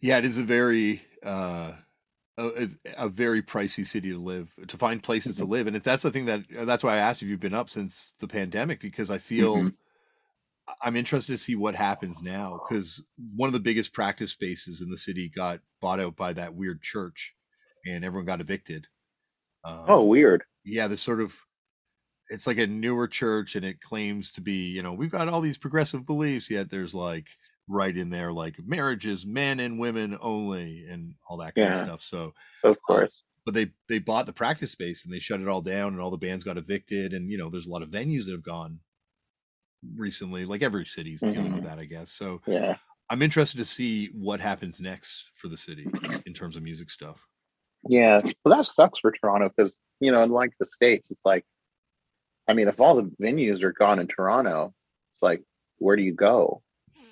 Yeah, 0.00 0.18
it 0.18 0.24
is 0.24 0.38
a 0.38 0.42
very 0.42 1.02
uh, 1.22 1.72
a, 2.38 2.68
a 2.98 3.08
very 3.08 3.42
pricey 3.42 3.86
city 3.86 4.10
to 4.10 4.18
live 4.18 4.54
to 4.68 4.76
find 4.78 5.02
places 5.02 5.36
to 5.38 5.44
Mhm. 5.44 5.46
live, 5.46 5.66
and 5.66 5.76
if 5.76 5.84
that's 5.84 6.02
the 6.02 6.10
thing 6.10 6.26
that 6.26 6.46
that's 6.50 6.84
why 6.84 6.94
I 6.94 6.98
asked 6.98 7.22
if 7.22 7.28
you've 7.28 7.40
been 7.40 7.54
up 7.54 7.70
since 7.70 8.12
the 8.20 8.28
pandemic 8.28 8.80
because 8.80 9.10
I 9.10 9.18
feel 9.18 9.68
Mhm. 9.68 9.76
I'm 10.82 10.96
interested 10.96 11.32
to 11.32 11.38
see 11.38 11.54
what 11.54 11.76
happens 11.76 12.20
now 12.22 12.58
because 12.58 13.04
one 13.36 13.48
of 13.48 13.52
the 13.52 13.60
biggest 13.60 13.92
practice 13.92 14.32
spaces 14.32 14.80
in 14.80 14.90
the 14.90 14.98
city 14.98 15.28
got 15.28 15.60
bought 15.80 16.00
out 16.00 16.16
by 16.16 16.32
that 16.32 16.54
weird 16.54 16.82
church, 16.82 17.34
and 17.84 18.04
everyone 18.04 18.26
got 18.26 18.40
evicted. 18.40 18.88
Um, 19.64 19.88
Oh, 19.88 20.04
weird. 20.04 20.44
yeah, 20.64 20.88
this 20.88 21.02
sort 21.02 21.20
of 21.22 21.38
it's 22.30 22.46
like 22.46 22.58
a 22.58 22.66
newer 22.66 23.08
church 23.08 23.56
and 23.56 23.64
it 23.64 23.80
claims 23.80 24.32
to 24.32 24.40
be, 24.40 24.68
you 24.68 24.82
know, 24.82 24.92
we've 24.92 25.10
got 25.12 25.28
all 25.28 25.40
these 25.40 25.58
progressive 25.58 26.06
beliefs, 26.06 26.50
yet 26.50 26.70
there's 26.70 26.94
like 26.94 27.28
right 27.68 27.96
in 27.96 28.10
there 28.10 28.32
like 28.32 28.56
marriages, 28.64 29.26
men 29.26 29.60
and 29.60 29.78
women 29.78 30.16
only 30.20 30.86
and 30.88 31.14
all 31.28 31.36
that 31.38 31.54
kind 31.54 31.72
of 31.72 31.78
stuff. 31.78 32.00
So 32.02 32.32
Of 32.64 32.76
course. 32.82 33.22
but 33.44 33.54
they 33.54 33.72
they 33.88 33.98
bought 33.98 34.26
the 34.26 34.32
practice 34.32 34.70
space 34.70 35.04
and 35.04 35.12
they 35.12 35.18
shut 35.18 35.40
it 35.40 35.48
all 35.48 35.60
down 35.62 35.92
and 35.92 36.00
all 36.00 36.10
the 36.10 36.16
bands 36.18 36.44
got 36.44 36.58
evicted 36.58 37.12
and 37.12 37.30
you 37.30 37.38
know, 37.38 37.50
there's 37.50 37.66
a 37.66 37.70
lot 37.70 37.82
of 37.82 37.90
venues 37.90 38.26
that 38.26 38.32
have 38.32 38.42
gone 38.42 38.80
recently, 39.94 40.44
like 40.44 40.62
every 40.62 40.84
city's 40.86 41.20
dealing 41.20 41.52
with 41.54 41.62
Mhm. 41.62 41.66
that, 41.66 41.78
I 41.78 41.84
guess. 41.84 42.12
So 42.12 42.40
Yeah. 42.46 42.76
I'm 43.08 43.22
interested 43.22 43.58
to 43.58 43.64
see 43.64 44.08
what 44.08 44.40
happens 44.40 44.80
next 44.80 45.30
for 45.34 45.48
the 45.48 45.56
city 45.56 45.86
in 46.26 46.34
terms 46.34 46.56
of 46.56 46.62
music 46.62 46.90
stuff. 46.90 47.24
Yeah. 47.88 48.20
Well, 48.44 48.56
that 48.56 48.66
sucks 48.66 48.98
for 48.98 49.12
Toronto 49.12 49.48
because, 49.54 49.76
you 50.00 50.10
know, 50.10 50.22
unlike 50.24 50.52
the 50.58 50.66
States, 50.66 51.10
it's 51.12 51.24
like, 51.24 51.44
I 52.48 52.52
mean, 52.52 52.66
if 52.68 52.80
all 52.80 52.96
the 52.96 53.10
venues 53.22 53.62
are 53.62 53.72
gone 53.72 54.00
in 54.00 54.08
Toronto, 54.08 54.74
it's 55.12 55.22
like, 55.22 55.44
where 55.78 55.94
do 55.94 56.02
you 56.02 56.14
go? 56.14 56.62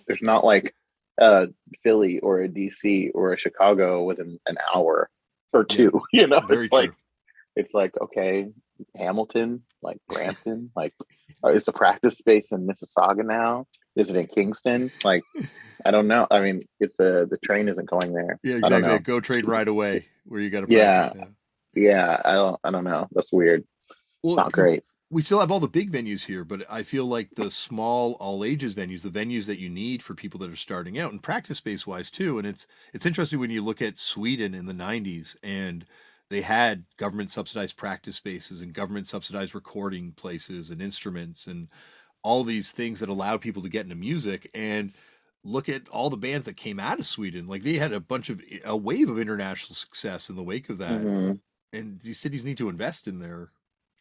There's 0.07 0.23
not 0.23 0.45
like 0.45 0.75
a 1.21 1.47
Philly 1.83 2.19
or 2.21 2.41
a 2.43 2.49
DC 2.49 3.11
or 3.15 3.33
a 3.33 3.39
Chicago 3.39 4.05
within 4.05 4.39
an 4.47 4.57
hour 4.75 5.09
or 5.53 5.67
Yeah. 5.71 5.77
two, 5.77 6.03
you 6.13 6.27
know? 6.27 6.41
Very 6.41 6.63
it's 6.65 6.71
true. 6.71 6.79
like, 6.81 6.93
it's 7.57 7.75
like, 7.75 7.93
okay, 8.01 8.49
Hamilton, 8.97 9.63
like 9.83 9.99
Brampton, 10.09 10.71
like, 10.75 10.93
uh, 11.45 11.51
is 11.51 11.65
the 11.65 11.73
practice 11.73 12.19
space 12.19 12.51
in 12.53 12.67
Mississauga 12.67 13.25
now? 13.25 13.67
Is 13.97 14.09
it 14.09 14.17
in 14.17 14.27
Kingston? 14.27 14.91
Like, 15.05 15.23
I 15.87 15.91
don't 15.93 16.09
know. 16.09 16.27
I 16.31 16.41
mean, 16.41 16.61
it's 16.81 16.99
a, 16.99 17.27
the 17.31 17.39
train 17.45 17.69
isn't 17.69 17.89
going 17.89 18.13
there. 18.13 18.39
yeah, 18.43 18.57
I 18.57 18.61
don't 18.61 18.73
exactly. 18.81 18.89
know. 18.91 18.99
Go 18.99 19.21
trade 19.21 19.45
right 19.47 19.69
away 19.69 20.07
where 20.25 20.41
you 20.41 20.51
got 20.51 20.67
to 20.67 20.73
Yeah. 20.75 21.13
now. 21.15 21.27
Yeah, 21.77 22.21
I 22.25 22.33
don't, 22.33 22.59
I 22.65 22.71
don't 22.71 22.85
know. 22.85 23.09
That's 23.13 23.31
weird. 23.33 23.65
Well, 24.23 24.37
Not 24.37 24.53
great. 24.53 24.83
We 25.15 25.23
still 25.23 25.39
have 25.39 25.53
all 25.53 25.61
the 25.61 25.69
big 25.69 25.93
venues 25.93 26.25
here, 26.25 26.43
but 26.45 26.67
I 26.69 26.83
feel 26.83 27.07
like 27.07 27.37
the 27.37 27.49
small 27.49 28.15
all 28.15 28.43
ages 28.45 28.75
venues, 28.75 29.03
the 29.03 29.11
venues 29.11 29.47
that 29.47 29.61
you 29.61 29.71
need 29.71 30.03
for 30.03 30.13
people 30.13 30.41
that 30.41 30.51
are 30.51 30.57
starting 30.57 30.99
out 30.99 31.13
and 31.13 31.23
practice 31.23 31.59
space 31.59 31.87
wise 31.87 32.11
too. 32.11 32.37
And 32.37 32.45
it's 32.45 32.67
it's 32.93 33.07
interesting 33.07 33.39
when 33.39 33.51
you 33.51 33.63
look 33.63 33.81
at 33.81 33.97
Sweden 33.97 34.55
in 34.55 34.67
the 34.67 34.75
nineties 34.75 35.37
and 35.41 35.87
they 36.31 36.41
had 36.41 36.85
government 36.97 37.31
subsidized 37.31 37.77
practice 37.77 38.17
spaces 38.17 38.61
and 38.61 38.73
government 38.73 39.07
subsidized 39.07 39.55
recording 39.55 40.11
places 40.11 40.71
and 40.71 40.83
instruments 40.83 41.47
and 41.47 41.69
all 42.25 42.43
these 42.43 42.73
things 42.73 42.99
that 42.99 43.09
allowed 43.09 43.41
people 43.41 43.63
to 43.63 43.69
get 43.69 43.85
into 43.85 43.95
music 43.95 44.51
and 44.53 44.93
look 45.45 45.69
at 45.69 45.89
all 45.91 46.11
the 46.11 46.17
bands 46.17 46.45
that 46.47 46.57
came 46.57 46.81
out 46.81 46.99
of 46.99 47.07
Sweden. 47.07 47.47
Like 47.47 47.63
they 47.63 47.75
had 47.75 47.93
a 47.93 48.01
bunch 48.01 48.31
of 48.31 48.43
a 48.65 48.77
wave 48.77 49.09
of 49.09 49.21
international 49.21 49.77
success 49.77 50.29
in 50.29 50.35
the 50.35 50.43
wake 50.43 50.69
of 50.69 50.79
that. 50.79 51.01
Mhm. 51.01 51.39
And 51.73 52.01
these 52.01 52.19
cities 52.19 52.45
need 52.45 52.59
to 52.59 52.69
invest 52.69 53.07
in 53.07 53.21
their 53.21 53.53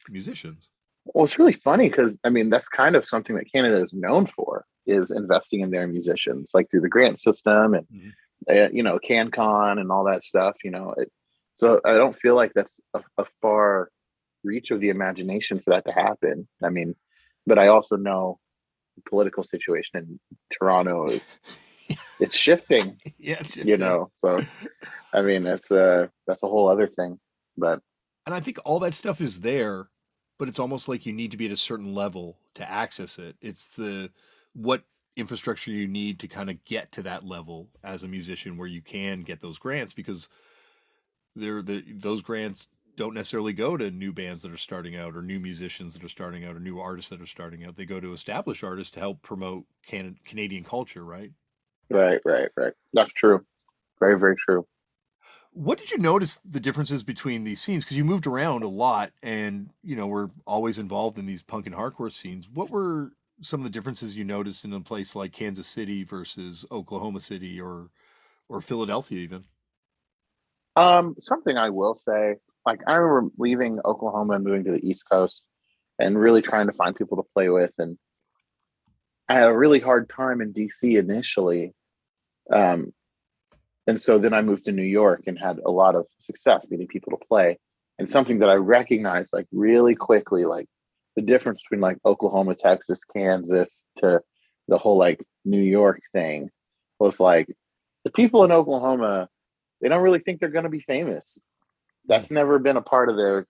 musicians. 0.09 0.71
Well, 1.05 1.25
it's 1.25 1.37
really 1.39 1.53
funny 1.53 1.89
because 1.89 2.17
I 2.23 2.29
mean 2.29 2.49
that's 2.49 2.67
kind 2.69 2.95
of 2.95 3.05
something 3.07 3.35
that 3.35 3.51
Canada 3.51 3.81
is 3.83 3.93
known 3.93 4.25
for 4.27 4.65
is 4.85 5.11
investing 5.11 5.61
in 5.61 5.71
their 5.71 5.87
musicians, 5.87 6.51
like 6.53 6.69
through 6.69 6.81
the 6.81 6.89
grant 6.89 7.21
system 7.21 7.73
and 7.73 7.87
Mhm. 7.87 8.11
uh, 8.49 8.69
you 8.71 8.83
know 8.83 8.99
CanCon 8.99 9.79
and 9.79 9.91
all 9.91 10.05
that 10.05 10.23
stuff. 10.23 10.55
You 10.63 10.71
know, 10.71 10.93
it, 10.97 11.11
so 11.55 11.81
I 11.85 11.93
don't 11.93 12.17
feel 12.17 12.35
like 12.35 12.53
that's 12.53 12.79
a, 12.93 13.01
a 13.17 13.25
far 13.41 13.89
reach 14.43 14.71
of 14.71 14.79
the 14.81 14.89
imagination 14.89 15.59
for 15.59 15.69
that 15.71 15.85
to 15.85 15.91
happen. 15.91 16.47
I 16.63 16.69
mean, 16.69 16.95
but 17.45 17.57
I 17.59 17.67
also 17.67 17.95
know 17.97 18.39
the 18.95 19.03
political 19.09 19.43
situation 19.43 19.99
in 19.99 20.19
Toronto 20.51 21.07
is 21.07 21.39
it's 22.19 22.35
shifting. 22.35 22.97
yeah, 23.17 23.37
it's 23.41 23.57
You 23.57 23.77
know, 23.77 24.09
so 24.19 24.39
I 25.13 25.21
mean 25.21 25.43
that's 25.43 25.69
a 25.71 26.09
that's 26.27 26.43
a 26.43 26.47
whole 26.47 26.69
other 26.69 26.87
thing. 26.87 27.19
But 27.57 27.81
and 28.25 28.33
I 28.33 28.39
think 28.39 28.57
all 28.65 28.79
that 28.79 28.93
stuff 28.93 29.19
is 29.21 29.41
there, 29.41 29.89
but 30.43 30.49
it's 30.49 30.59
almost 30.59 30.89
like 30.89 31.05
you 31.05 31.13
need 31.13 31.31
to 31.31 31.37
be 31.37 31.45
at 31.45 31.53
a 31.53 31.55
certain 31.55 31.95
level 31.95 32.37
to 32.53 32.69
access 32.69 33.17
it. 33.17 33.37
It's 33.39 33.69
the 33.69 34.11
what 34.51 34.83
infrastructure 35.15 35.71
you 35.71 35.87
need 35.87 36.19
to 36.19 36.27
kind 36.27 36.49
of 36.49 36.65
get 36.65 36.91
to 36.91 37.01
that 37.03 37.23
level 37.23 37.69
as 37.81 38.03
a 38.03 38.09
musician 38.09 38.57
where 38.57 38.67
you 38.67 38.81
can 38.81 39.21
get 39.21 39.39
those 39.39 39.57
grants 39.57 39.93
because 39.93 40.27
they're 41.33 41.61
the 41.61 41.81
those 41.93 42.21
grants 42.21 42.67
don't 42.97 43.13
necessarily 43.13 43.53
go 43.53 43.77
to 43.77 43.89
new 43.89 44.11
bands 44.11 44.41
that 44.41 44.51
are 44.51 44.57
starting 44.57 44.97
out 44.97 45.15
or 45.15 45.21
new 45.21 45.39
musicians 45.39 45.93
that 45.93 46.03
are 46.03 46.09
starting 46.09 46.43
out 46.43 46.57
or 46.57 46.59
new 46.59 46.77
artists 46.77 47.09
that 47.09 47.21
are 47.21 47.25
starting 47.25 47.63
out. 47.63 47.77
They 47.77 47.85
go 47.85 48.01
to 48.01 48.11
established 48.11 48.65
artists 48.65 48.91
to 48.91 48.99
help 48.99 49.21
promote 49.21 49.63
can- 49.87 50.17
Canadian 50.25 50.65
culture, 50.65 51.05
right? 51.05 51.31
Right, 51.89 52.19
right, 52.25 52.49
right. 52.57 52.73
That's 52.91 53.13
true. 53.13 53.45
Very, 53.99 54.19
very 54.19 54.35
true. 54.35 54.67
What 55.53 55.77
did 55.77 55.91
you 55.91 55.99
notice 55.99 56.37
the 56.37 56.59
differences 56.59 57.03
between 57.03 57.43
these 57.43 57.61
scenes? 57.61 57.85
Because 57.85 57.97
you 57.97 58.03
moved 58.03 58.25
around 58.25 58.63
a 58.63 58.67
lot, 58.67 59.11
and 59.21 59.69
you 59.83 59.95
know 59.95 60.07
we're 60.07 60.29
always 60.47 60.79
involved 60.79 61.17
in 61.17 61.27
these 61.27 61.43
punk 61.43 61.67
and 61.67 61.75
hardcore 61.75 62.11
scenes. 62.11 62.49
What 62.49 62.71
were 62.71 63.11
some 63.41 63.59
of 63.59 63.63
the 63.63 63.69
differences 63.69 64.17
you 64.17 64.23
noticed 64.23 64.65
in 64.65 64.73
a 64.73 64.81
place 64.81 65.15
like 65.15 65.31
Kansas 65.31 65.67
City 65.67 66.03
versus 66.03 66.65
Oklahoma 66.71 67.19
City 67.19 67.61
or 67.61 67.89
or 68.49 68.61
Philadelphia, 68.61 69.19
even? 69.19 69.43
Um, 70.75 71.15
something 71.21 71.55
I 71.55 71.69
will 71.69 71.95
say, 71.95 72.37
like 72.65 72.81
I 72.87 72.93
remember 72.93 73.31
leaving 73.37 73.79
Oklahoma 73.85 74.33
and 74.33 74.43
moving 74.43 74.63
to 74.63 74.71
the 74.71 74.87
East 74.87 75.03
Coast, 75.09 75.43
and 75.99 76.19
really 76.19 76.41
trying 76.41 76.65
to 76.65 76.73
find 76.73 76.95
people 76.95 77.17
to 77.17 77.29
play 77.31 77.49
with, 77.49 77.73
and 77.77 77.97
I 79.29 79.35
had 79.35 79.49
a 79.49 79.57
really 79.57 79.79
hard 79.79 80.09
time 80.09 80.41
in 80.41 80.51
DC 80.51 80.97
initially. 80.97 81.73
Um, 82.51 82.93
and 83.87 84.01
so 84.01 84.17
then 84.17 84.33
I 84.33 84.41
moved 84.41 84.65
to 84.65 84.71
New 84.71 84.83
York 84.83 85.23
and 85.27 85.37
had 85.37 85.59
a 85.65 85.71
lot 85.71 85.95
of 85.95 86.05
success 86.19 86.67
meeting 86.69 86.87
people 86.87 87.11
to 87.11 87.25
play. 87.25 87.59
And 87.99 88.09
something 88.09 88.39
that 88.39 88.49
I 88.49 88.55
recognized 88.55 89.31
like 89.33 89.47
really 89.51 89.95
quickly, 89.95 90.45
like 90.45 90.67
the 91.15 91.21
difference 91.21 91.61
between 91.61 91.81
like 91.81 91.97
Oklahoma, 92.05 92.55
Texas, 92.55 93.01
Kansas 93.13 93.85
to 93.97 94.21
the 94.67 94.77
whole 94.77 94.97
like 94.97 95.23
New 95.45 95.61
York 95.61 96.01
thing 96.13 96.49
was 96.99 97.19
like 97.19 97.47
the 98.03 98.09
people 98.09 98.43
in 98.43 98.51
Oklahoma, 98.51 99.29
they 99.81 99.89
don't 99.89 100.01
really 100.01 100.19
think 100.19 100.39
they're 100.39 100.49
going 100.49 100.63
to 100.63 100.69
be 100.69 100.79
famous. 100.79 101.39
That's 102.07 102.31
never 102.31 102.59
been 102.59 102.77
a 102.77 102.81
part 102.81 103.09
of 103.09 103.17
their 103.17 103.47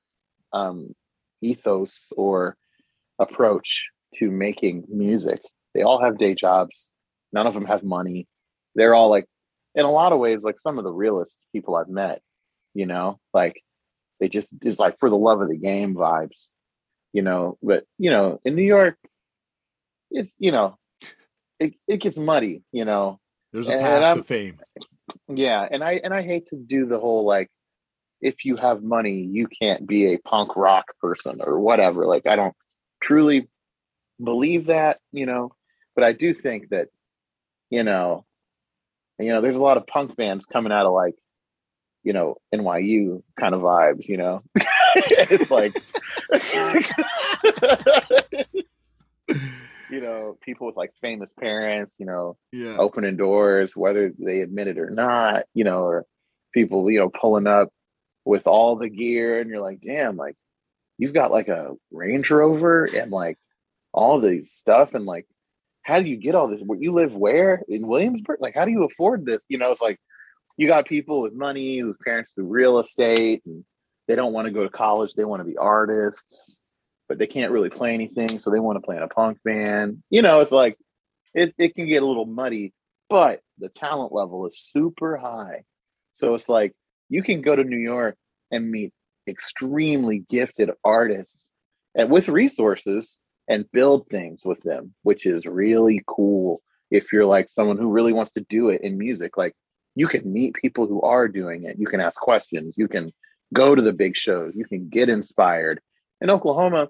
um, 0.52 0.94
ethos 1.42 2.12
or 2.18 2.58
approach 3.20 3.90
to 4.16 4.30
making 4.30 4.86
music. 4.90 5.42
They 5.74 5.84
all 5.84 6.02
have 6.02 6.18
day 6.18 6.36
jobs. 6.36 6.92
None 7.32 7.48
of 7.48 7.54
them 7.54 7.66
have 7.66 7.84
money. 7.84 8.28
They're 8.76 8.96
all 8.96 9.10
like 9.10 9.26
in 9.76 9.86
a 9.86 9.92
lot 9.92 10.14
of 10.14 10.20
ways 10.20 10.44
like 10.44 10.60
some 10.60 10.78
of 10.78 10.84
the 10.84 10.92
realest 10.92 11.38
people 11.52 11.76
I've 11.76 11.90
met, 11.90 12.22
you 12.74 12.86
know, 12.86 13.20
like 13.34 13.62
they 14.20 14.30
just 14.30 14.50
is 14.62 14.80
like 14.80 15.00
for 15.00 15.10
the 15.10 15.18
love 15.18 15.42
of 15.42 15.50
the 15.50 15.58
game 15.58 15.96
vibes, 15.96 16.48
you 17.12 17.22
know. 17.22 17.58
But 17.62 17.86
you 17.98 18.10
know, 18.10 18.40
in 18.46 18.56
New 18.56 18.64
York, 18.64 18.98
it's 20.12 20.36
you 20.40 20.52
know, 20.52 20.78
it, 21.60 21.74
it 21.88 22.02
gets 22.02 22.18
muddy, 22.18 22.64
you 22.72 22.86
know. 22.86 23.20
There's 23.52 23.70
a 23.70 23.78
path 23.78 24.18
to 24.18 24.24
fame. 24.24 24.60
Yeah, 25.28 25.68
and 25.70 25.84
I 25.84 25.94
and 26.04 26.14
I 26.14 26.24
hate 26.24 26.48
to 26.48 26.56
do 26.56 26.86
the 26.86 27.00
whole 27.00 27.26
like 27.26 27.50
if 28.22 28.46
you 28.46 28.56
have 28.62 28.82
money, 28.82 29.22
you 29.22 29.48
can't 29.48 29.86
be 29.86 30.14
a 30.14 30.18
punk 30.18 30.56
rock 30.56 30.86
person 31.00 31.42
or 31.42 31.60
whatever. 31.60 32.06
Like 32.06 32.26
I 32.26 32.36
don't 32.36 32.56
truly 33.02 33.50
believe 34.24 34.68
that, 34.68 35.00
you 35.12 35.26
know, 35.26 35.52
but 35.96 36.04
I 36.04 36.14
do 36.14 36.34
think 36.34 36.70
that, 36.70 36.88
you 37.70 37.84
know, 37.84 38.26
and, 39.18 39.28
you 39.28 39.34
know, 39.34 39.42
there's 39.42 39.56
a 39.56 39.60
lot 39.60 39.78
of 39.78 39.88
punk 39.88 40.16
bands 40.16 40.46
coming 40.46 40.72
out 40.72 40.86
of 40.86 40.94
like, 40.94 41.16
you 42.04 42.14
know, 42.14 42.36
NYU 42.54 43.24
kind 43.40 43.56
of 43.56 43.62
vibes, 43.62 44.08
you 44.08 44.18
know. 44.18 44.44
it's 44.96 45.52
like 45.52 45.82
you 49.90 50.02
know, 50.02 50.38
people 50.42 50.68
with 50.68 50.76
like 50.76 50.92
famous 51.02 51.30
parents, 51.40 51.96
you 52.00 52.06
know, 52.06 52.38
yeah. 52.52 52.78
opening 52.78 53.16
doors, 53.16 53.76
whether 53.76 54.12
they 54.18 54.42
admit 54.42 54.68
it 54.68 54.80
or 54.80 54.90
not, 54.90 55.44
you 55.54 55.64
know, 55.64 55.84
or 55.84 56.06
people, 56.54 56.90
you 56.90 57.00
know, 57.00 57.10
pulling 57.10 57.48
up 57.48 57.70
with 58.26 58.48
all 58.48 58.76
the 58.76 58.90
gear 58.90 59.40
and 59.40 59.50
you're 59.50 59.62
like, 59.62 59.82
damn, 59.82 60.18
like 60.18 60.36
you've 60.98 61.14
got 61.14 61.32
like 61.32 61.48
a 61.48 61.72
Range 61.92 62.30
Rover 62.30 62.86
and 62.86 63.12
like 63.12 63.38
all 63.92 64.20
these 64.20 64.52
stuff 64.52 64.94
and 64.94 65.06
like 65.06 65.28
how 65.84 66.00
do 66.00 66.08
you 66.08 66.18
get 66.18 66.36
all 66.36 66.48
this? 66.48 66.62
You 66.80 66.94
live 66.94 67.14
where 67.14 67.62
in 67.68 67.88
Williamsburg? 67.88 68.40
Like, 68.42 68.56
how 68.56 68.66
do 68.66 68.72
you 68.72 68.86
afford 68.86 69.26
this? 69.26 69.42
You 69.50 69.58
know, 69.58 69.72
it's 69.72 69.82
like 69.82 70.00
you 70.58 70.68
got 70.68 70.88
people 70.88 71.22
with 71.22 71.34
money 71.34 71.80
whose 71.80 71.98
parents 72.04 72.34
do 72.36 72.44
real 72.44 72.80
estate 72.80 73.42
and 73.46 73.64
they 74.08 74.16
don't 74.16 74.34
want 74.34 74.46
to 74.46 74.52
go 74.52 74.64
to 74.64 74.70
college. 74.70 75.14
They 75.14 75.26
want 75.26 75.42
to 75.42 75.48
be 75.48 75.58
artists, 75.58 76.62
but 77.08 77.18
they 77.18 77.28
can't 77.28 77.52
really 77.52 77.70
play 77.70 77.94
anything. 77.94 78.40
So 78.40 78.50
they 78.50 78.60
want 78.60 78.78
to 78.78 78.82
play 78.82 78.96
in 78.96 79.04
a 79.04 79.08
punk 79.08 79.40
band. 79.44 80.04
You 80.10 80.22
know, 80.22 80.40
it's 80.40 80.52
like 80.52 80.78
it, 81.34 81.54
it 81.58 81.76
can 81.76 81.88
get 81.88 82.04
a 82.04 82.06
little 82.06 82.26
muddy, 82.26 82.74
but 83.10 83.42
the 83.58 83.70
talent 83.70 84.14
level 84.14 84.48
is 84.48 84.60
super 84.60 85.18
high. 85.18 85.64
So 86.16 86.36
it's 86.36 86.48
like 86.48 86.74
you 87.10 87.24
can 87.24 87.42
go 87.42 87.56
to 87.56 87.64
New 87.64 87.78
York 87.78 88.16
and 88.52 88.72
meet 88.72 88.94
extremely 89.28 90.24
gifted 90.30 90.70
artists 90.84 91.50
and 91.96 92.10
with 92.10 92.28
resources 92.28 93.20
and 93.48 93.70
build 93.72 94.08
things 94.08 94.46
with 94.46 94.62
them, 94.62 94.94
which 95.04 95.26
is 95.26 95.46
really 95.46 96.02
cool. 96.08 96.62
If 96.92 97.12
you're 97.12 97.26
like 97.26 97.50
someone 97.50 97.78
who 97.78 97.92
really 97.92 98.14
wants 98.14 98.34
to 98.34 98.46
do 98.50 98.70
it 98.70 98.82
in 98.82 98.98
music, 98.98 99.38
like 99.38 99.54
you 99.96 100.08
can 100.08 100.32
meet 100.32 100.56
people 100.56 100.88
who 100.88 101.02
are 101.02 101.28
doing 101.28 101.64
it. 101.64 101.78
You 101.78 101.88
can 101.88 102.00
ask 102.00 102.20
questions. 102.20 102.78
You 102.78 102.88
can 102.88 103.12
go 103.54 103.76
to 103.76 103.82
the 103.82 103.94
big 103.94 104.16
shows. 104.16 104.56
You 104.56 104.66
can 104.66 104.90
get 104.90 105.10
inspired. 105.10 105.82
In 106.22 106.30
Oklahoma, 106.30 106.90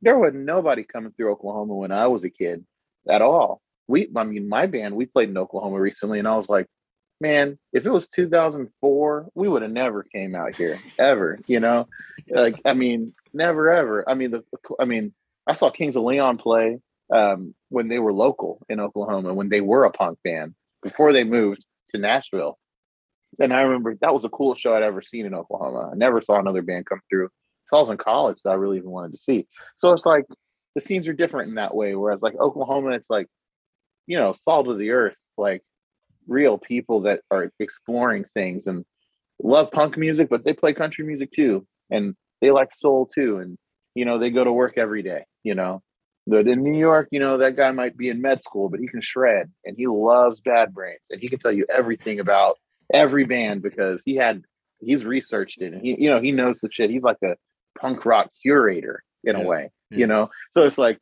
there 0.00 0.18
was 0.18 0.32
nobody 0.34 0.82
coming 0.82 1.12
through 1.12 1.32
Oklahoma 1.32 1.74
when 1.74 1.92
I 1.92 2.06
was 2.08 2.24
a 2.24 2.30
kid 2.30 2.64
at 3.08 3.22
all. 3.22 3.60
We, 3.86 4.08
I 4.16 4.24
mean, 4.24 4.48
my 4.48 4.66
band, 4.66 4.96
we 4.96 5.06
played 5.06 5.28
in 5.28 5.38
Oklahoma 5.38 5.78
recently, 5.78 6.18
and 6.18 6.28
I 6.28 6.36
was 6.36 6.48
like, 6.48 6.66
man, 7.20 7.58
if 7.72 7.86
it 7.86 7.90
was 7.90 8.08
2004, 8.08 9.28
we 9.34 9.48
would 9.48 9.62
have 9.62 9.70
never 9.70 10.02
came 10.02 10.34
out 10.34 10.54
here 10.54 10.78
ever. 10.98 11.38
You 11.46 11.60
know, 11.60 11.88
like 12.28 12.60
I 12.64 12.74
mean, 12.74 13.14
never 13.32 13.70
ever. 13.70 14.08
I 14.08 14.14
mean, 14.14 14.32
the, 14.32 14.44
I 14.78 14.84
mean, 14.84 15.12
I 15.46 15.54
saw 15.54 15.70
Kings 15.70 15.96
of 15.96 16.02
Leon 16.02 16.38
play 16.38 16.78
um, 17.12 17.54
when 17.68 17.88
they 17.88 17.98
were 17.98 18.12
local 18.12 18.64
in 18.68 18.80
Oklahoma, 18.80 19.34
when 19.34 19.48
they 19.48 19.60
were 19.60 19.84
a 19.84 19.90
punk 19.90 20.18
band 20.24 20.54
before 20.82 21.12
they 21.12 21.24
moved 21.24 21.64
to 21.90 22.00
Nashville. 22.00 22.58
And 23.38 23.52
I 23.52 23.62
remember 23.62 23.96
that 24.00 24.12
was 24.12 24.22
the 24.22 24.28
coolest 24.28 24.60
show 24.60 24.74
I'd 24.74 24.82
ever 24.82 25.02
seen 25.02 25.26
in 25.26 25.34
Oklahoma. 25.34 25.90
I 25.92 25.96
never 25.96 26.20
saw 26.20 26.38
another 26.38 26.62
band 26.62 26.86
come 26.86 27.00
through. 27.08 27.28
So 27.68 27.78
I 27.78 27.80
was 27.80 27.90
in 27.90 27.96
college 27.96 28.38
that 28.44 28.50
I 28.50 28.54
really 28.54 28.76
even 28.76 28.90
wanted 28.90 29.12
to 29.12 29.18
see. 29.18 29.46
So 29.78 29.92
it's 29.92 30.06
like 30.06 30.24
the 30.74 30.82
scenes 30.82 31.08
are 31.08 31.14
different 31.14 31.48
in 31.48 31.54
that 31.56 31.74
way. 31.74 31.94
Whereas 31.94 32.22
like 32.22 32.34
Oklahoma, 32.38 32.90
it's 32.90 33.10
like, 33.10 33.26
you 34.06 34.18
know, 34.18 34.34
salt 34.38 34.68
of 34.68 34.78
the 34.78 34.90
earth, 34.90 35.16
like 35.38 35.62
real 36.28 36.58
people 36.58 37.02
that 37.02 37.20
are 37.30 37.50
exploring 37.58 38.26
things 38.34 38.66
and 38.66 38.84
love 39.42 39.70
punk 39.72 39.96
music, 39.96 40.28
but 40.28 40.44
they 40.44 40.52
play 40.52 40.74
country 40.74 41.04
music 41.04 41.30
too. 41.32 41.66
And 41.90 42.14
they 42.40 42.50
like 42.50 42.74
soul 42.74 43.06
too. 43.06 43.38
And, 43.38 43.56
you 43.94 44.04
know, 44.04 44.18
they 44.18 44.30
go 44.30 44.44
to 44.44 44.52
work 44.52 44.78
every 44.78 45.02
day 45.02 45.24
you 45.42 45.54
know. 45.54 45.82
But 46.26 46.46
in 46.46 46.62
New 46.62 46.78
York, 46.78 47.08
you 47.10 47.18
know, 47.18 47.38
that 47.38 47.56
guy 47.56 47.72
might 47.72 47.96
be 47.96 48.08
in 48.08 48.22
med 48.22 48.42
school, 48.42 48.68
but 48.68 48.78
he 48.78 48.86
can 48.86 49.00
shred 49.00 49.50
and 49.64 49.76
he 49.76 49.88
loves 49.88 50.40
Bad 50.40 50.72
Brains 50.72 51.02
and 51.10 51.20
he 51.20 51.28
can 51.28 51.40
tell 51.40 51.50
you 51.50 51.66
everything 51.68 52.20
about 52.20 52.58
every 52.92 53.24
band 53.24 53.62
because 53.62 54.02
he 54.04 54.14
had 54.14 54.42
he's 54.78 55.04
researched 55.04 55.60
it 55.60 55.72
and 55.72 55.82
he 55.82 55.96
you 55.98 56.10
know 56.10 56.20
he 56.20 56.30
knows 56.30 56.60
the 56.60 56.68
shit. 56.70 56.90
He's 56.90 57.02
like 57.02 57.18
a 57.24 57.36
punk 57.78 58.04
rock 58.04 58.30
curator 58.40 59.02
in 59.24 59.36
yeah. 59.36 59.42
a 59.42 59.46
way, 59.46 59.70
yeah. 59.90 59.98
you 59.98 60.06
know. 60.06 60.30
So 60.54 60.62
it's 60.62 60.78
like 60.78 60.98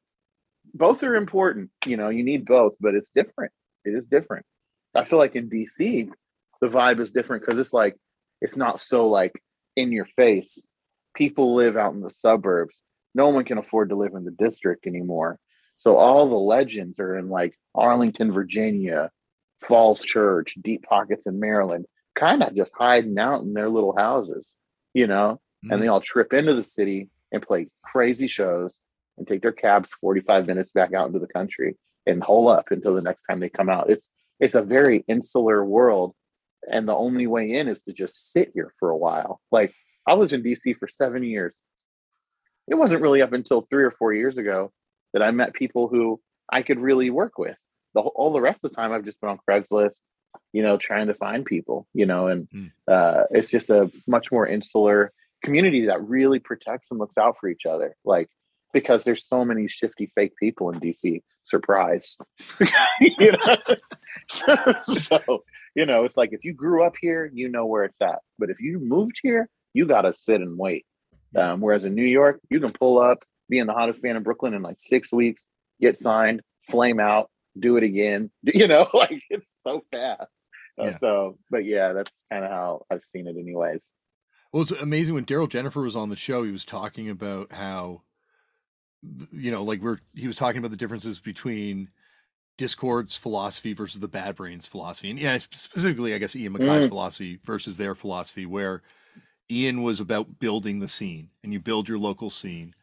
both 0.73 1.03
are 1.03 1.17
important, 1.17 1.71
you 1.85 1.97
know, 1.97 2.09
you 2.09 2.25
need 2.25 2.47
both, 2.47 2.75
but 2.81 2.95
it's 2.95 3.11
different. 3.15 3.53
It 3.85 3.91
is 3.91 4.05
different. 4.07 4.47
I 4.95 5.05
feel 5.05 5.19
like 5.19 5.37
in 5.37 5.51
DC, 5.51 6.09
the 6.61 6.67
vibe 6.67 7.01
is 7.01 7.13
different 7.13 7.45
because 7.45 7.59
it's 7.59 7.73
like 7.73 7.97
it's 8.41 8.57
not 8.57 8.81
so 8.81 9.09
like 9.09 9.33
in 9.77 9.93
your 9.93 10.07
face. 10.17 10.67
People 11.21 11.55
live 11.55 11.77
out 11.77 11.93
in 11.93 12.01
the 12.01 12.11
suburbs 12.11 12.81
no 13.15 13.29
one 13.29 13.45
can 13.45 13.59
afford 13.59 13.89
to 13.89 13.97
live 13.97 14.15
in 14.15 14.25
the 14.25 14.31
district 14.31 14.87
anymore. 14.87 15.39
So 15.79 15.97
all 15.97 16.29
the 16.29 16.37
legends 16.37 16.99
are 17.01 17.17
in 17.17 17.29
like 17.29 17.55
Arlington, 17.75 18.33
Virginia, 18.33 19.11
Falls 19.63 20.03
Church, 20.03 20.55
Deep 20.61 20.83
Pockets 20.83 21.27
in 21.27 21.41
Maryland, 21.41 21.87
kind 22.15 22.43
of 22.43 22.55
just 22.55 22.73
hiding 22.77 23.19
out 23.19 23.43
in 23.43 23.53
their 23.53 23.69
little 23.69 23.97
houses, 23.97 24.55
you 24.95 25.07
know, 25.07 25.41
mm-hmm. 25.65 25.73
and 25.73 25.83
they 25.83 25.87
mm. 25.87 25.93
all 25.93 26.01
trip 26.01 26.33
into 26.33 26.55
the 26.55 26.65
city 26.65 27.09
and 27.33 27.43
play 27.43 27.69
crazy 27.83 28.27
shows 28.27 28.79
and 29.17 29.27
take 29.27 29.43
their 29.43 29.53
cabs 29.53 29.91
45 30.01 30.47
minutes 30.47 30.73
back 30.73 30.93
out 30.95 31.07
into 31.07 31.19
the 31.19 31.27
country 31.27 31.77
and 32.07 32.23
hole 32.23 32.49
up 32.49 32.71
until 32.71 32.95
the 32.95 33.03
next 33.03 33.23
time 33.23 33.41
they 33.41 33.49
come 33.49 33.69
out. 33.69 33.91
It's 33.91 34.09
it's 34.39 34.55
a 34.55 34.63
very 34.63 35.05
insular 35.07 35.63
world. 35.63 36.15
And 36.71 36.87
the 36.87 36.95
only 36.95 37.27
way 37.27 37.53
in 37.53 37.69
is 37.69 37.83
to 37.83 37.93
just 37.93 38.33
sit 38.33 38.53
here 38.55 38.73
for 38.79 38.91
a 38.91 38.97
while. 38.97 39.41
Like 39.51 39.75
I 40.07 40.15
was 40.15 40.33
in 40.33 40.43
DC 40.43 40.77
for 40.79 40.89
seven 40.89 41.23
years 41.23 41.63
it 42.71 42.77
wasn't 42.77 43.03
really 43.03 43.21
up 43.21 43.33
until 43.33 43.63
three 43.63 43.85
or 43.85 43.91
four 43.91 44.15
years 44.15 44.39
ago 44.39 44.73
that 45.13 45.23
I 45.23 45.33
met 45.33 45.53
people 45.53 45.89
who 45.89 46.21
I 46.51 46.63
could 46.63 46.79
really 46.79 47.11
work 47.11 47.37
with. 47.37 47.57
The 47.95 48.01
all 48.01 48.33
the 48.33 48.41
rest 48.41 48.61
of 48.63 48.71
the 48.71 48.77
time, 48.77 48.93
I've 48.93 49.05
just 49.05 49.21
been 49.21 49.31
on 49.31 49.41
Craigslist, 49.49 49.99
you 50.53 50.63
know, 50.63 50.77
trying 50.77 51.09
to 51.09 51.15
find 51.15 51.45
people, 51.45 51.89
you 51.93 52.07
know, 52.07 52.29
and 52.29 52.49
mm. 52.55 52.71
uh, 52.87 53.25
it's 53.31 53.51
just 53.51 53.69
a 53.69 53.91
much 54.07 54.31
more 54.31 54.47
insular 54.47 55.13
community 55.43 55.87
that 55.87 56.07
really 56.07 56.39
protects 56.39 56.91
and 56.91 57.01
looks 57.01 57.19
out 57.19 57.37
for 57.41 57.49
each 57.49 57.67
other. 57.67 57.97
Like 58.05 58.29
because 58.73 59.03
there's 59.03 59.27
so 59.27 59.45
many 59.45 59.67
shifty 59.67 60.13
fake 60.15 60.37
people 60.37 60.71
in 60.71 60.79
DC. 60.79 61.23
Surprise, 61.43 62.17
you 63.01 63.33
know. 63.33 64.75
so 64.85 65.43
you 65.75 65.87
know, 65.87 66.05
it's 66.05 66.17
like 66.17 66.33
if 66.33 66.45
you 66.45 66.53
grew 66.53 66.85
up 66.85 66.95
here, 67.01 67.29
you 67.35 67.49
know 67.49 67.67
where 67.67 67.83
it's 67.83 68.01
at. 68.01 68.21
But 68.39 68.51
if 68.51 68.61
you 68.61 68.79
moved 68.79 69.19
here, 69.21 69.49
you 69.75 69.87
got 69.87 70.03
to 70.03 70.15
sit 70.17 70.41
and 70.41 70.59
wait. 70.59 70.87
Um, 71.37 71.61
whereas 71.61 71.85
in 71.85 71.95
New 71.95 72.05
York, 72.05 72.41
you 72.51 72.61
can 72.61 72.73
pull 72.73 73.01
up, 73.01 73.19
be 73.49 73.59
in 73.59 73.67
the 73.67 73.73
hottest 73.73 74.03
band 74.03 74.17
in 74.17 74.23
Brooklyn 74.23 74.55
in 74.55 74.63
like 74.63 74.79
six 74.79 75.13
weeks, 75.13 75.45
get 75.81 75.97
signed, 75.97 76.43
flame 76.71 77.01
out, 77.01 77.31
do 77.59 77.77
it 77.77 77.83
again. 77.83 78.31
You 78.43 78.69
know, 78.69 78.89
like 78.95 79.23
it's 79.31 79.53
so 79.63 79.83
fast. 79.93 80.23
Uh, 80.79 80.85
yeah. 80.87 80.99
So, 80.99 81.39
but 81.51 81.65
yeah, 81.65 81.93
that's 81.93 82.11
kind 82.33 82.45
of 82.45 82.51
how 82.51 82.87
I've 82.91 83.03
seen 83.15 83.27
it, 83.27 83.37
anyways. 83.39 83.83
Well, 84.53 84.63
it's 84.63 84.73
amazing 84.73 85.15
when 85.15 85.27
Darryl 85.27 85.49
Jenifer 85.49 85.83
was 85.83 85.95
on 85.95 86.09
the 86.09 86.17
show. 86.17 86.43
He 86.43 86.51
was 86.51 86.65
talking 86.65 87.09
about 87.09 87.53
how, 87.53 88.03
you 89.31 89.51
know, 89.51 89.63
like 89.63 89.81
we're 89.81 89.99
he 90.15 90.27
was 90.27 90.37
talking 90.37 90.59
about 90.59 90.73
the 90.73 90.77
differences 90.77 91.21
between 91.21 91.91
Dischord's 92.59 93.17
philosophy 93.17 93.73
versus 93.73 94.01
the 94.01 94.09
Bad 94.09 94.37
Brains 94.37 94.67
philosophy, 94.67 95.11
and 95.11 95.19
yeah, 95.19 95.39
specifically, 95.39 96.15
I 96.15 96.19
guess 96.19 96.35
Ian 96.35 96.53
MacKaye's 96.53 96.87
mm. 96.87 96.89
philosophy 96.89 97.39
versus 97.45 97.77
their 97.77 97.95
philosophy, 97.95 98.45
where 98.45 98.83
Ian 99.51 99.83
was 99.83 100.01
about 100.01 100.39
building 100.39 100.79
the 100.79 100.89
scene, 100.89 101.31
and 101.43 101.53
you 101.53 101.61
build 101.61 101.89
your 101.89 101.99
local 101.99 102.31
scene, 102.31 102.75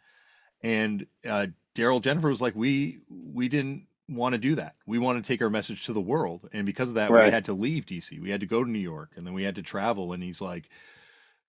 and 0.61 1.07
uh, 1.27 1.47
Darryl 1.75 2.01
Jenifer 2.01 2.29
was 2.29 2.41
like, 2.41 2.55
we 2.55 2.99
we 3.09 3.47
didn't 3.47 3.87
want 4.09 4.33
to 4.33 4.39
do 4.39 4.55
that. 4.55 4.75
We 4.85 4.99
want 4.99 5.23
to 5.23 5.27
take 5.27 5.41
our 5.41 5.49
message 5.49 5.85
to 5.85 5.93
the 5.93 6.01
world, 6.01 6.49
and 6.51 6.65
because 6.65 6.89
of 6.89 6.95
that, 6.95 7.11
right. 7.11 7.25
we 7.25 7.31
had 7.31 7.45
to 7.45 7.53
leave 7.53 7.85
DC. 7.85 8.19
We 8.21 8.29
had 8.29 8.41
to 8.41 8.45
go 8.45 8.63
to 8.63 8.69
New 8.69 8.79
York, 8.79 9.11
and 9.15 9.25
then 9.25 9.33
we 9.33 9.43
had 9.43 9.55
to 9.55 9.61
travel. 9.61 10.13
And 10.13 10.23
he's 10.23 10.41
like, 10.41 10.69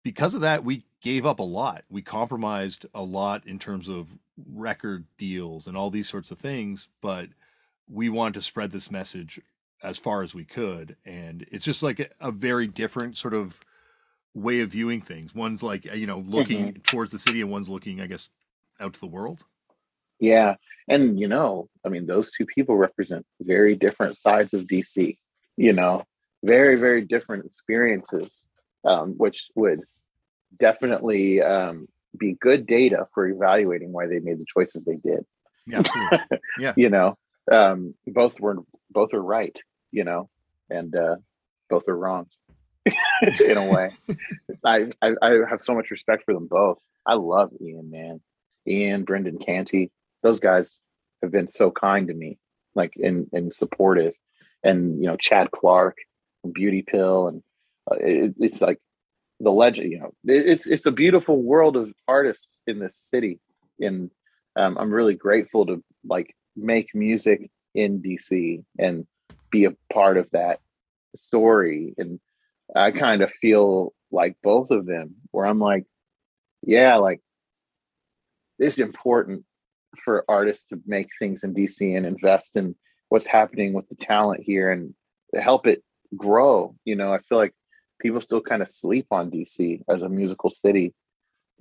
because 0.02 0.34
of 0.34 0.40
that, 0.42 0.64
we 0.64 0.84
gave 1.00 1.26
up 1.26 1.38
a 1.38 1.44
lot. 1.44 1.84
We 1.90 2.02
compromised 2.02 2.86
a 2.94 3.02
lot 3.02 3.46
in 3.46 3.58
terms 3.58 3.88
of 3.88 4.18
record 4.50 5.04
deals 5.16 5.66
and 5.66 5.76
all 5.76 5.90
these 5.90 6.08
sorts 6.08 6.30
of 6.30 6.38
things, 6.38 6.88
but 7.00 7.28
we 7.88 8.08
wanted 8.08 8.34
to 8.34 8.42
spread 8.42 8.70
this 8.70 8.90
message 8.90 9.40
as 9.82 9.98
far 9.98 10.22
as 10.22 10.34
we 10.34 10.44
could. 10.44 10.96
And 11.04 11.46
it's 11.50 11.64
just 11.64 11.82
like 11.82 12.00
a, 12.00 12.08
a 12.20 12.32
very 12.32 12.66
different 12.66 13.16
sort 13.16 13.34
of 13.34 13.60
way 14.39 14.61
of 14.61 14.70
viewing 14.70 15.01
things. 15.01 15.34
One's 15.34 15.62
like, 15.62 15.84
you 15.84 16.07
know, 16.07 16.24
looking 16.26 16.68
mm-hmm. 16.68 16.82
towards 16.82 17.12
the 17.12 17.18
city, 17.18 17.41
and 17.41 17.51
one's 17.51 17.68
looking, 17.68 18.01
I 18.01 18.07
guess, 18.07 18.28
out 18.80 18.95
to 18.95 19.01
the 19.01 19.07
world. 19.07 19.45
Yeah. 20.20 20.57
And, 20.89 21.18
you 21.18 21.28
know, 21.28 21.68
I 21.84 21.89
mean, 21.89 22.07
those 22.07 22.30
two 22.30 22.47
people 22.47 22.76
represent 22.76 23.26
very 23.41 23.74
different 23.76 24.16
sides 24.16 24.55
of 24.55 24.62
DC, 24.62 25.16
you 25.57 25.72
know, 25.72 26.05
very, 26.43 26.76
very 26.76 27.03
different 27.03 27.45
experiences, 27.45 28.47
um, 28.84 29.14
which 29.16 29.47
would 29.55 29.80
definitely 30.59 31.43
um, 31.43 31.89
be 32.18 32.36
good 32.41 32.66
data 32.66 33.07
for 33.14 33.26
evaluating 33.28 33.93
why 33.93 34.07
they 34.07 34.18
made 34.18 34.39
the 34.39 34.47
choices 34.47 34.84
they 34.84 34.97
did. 34.97 35.24
Yeah, 35.66 35.78
absolutely. 35.80 36.18
Yeah. 36.59 36.72
you 36.76 36.89
know, 36.89 37.16
um, 37.53 37.95
both 38.07 38.41
were, 38.41 38.57
both 38.91 39.14
are 39.14 39.22
right, 39.22 39.57
you 39.93 40.05
know, 40.05 40.28
and 40.70 40.95
uh, 40.97 41.16
both 41.68 41.89
are 41.89 41.97
wrong 41.97 42.26
in 43.41 43.57
a 43.57 43.72
way. 43.72 43.91
I, 44.64 44.91
I, 45.03 45.14
I 45.22 45.30
have 45.49 45.61
so 45.61 45.74
much 45.74 45.91
respect 45.91 46.24
for 46.24 46.34
them 46.34 46.47
both. 46.47 46.78
I 47.07 47.14
love 47.14 47.51
Ian, 47.61 47.91
man. 47.91 48.20
Ian, 48.66 49.05
Brendan 49.05 49.39
Canty, 49.39 49.91
those 50.22 50.41
guys 50.41 50.80
have 51.22 51.32
been 51.32 51.49
so 51.49 51.70
kind 51.70 52.09
to 52.09 52.14
me, 52.14 52.39
like 52.74 52.93
and 52.97 53.28
and 53.32 53.55
supportive, 53.55 54.12
and 54.62 55.01
you 55.01 55.07
know 55.07 55.16
Chad 55.16 55.51
Clark, 55.51 55.97
Beauty 56.53 56.82
Pill, 56.82 57.28
and 57.28 57.43
uh, 57.91 57.97
it, 57.97 58.34
it's 58.39 58.61
like 58.61 58.78
the 59.41 59.51
legend. 59.51 59.91
You 59.91 60.01
know, 60.01 60.14
it, 60.26 60.47
it's 60.47 60.66
it's 60.66 60.86
a 60.86 60.93
beautiful 60.93 61.43
world 61.43 61.76
of 61.76 61.93
artists 62.07 62.51
in 62.66 62.78
this 62.78 62.97
city, 62.97 63.41
and 63.80 64.11
um, 64.57 64.76
I'm 64.76 64.93
really 64.93 65.14
grateful 65.14 65.64
to 65.66 65.82
like 66.05 66.34
make 66.57 66.95
music 66.95 67.51
in 67.74 68.03
DC 68.03 68.64
and 68.78 69.07
be 69.51 69.64
a 69.64 69.76
part 69.93 70.16
of 70.16 70.28
that 70.32 70.61
story. 71.16 71.95
And 71.97 72.20
I 72.74 72.90
kind 72.90 73.22
of 73.22 73.32
feel 73.32 73.94
like 74.10 74.36
both 74.42 74.70
of 74.70 74.86
them, 74.86 75.16
where 75.30 75.46
I'm 75.46 75.58
like, 75.58 75.84
yeah, 76.62 76.96
like 76.96 77.20
it's 78.58 78.78
important 78.78 79.44
for 80.02 80.24
artists 80.28 80.68
to 80.68 80.80
make 80.86 81.08
things 81.18 81.44
in 81.44 81.54
DC 81.54 81.96
and 81.96 82.06
invest 82.06 82.56
in 82.56 82.74
what's 83.08 83.26
happening 83.26 83.72
with 83.72 83.88
the 83.88 83.94
talent 83.94 84.42
here 84.42 84.70
and 84.70 84.94
help 85.34 85.66
it 85.66 85.82
grow. 86.16 86.74
You 86.84 86.96
know, 86.96 87.12
I 87.12 87.20
feel 87.20 87.38
like 87.38 87.54
people 88.00 88.20
still 88.20 88.40
kind 88.40 88.62
of 88.62 88.70
sleep 88.70 89.06
on 89.10 89.30
DC 89.30 89.82
as 89.88 90.02
a 90.02 90.08
musical 90.08 90.50
city. 90.50 90.94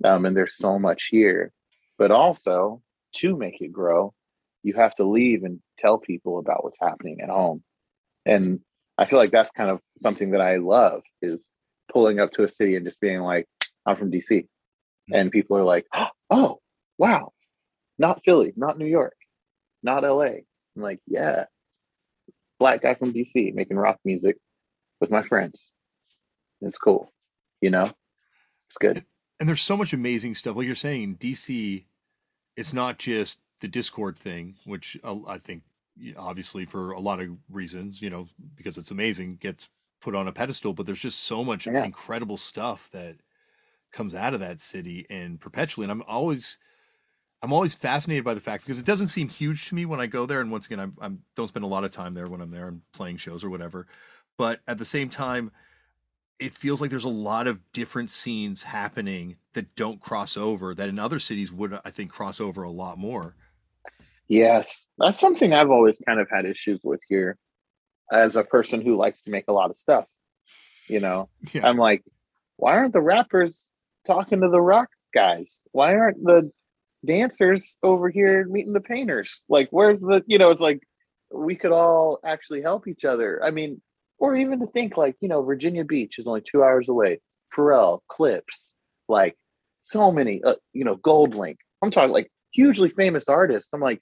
Um, 0.04 0.26
and 0.26 0.36
there's 0.36 0.56
so 0.56 0.78
much 0.78 1.08
here. 1.10 1.52
But 1.96 2.10
also 2.10 2.82
to 3.16 3.36
make 3.36 3.60
it 3.60 3.72
grow, 3.72 4.14
you 4.62 4.74
have 4.74 4.94
to 4.96 5.04
leave 5.04 5.44
and 5.44 5.60
tell 5.78 5.98
people 5.98 6.38
about 6.38 6.62
what's 6.62 6.78
happening 6.80 7.20
at 7.20 7.28
home. 7.28 7.62
And 8.26 8.60
I 8.98 9.06
feel 9.06 9.18
like 9.18 9.30
that's 9.30 9.50
kind 9.56 9.70
of 9.70 9.80
something 10.02 10.32
that 10.32 10.40
I 10.40 10.56
love 10.56 11.02
is 11.22 11.48
pulling 11.92 12.18
up 12.18 12.32
to 12.32 12.44
a 12.44 12.50
city 12.50 12.74
and 12.74 12.84
just 12.84 13.00
being 13.00 13.20
like, 13.20 13.46
I'm 13.86 13.96
from 13.96 14.10
DC. 14.10 14.30
Mm-hmm. 14.30 15.14
And 15.14 15.30
people 15.30 15.56
are 15.56 15.64
like, 15.64 15.86
oh, 16.30 16.58
wow, 16.98 17.32
not 17.98 18.22
Philly, 18.24 18.52
not 18.56 18.76
New 18.76 18.86
York, 18.86 19.16
not 19.82 20.02
LA. 20.02 20.24
I'm 20.76 20.82
like, 20.82 20.98
yeah, 21.06 21.44
black 22.58 22.82
guy 22.82 22.94
from 22.94 23.12
DC 23.12 23.54
making 23.54 23.76
rock 23.76 23.98
music 24.04 24.36
with 25.00 25.10
my 25.10 25.22
friends. 25.22 25.70
It's 26.60 26.78
cool, 26.78 27.12
you 27.60 27.70
know. 27.70 27.92
It's 28.68 28.78
good. 28.80 29.04
And 29.38 29.48
there's 29.48 29.62
so 29.62 29.76
much 29.76 29.92
amazing 29.92 30.34
stuff. 30.34 30.56
Like 30.56 30.66
you're 30.66 30.74
saying, 30.74 31.18
DC, 31.20 31.84
it's 32.56 32.72
not 32.72 32.98
just 32.98 33.38
the 33.60 33.68
Dischord 33.68 34.16
thing, 34.16 34.56
which 34.64 34.98
uh, 35.04 35.16
I 35.26 35.38
think 35.38 35.62
obviously 36.16 36.64
for 36.64 36.92
a 36.92 37.00
lot 37.00 37.20
of 37.20 37.28
reasons, 37.50 38.02
you 38.02 38.10
know, 38.10 38.28
because 38.54 38.78
it's 38.78 38.90
amazing, 38.90 39.36
gets 39.36 39.68
put 40.00 40.14
on 40.14 40.28
a 40.28 40.32
pedestal. 40.32 40.74
But 40.74 40.86
there's 40.86 41.00
just 41.00 41.20
so 41.20 41.44
much 41.44 41.66
yeah. 41.66 41.84
incredible 41.84 42.36
stuff 42.36 42.90
that 42.92 43.16
comes 43.92 44.14
out 44.14 44.34
of 44.34 44.40
that 44.40 44.60
city 44.60 45.06
and 45.08 45.40
perpetually. 45.40 45.84
And 45.84 45.92
I'm 45.92 46.02
always 46.06 46.58
I'm 47.42 47.52
always 47.52 47.74
fascinated 47.74 48.24
by 48.24 48.34
the 48.34 48.40
fact 48.40 48.64
because 48.64 48.78
it 48.78 48.84
doesn't 48.84 49.08
seem 49.08 49.28
huge 49.28 49.68
to 49.68 49.74
me 49.74 49.86
when 49.86 50.00
I 50.00 50.06
go 50.06 50.26
there. 50.26 50.40
And 50.40 50.50
once 50.50 50.66
again, 50.66 50.80
I'm, 50.80 50.96
I'm 51.00 51.22
don't 51.36 51.48
spend 51.48 51.64
a 51.64 51.68
lot 51.68 51.84
of 51.84 51.90
time 51.90 52.14
there 52.14 52.26
when 52.26 52.40
I'm 52.40 52.50
there 52.50 52.68
and 52.68 52.82
playing 52.92 53.18
shows 53.18 53.44
or 53.44 53.50
whatever. 53.50 53.86
But 54.36 54.60
at 54.66 54.78
the 54.78 54.84
same 54.84 55.08
time, 55.08 55.50
it 56.38 56.54
feels 56.54 56.80
like 56.80 56.90
there's 56.90 57.04
a 57.04 57.08
lot 57.08 57.46
of 57.46 57.60
different 57.72 58.10
scenes 58.10 58.64
happening 58.64 59.36
that 59.54 59.74
don't 59.74 60.00
cross 60.00 60.36
over 60.36 60.74
that 60.74 60.88
in 60.88 60.98
other 60.98 61.18
cities 61.18 61.52
would 61.52 61.78
I 61.84 61.90
think 61.90 62.10
cross 62.10 62.40
over 62.40 62.62
a 62.62 62.70
lot 62.70 62.98
more. 62.98 63.34
Yes, 64.28 64.86
that's 64.98 65.18
something 65.18 65.52
I've 65.52 65.70
always 65.70 65.98
kind 66.06 66.20
of 66.20 66.28
had 66.30 66.44
issues 66.44 66.80
with 66.84 67.00
here 67.08 67.38
as 68.12 68.36
a 68.36 68.44
person 68.44 68.80
who 68.82 68.96
likes 68.96 69.22
to 69.22 69.30
make 69.30 69.44
a 69.48 69.52
lot 69.52 69.70
of 69.70 69.78
stuff. 69.78 70.04
You 70.86 71.00
know, 71.00 71.28
yeah. 71.52 71.66
I'm 71.66 71.78
like, 71.78 72.04
why 72.56 72.76
aren't 72.76 72.92
the 72.92 73.00
rappers 73.00 73.68
talking 74.06 74.40
to 74.40 74.48
the 74.48 74.60
rock 74.60 74.88
guys? 75.14 75.62
Why 75.72 75.94
aren't 75.94 76.22
the 76.22 76.50
dancers 77.04 77.76
over 77.82 78.08
here 78.08 78.46
meeting 78.48 78.72
the 78.72 78.80
painters. 78.80 79.44
Like, 79.48 79.68
where's 79.70 80.00
the, 80.00 80.22
you 80.26 80.38
know, 80.38 80.50
it's 80.50 80.60
like 80.60 80.80
we 81.32 81.56
could 81.56 81.72
all 81.72 82.18
actually 82.24 82.62
help 82.62 82.88
each 82.88 83.04
other. 83.04 83.42
I 83.44 83.50
mean, 83.50 83.80
or 84.18 84.36
even 84.36 84.60
to 84.60 84.66
think 84.66 84.96
like, 84.96 85.16
you 85.20 85.28
know, 85.28 85.42
Virginia 85.42 85.84
Beach 85.84 86.18
is 86.18 86.26
only 86.26 86.42
two 86.42 86.62
hours 86.62 86.88
away. 86.88 87.20
Pharrell, 87.56 88.00
Clipse, 88.10 88.72
like 89.08 89.36
so 89.82 90.10
many, 90.10 90.42
uh, 90.42 90.56
you 90.72 90.84
know, 90.84 90.96
GoldLink. 90.96 91.56
I'm 91.82 91.90
talking 91.90 92.10
like 92.10 92.30
hugely 92.52 92.90
famous 92.90 93.28
artists. 93.28 93.70
I'm 93.72 93.80
like, 93.80 94.00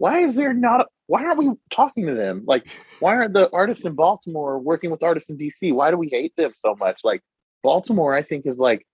why 0.00 0.24
is 0.24 0.34
there 0.34 0.54
not, 0.54 0.86
why 1.08 1.22
aren't 1.22 1.36
we 1.36 1.50
talking 1.70 2.06
to 2.06 2.14
them? 2.14 2.44
Like, 2.46 2.70
why 3.00 3.16
aren't 3.16 3.34
the 3.34 3.50
artists 3.52 3.84
in 3.84 3.94
Baltimore 3.94 4.58
working 4.58 4.90
with 4.90 5.02
artists 5.02 5.28
in 5.28 5.36
DC? 5.36 5.74
Why 5.74 5.90
do 5.90 5.98
we 5.98 6.08
hate 6.08 6.34
them 6.36 6.52
so 6.56 6.74
much? 6.74 7.00
Like, 7.04 7.20
Baltimore, 7.62 8.14
I 8.14 8.22
think, 8.22 8.46
is 8.46 8.56
like, 8.56 8.86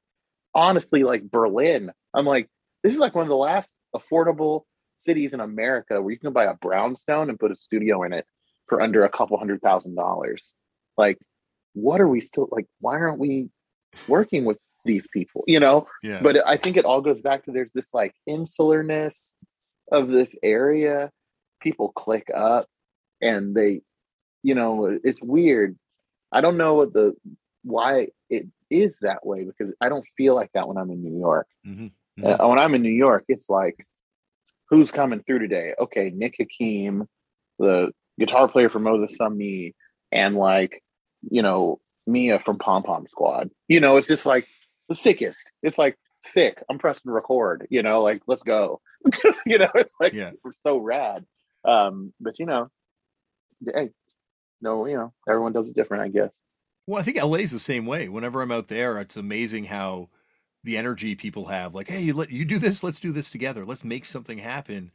honestly, 0.53 1.05
like 1.05 1.23
Berlin. 1.31 1.93
I'm 2.13 2.27
like, 2.27 2.49
this 2.83 2.93
is 2.93 2.99
like 2.99 3.15
one 3.15 3.23
of 3.23 3.29
the 3.29 3.37
last 3.37 3.73
affordable 3.95 4.63
cities 4.97 5.33
in 5.33 5.39
America 5.39 6.03
where 6.03 6.11
you 6.11 6.19
can 6.19 6.33
buy 6.33 6.47
a 6.47 6.55
brownstone 6.55 7.31
and 7.31 7.39
put 7.39 7.53
a 7.53 7.57
studio 7.57 8.03
in 8.03 8.13
it 8.13 8.27
for 8.67 8.83
under 8.83 9.05
a 9.05 9.09
couple 9.09 9.39
hundred 9.39 9.63
thousand 9.63 9.95
dollars. 9.95 10.51
Like, 10.97 11.19
what 11.75 12.01
are 12.01 12.09
we 12.09 12.21
still 12.21 12.49
like? 12.51 12.67
Why 12.81 12.95
aren't 12.95 13.21
we 13.21 13.51
working 14.09 14.45
with 14.45 14.59
these 14.85 15.07
people? 15.07 15.45
You 15.47 15.61
know? 15.61 15.87
Yeah. 16.03 16.19
But 16.21 16.45
I 16.45 16.57
think 16.57 16.77
it 16.77 16.85
all 16.85 17.01
goes 17.01 17.21
back 17.21 17.45
to 17.45 17.53
there's 17.53 17.71
this 17.75 17.95
like 17.95 18.13
insularness 18.29 19.35
of 19.91 20.09
this 20.09 20.34
area. 20.43 21.11
People 21.61 21.91
click 21.91 22.28
up 22.34 22.66
and 23.20 23.55
they, 23.55 23.82
you 24.43 24.55
know, 24.55 24.99
it's 25.03 25.22
weird. 25.22 25.76
I 26.32 26.41
don't 26.41 26.57
know 26.57 26.74
what 26.74 26.93
the 26.93 27.14
why 27.62 28.09
it 28.30 28.47
is 28.70 28.99
that 29.01 29.24
way 29.26 29.45
because 29.45 29.74
I 29.80 29.89
don't 29.89 30.07
feel 30.16 30.34
like 30.34 30.51
that 30.55 30.68
when 30.68 30.76
I'm 30.76 30.91
in 30.91 31.03
New 31.03 31.18
York. 31.18 31.47
Mm-hmm. 31.66 31.87
Mm-hmm. 32.22 32.41
Uh, 32.41 32.49
when 32.49 32.59
I'm 32.59 32.74
in 32.74 32.82
New 32.82 32.89
York, 32.89 33.24
it's 33.28 33.49
like, 33.49 33.87
who's 34.68 34.91
coming 34.91 35.22
through 35.22 35.41
today? 35.41 35.74
Okay, 35.78 36.11
Nick 36.14 36.37
Hakim, 36.39 37.09
the 37.59 37.93
guitar 38.18 38.49
player 38.49 38.70
for 38.70 38.78
Moses 38.78 39.18
Me, 39.30 39.74
and 40.12 40.37
like, 40.37 40.82
you 41.30 41.43
know, 41.43 41.80
Mia 42.07 42.39
from 42.41 42.59
Pom 42.59 42.82
Pom 42.82 43.07
Squad. 43.09 43.51
You 43.68 43.80
know, 43.80 43.97
it's 43.97 44.09
just 44.09 44.26
like 44.26 44.47
the 44.89 44.95
sickest. 44.95 45.53
It's 45.62 45.78
like 45.78 45.97
sick. 46.27 46.62
I'm 46.68 46.79
pressing 46.79 47.11
record. 47.11 47.66
You 47.70 47.83
know, 47.83 48.03
like 48.03 48.22
let's 48.27 48.43
go. 48.43 48.81
you 49.47 49.59
know, 49.59 49.70
it's 49.74 49.95
like 50.01 50.12
yeah. 50.12 50.33
we're 50.45 50.53
so 50.62 50.79
rad. 50.79 51.24
Um, 51.64 52.12
but 52.20 52.39
you 52.39 52.47
know, 52.47 52.68
hey, 53.74 53.91
no, 54.61 54.87
you 54.87 54.97
know, 54.97 55.12
everyone 55.29 55.53
does 55.53 55.68
it 55.68 55.74
different, 55.74 56.05
I 56.05 56.09
guess. 56.09 56.35
Well, 56.87 57.01
I 57.01 57.05
think 57.05 57.20
LA 57.20 57.39
is 57.39 57.51
the 57.51 57.59
same 57.59 57.87
way. 57.87 58.09
Whenever 58.09 58.43
I'm 58.43 58.53
out 58.53 58.68
there, 58.68 59.01
it's 59.01 59.16
amazing 59.16 59.64
how 59.64 60.09
the 60.62 60.77
energy 60.77 61.14
people 61.14 61.47
have. 61.47 61.74
Like, 61.74 61.89
hey, 61.89 62.01
you 62.01 62.14
let 62.14 62.31
you 62.31 62.45
do 62.45 62.59
this, 62.59 62.83
let's 62.83 63.01
do 63.01 63.12
this 63.12 63.31
together. 63.31 63.64
Let's 63.64 63.85
make 63.85 64.05
something 64.05 64.39
happen. 64.39 64.93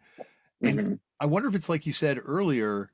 And 0.61 0.79
Mhm. 0.79 0.99
I 1.19 1.25
wonder 1.25 1.49
if 1.49 1.55
it's 1.55 1.69
like 1.69 1.85
you 1.85 1.93
said 1.93 2.19
earlier, 2.23 2.91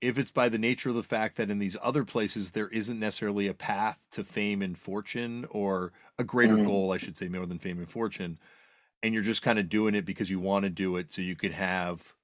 if 0.00 0.18
it's 0.18 0.30
by 0.30 0.48
the 0.48 0.58
nature 0.58 0.88
of 0.90 0.94
the 0.94 1.02
fact 1.02 1.36
that 1.36 1.50
in 1.50 1.58
these 1.58 1.76
other 1.82 2.04
places 2.04 2.52
there 2.52 2.68
isn't 2.68 2.98
necessarily 2.98 3.46
a 3.46 3.54
path 3.54 3.98
to 4.12 4.24
fame 4.24 4.62
and 4.62 4.78
fortune 4.78 5.46
or 5.50 5.92
a 6.18 6.24
greater 6.24 6.58
Mhm. 6.58 6.58
goal, 6.58 6.92
I 6.92 6.98
should 6.98 7.16
say, 7.16 7.28
more 7.28 7.46
than 7.46 7.58
fame 7.58 7.78
and 7.78 7.90
fortune. 7.90 8.38
And 9.02 9.14
you're 9.14 9.22
just 9.22 9.42
kind 9.42 9.58
of 9.58 9.68
doing 9.68 9.94
it 9.94 10.04
because 10.06 10.30
you 10.30 10.40
want 10.40 10.64
to 10.64 10.70
do 10.70 10.96
it 10.96 11.12
so 11.12 11.22
you 11.22 11.36
could 11.36 11.52
have 11.52 12.14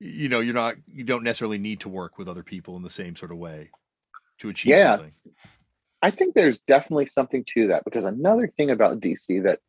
you 0.00 0.28
know, 0.28 0.40
you're 0.40 0.54
not 0.54 0.76
you 0.86 1.04
don't 1.04 1.24
necessarily 1.24 1.58
need 1.58 1.80
to 1.80 1.88
work 1.88 2.18
with 2.18 2.28
other 2.28 2.42
people 2.42 2.76
in 2.76 2.82
the 2.82 2.90
same 2.90 3.16
sort 3.16 3.32
of 3.32 3.38
way 3.38 3.72
to 4.38 4.48
achieve 4.48 4.78
Yeah. 4.78 4.78
something. 4.78 5.14
I 6.02 6.10
think 6.10 6.34
there's 6.34 6.60
definitely 6.60 7.06
something 7.06 7.44
to 7.54 7.68
that 7.68 7.84
because 7.84 8.04
another 8.04 8.46
thing 8.46 8.70
about 8.70 9.00
DC 9.00 9.40
that 9.40 9.60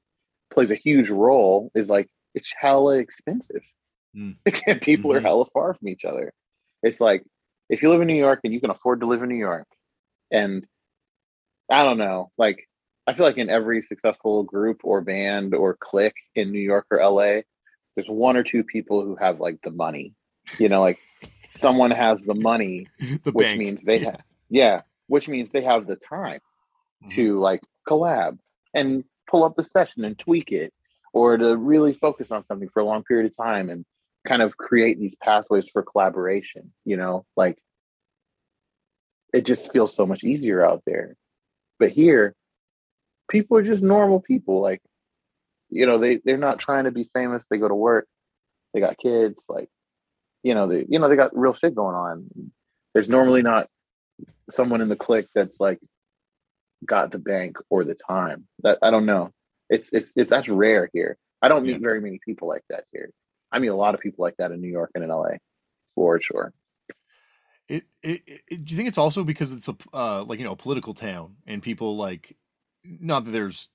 plays 0.52 0.72
a 0.72 0.76
huge 0.76 1.10
role 1.10 1.72
is 1.76 1.90
like 1.90 2.10
it's 2.36 2.52
hella 2.60 2.98
expensive. 3.00 3.64
Mm. 4.16 4.38
and 4.68 4.82
people 4.82 5.14
are 5.14 5.20
Mhm. 5.20 5.22
hella 5.22 5.46
far 5.54 5.74
from 5.76 5.88
each 5.90 6.06
other. 6.06 6.34
It's 6.84 7.00
like 7.00 7.24
if 7.70 7.82
you 7.82 7.90
live 7.90 8.02
in 8.02 8.08
New 8.08 8.16
York 8.16 8.42
and 8.44 8.54
you 8.54 8.62
can 8.62 8.70
afford 8.70 9.02
to 9.02 9.06
live 9.08 9.22
in 9.22 9.30
New 9.30 9.36
York, 9.36 9.68
and 10.32 10.66
I 11.70 11.84
don't 11.84 11.98
know, 11.98 12.32
like 12.38 12.68
I 13.08 13.14
feel 13.14 13.26
like 13.26 13.38
in 13.38 13.50
every 13.50 13.82
successful 13.84 14.44
group 14.44 14.82
or 14.84 15.02
band 15.02 15.54
or 15.54 15.76
clique 15.80 16.16
in 16.36 16.52
New 16.52 16.60
York 16.60 16.86
or 16.92 17.00
LA, 17.00 17.42
there's 17.96 18.08
one 18.08 18.38
or 18.38 18.44
two 18.44 18.64
people 18.64 19.04
who 19.04 19.16
have 19.16 19.40
like 19.40 19.60
the 19.64 19.72
money. 19.72 20.14
You 20.58 20.70
know, 20.70 20.82
like 20.82 20.98
someone 21.56 21.92
has 21.92 22.22
the 22.22 22.36
money, 22.36 22.88
The 23.24 23.32
which 23.32 23.48
bank. 23.50 23.60
means 23.60 23.84
they 23.84 24.00
Yeah. 24.00 24.06
have 24.12 24.22
yeah, 24.50 24.82
which 25.08 25.28
means 25.28 25.52
they 25.52 25.64
have 25.64 25.86
the 25.86 25.96
time 25.96 26.40
Mhm. 27.06 27.12
to 27.16 27.40
like 27.40 27.62
collab 27.88 28.40
and 28.74 29.04
pull 29.30 29.44
up 29.44 29.56
the 29.56 29.64
session 29.64 30.04
and 30.06 30.18
tweak 30.18 30.52
it 30.52 30.74
or 31.14 31.38
to 31.38 31.56
really 31.56 31.94
focus 31.94 32.30
on 32.32 32.46
something 32.48 32.70
for 32.70 32.82
a 32.82 32.86
long 32.86 33.04
period 33.04 33.26
of 33.32 33.36
time 33.38 33.70
and 33.70 33.86
kind 34.30 34.42
of 34.42 34.56
create 34.58 35.00
these 35.00 35.16
pathways 35.16 35.68
for 35.74 35.84
collaboration 35.84 36.72
you 36.86 36.98
know 36.98 37.26
like 37.36 37.58
it 39.34 39.46
just 39.46 39.72
feels 39.74 39.96
so 39.96 40.06
much 40.06 40.24
easier 40.24 40.66
out 40.66 40.84
there 40.86 41.16
but 41.80 41.90
here 41.92 42.36
people 43.30 43.58
are 43.58 43.64
just 43.64 43.82
normal 43.84 44.20
people 44.22 44.62
like 44.62 44.82
you 45.70 45.86
know 45.86 45.98
they 45.98 46.22
they're 46.24 46.38
not 46.38 46.60
trying 46.60 46.86
to 46.86 46.92
be 46.92 47.10
famous 47.14 47.46
they 47.50 47.58
go 47.58 47.68
to 47.68 47.76
work 47.76 48.08
they 48.74 48.80
got 48.80 48.98
kids 48.98 49.44
like 49.50 49.70
you 50.44 50.54
know 50.56 50.68
they 50.68 50.86
you 50.88 51.00
know 51.00 51.10
they 51.10 51.16
got 51.16 51.38
real 51.38 51.54
shit 51.56 51.76
going 51.76 51.96
on 51.96 52.28
there's 52.94 53.10
normally 53.10 53.42
not 53.42 53.68
someone 54.50 54.82
in 54.82 54.90
the 54.90 54.96
clique 54.96 55.28
that's 55.34 55.60
like 55.60 55.80
got 56.86 57.12
the 57.12 57.20
bank 57.20 57.58
or 57.70 57.84
the 57.84 57.96
time. 57.96 58.48
That 58.64 58.80
I 58.82 58.92
don't 58.92 59.06
know. 59.06 59.32
It's 59.70 59.90
it's 59.92 60.12
it's 60.16 60.30
that's 60.30 60.48
rare 60.50 60.90
here. 60.94 61.18
I 61.42 61.48
don't 61.48 61.64
meet 61.66 61.74
Yeah. 61.74 61.80
very 61.82 62.02
many 62.02 62.20
people 62.26 62.48
like 62.48 62.64
that 62.70 62.86
here. 62.92 63.12
I 63.52 63.60
meet 63.60 63.68
a 63.68 63.76
lot 63.76 63.96
of 63.96 64.02
people 64.02 64.24
like 64.24 64.38
that 64.38 64.52
in 64.52 64.62
New 64.62 64.70
York 64.70 64.92
and 64.96 65.04
in 65.04 65.10
LA, 65.10 65.38
for 65.96 66.22
sure. 66.22 66.54
It, 67.68 67.84
it, 68.02 68.22
it, 68.26 68.66
do 68.66 68.72
you 68.72 68.78
think 68.78 68.90
it's 68.90 68.98
also 68.98 69.24
because 69.24 69.52
it's 69.52 69.68
a 69.68 69.76
uh, 69.94 70.24
like 70.24 70.40
you 70.40 70.46
know 70.46 70.54
a 70.54 70.58
political 70.58 70.96
town 70.96 71.36
and 71.46 71.62
people 71.62 71.98
like 71.98 72.36
not 72.84 73.26
that 73.26 73.32
there's 73.32 73.70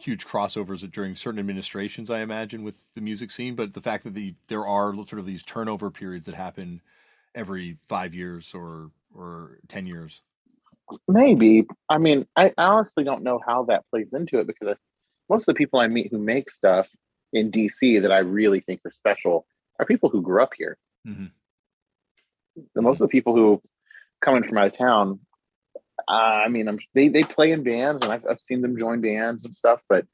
huge 0.00 0.24
crossovers 0.24 0.88
during 0.90 1.14
certain 1.14 1.40
administrations 1.40 2.10
I 2.10 2.20
imagine 2.20 2.62
with 2.64 2.84
the 2.94 3.00
music 3.00 3.30
scene, 3.30 3.54
but 3.54 3.74
the 3.74 3.80
fact 3.80 4.04
that 4.04 4.14
the 4.14 4.34
there 4.48 4.66
are 4.66 4.94
sort 4.94 5.18
of 5.18 5.26
these 5.26 5.42
turnover 5.42 5.90
periods 5.90 6.26
that 6.26 6.34
happen 6.34 6.80
every 7.34 7.78
five 7.88 8.14
years 8.14 8.54
or 8.54 8.90
or 9.14 9.58
ten 9.68 9.86
years. 9.86 10.22
Maybe. 11.08 11.66
I 11.88 11.98
mean, 11.98 12.26
I 12.36 12.52
honestly 12.58 13.04
don't 13.04 13.22
know 13.22 13.40
how 13.44 13.64
that 13.64 13.84
plays 13.90 14.12
into 14.12 14.38
it 14.38 14.46
because 14.46 14.68
I, 14.68 14.74
most 15.28 15.48
of 15.48 15.54
the 15.54 15.58
people 15.58 15.80
I 15.80 15.88
meet 15.88 16.10
who 16.10 16.18
make 16.18 16.50
stuff 16.50 16.88
in 17.34 17.50
DC 17.50 18.00
that 18.00 18.12
I 18.12 18.18
really 18.18 18.60
think 18.60 18.80
are 18.86 18.92
special 18.92 19.46
are 19.78 19.84
people 19.84 20.08
who 20.08 20.22
grew 20.22 20.42
up 20.42 20.52
here. 20.56 20.78
Mhm. 21.06 21.30
The 22.74 22.82
most 22.82 23.00
of 23.00 23.08
the 23.08 23.12
people 23.12 23.34
who 23.34 23.60
come 24.22 24.36
in 24.36 24.44
from 24.44 24.56
out 24.56 24.68
of 24.68 24.78
town, 24.78 25.20
uh, 26.08 26.12
I 26.12 26.48
mean, 26.48 26.68
I'm, 26.68 26.78
they 26.94 27.08
they 27.08 27.24
play 27.24 27.50
in 27.50 27.62
bands 27.64 28.02
and 28.02 28.12
I've 28.12 28.24
I've 28.24 28.40
seen 28.40 28.62
them 28.62 28.78
join 28.78 29.00
bands 29.00 29.44
and 29.44 29.54
stuff, 29.54 29.80
but 29.88 30.06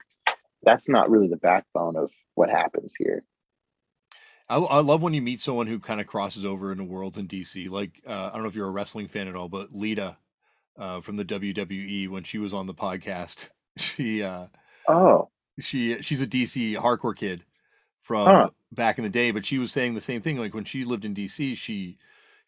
that's 0.62 0.88
not 0.88 1.10
really 1.10 1.28
the 1.28 1.36
backbone 1.36 1.96
of 1.96 2.10
what 2.34 2.50
happens 2.50 2.94
here. 2.98 3.22
I, 4.48 4.56
I 4.56 4.80
love 4.80 5.02
when 5.02 5.14
you 5.14 5.22
meet 5.22 5.40
someone 5.40 5.68
who 5.68 5.78
kind 5.78 6.00
of 6.00 6.06
crosses 6.06 6.44
over 6.44 6.72
into 6.72 6.84
worlds 6.84 7.16
in 7.18 7.28
DC. 7.28 7.70
Like 7.70 8.02
uh, 8.06 8.30
I 8.30 8.32
don't 8.32 8.42
know 8.42 8.48
if 8.48 8.56
you're 8.56 8.66
a 8.66 8.72
wrestling 8.72 9.08
fan 9.08 9.28
at 9.28 9.36
all, 9.36 9.48
but 9.48 9.74
Lita 9.74 10.16
uh, 10.78 11.00
from 11.02 11.16
the 11.16 11.24
WWE 11.24 12.08
when 12.08 12.24
she 12.24 12.38
was 12.38 12.54
on 12.54 12.66
the 12.66 12.74
podcast, 12.74 13.50
she 13.76 14.22
uh, 14.22 14.46
Oh, 14.88 15.28
she 15.60 16.00
she's 16.02 16.22
a 16.22 16.26
DC 16.26 16.74
hardcore 16.76 17.16
kid 17.16 17.44
from 18.02 18.40
Huh. 18.40 18.50
back 18.72 18.98
in 18.98 19.04
the 19.04 19.10
day, 19.10 19.30
but 19.30 19.46
she 19.46 19.58
was 19.58 19.72
saying 19.72 19.94
the 19.94 20.00
same 20.00 20.22
thing. 20.22 20.38
Like 20.38 20.54
when 20.54 20.64
she 20.64 20.84
lived 20.84 21.04
in 21.04 21.14
DC, 21.14 21.54
she 21.56 21.98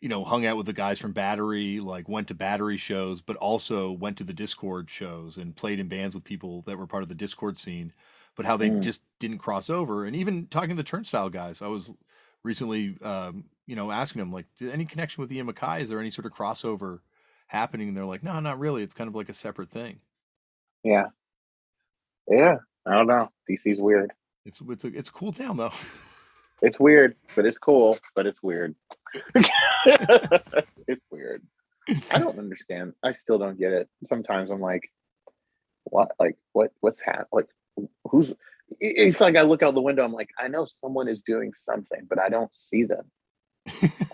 you 0.00 0.08
know 0.08 0.24
hung 0.24 0.46
out 0.46 0.56
with 0.56 0.66
the 0.66 0.72
guys 0.72 0.98
from 1.00 1.12
Battery, 1.12 1.80
like 1.80 2.08
went 2.08 2.28
to 2.28 2.34
Battery 2.34 2.76
shows, 2.78 3.22
but 3.22 3.36
also 3.36 3.90
went 3.92 4.18
to 4.18 4.24
the 4.24 4.34
Dischord 4.34 4.88
shows 4.90 5.36
and 5.38 5.56
played 5.56 5.80
in 5.80 5.88
bands 5.88 6.14
with 6.14 6.24
people 6.24 6.62
that 6.62 6.78
were 6.78 6.86
part 6.86 7.02
of 7.02 7.08
the 7.08 7.14
Dischord 7.14 7.58
scene. 7.58 7.92
But 8.36 8.46
how 8.46 8.56
they 8.56 8.70
Mm. 8.70 8.82
just 8.82 9.02
didn't 9.20 9.38
cross 9.38 9.70
over, 9.70 10.04
and 10.06 10.16
even 10.16 10.46
talking 10.48 10.70
to 10.70 10.74
the 10.76 10.82
Turnstile 10.84 11.30
guys, 11.30 11.62
I 11.62 11.68
was 11.68 11.92
recently 12.44 12.96
um, 13.02 13.44
you 13.66 13.76
know 13.76 13.90
asking 13.90 14.20
them 14.20 14.32
like, 14.32 14.46
"Did 14.58 14.70
any 14.72 14.84
connection 14.86 15.20
with 15.22 15.32
Ian 15.32 15.46
MacKaye? 15.48 15.82
Is 15.82 15.88
there 15.90 16.00
any 16.00 16.10
sort 16.10 16.26
of 16.26 16.32
crossover 16.32 17.00
happening?" 17.48 17.88
And 17.88 17.96
they're 17.96 18.04
like, 18.06 18.22
"No, 18.22 18.40
not 18.40 18.58
really. 18.58 18.82
It's 18.82 18.94
kind 18.94 19.08
of 19.08 19.14
like 19.14 19.28
a 19.28 19.34
separate 19.34 19.70
thing." 19.70 20.00
yeah, 20.84 21.06
yeah. 22.28 22.56
I 22.86 22.94
don't 22.94 23.06
know. 23.06 23.30
DC's 23.48 23.80
weird. 23.80 24.12
It's 24.44 24.60
it's 24.68 24.84
a 24.84 24.88
it's 24.88 25.10
cool 25.10 25.32
town 25.32 25.56
though. 25.56 25.72
It's 26.64 26.78
weird, 26.78 27.16
but 27.34 27.44
it's 27.44 27.58
cool. 27.58 27.98
But 28.14 28.26
it's 28.26 28.40
weird. 28.40 28.76
it's 29.34 31.04
weird. 31.10 31.42
I 32.10 32.18
don't 32.20 32.38
understand. 32.38 32.94
I 33.02 33.14
still 33.14 33.36
don't 33.36 33.58
get 33.58 33.72
it. 33.72 33.88
Sometimes 34.08 34.48
I'm 34.48 34.60
like, 34.60 34.88
what? 35.82 36.12
Like, 36.20 36.36
what? 36.52 36.70
What's 36.80 37.00
happening? 37.00 37.26
Like, 37.32 37.48
who's? 38.08 38.32
It's 38.80 39.20
like 39.20 39.36
I 39.36 39.42
look 39.42 39.62
out 39.62 39.74
the 39.74 39.80
window. 39.80 40.04
I'm 40.04 40.12
like, 40.12 40.30
I 40.38 40.48
know 40.48 40.66
someone 40.66 41.08
is 41.08 41.20
doing 41.26 41.52
something, 41.52 42.06
but 42.08 42.20
I 42.20 42.28
don't 42.28 42.54
see 42.54 42.84
them. 42.84 43.10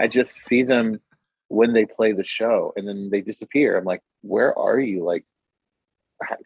I 0.01 0.09
just 0.09 0.35
see 0.37 0.63
them 0.63 1.01
when 1.49 1.75
they 1.75 1.85
play 1.85 2.13
the 2.13 2.25
show, 2.25 2.73
and 2.77 2.89
then 2.89 3.11
they 3.11 3.21
disappear. 3.21 3.77
I'm 3.77 3.85
like, 3.85 4.01
where 4.23 4.59
are 4.59 4.81
you? 4.81 5.05
Like, 5.05 5.25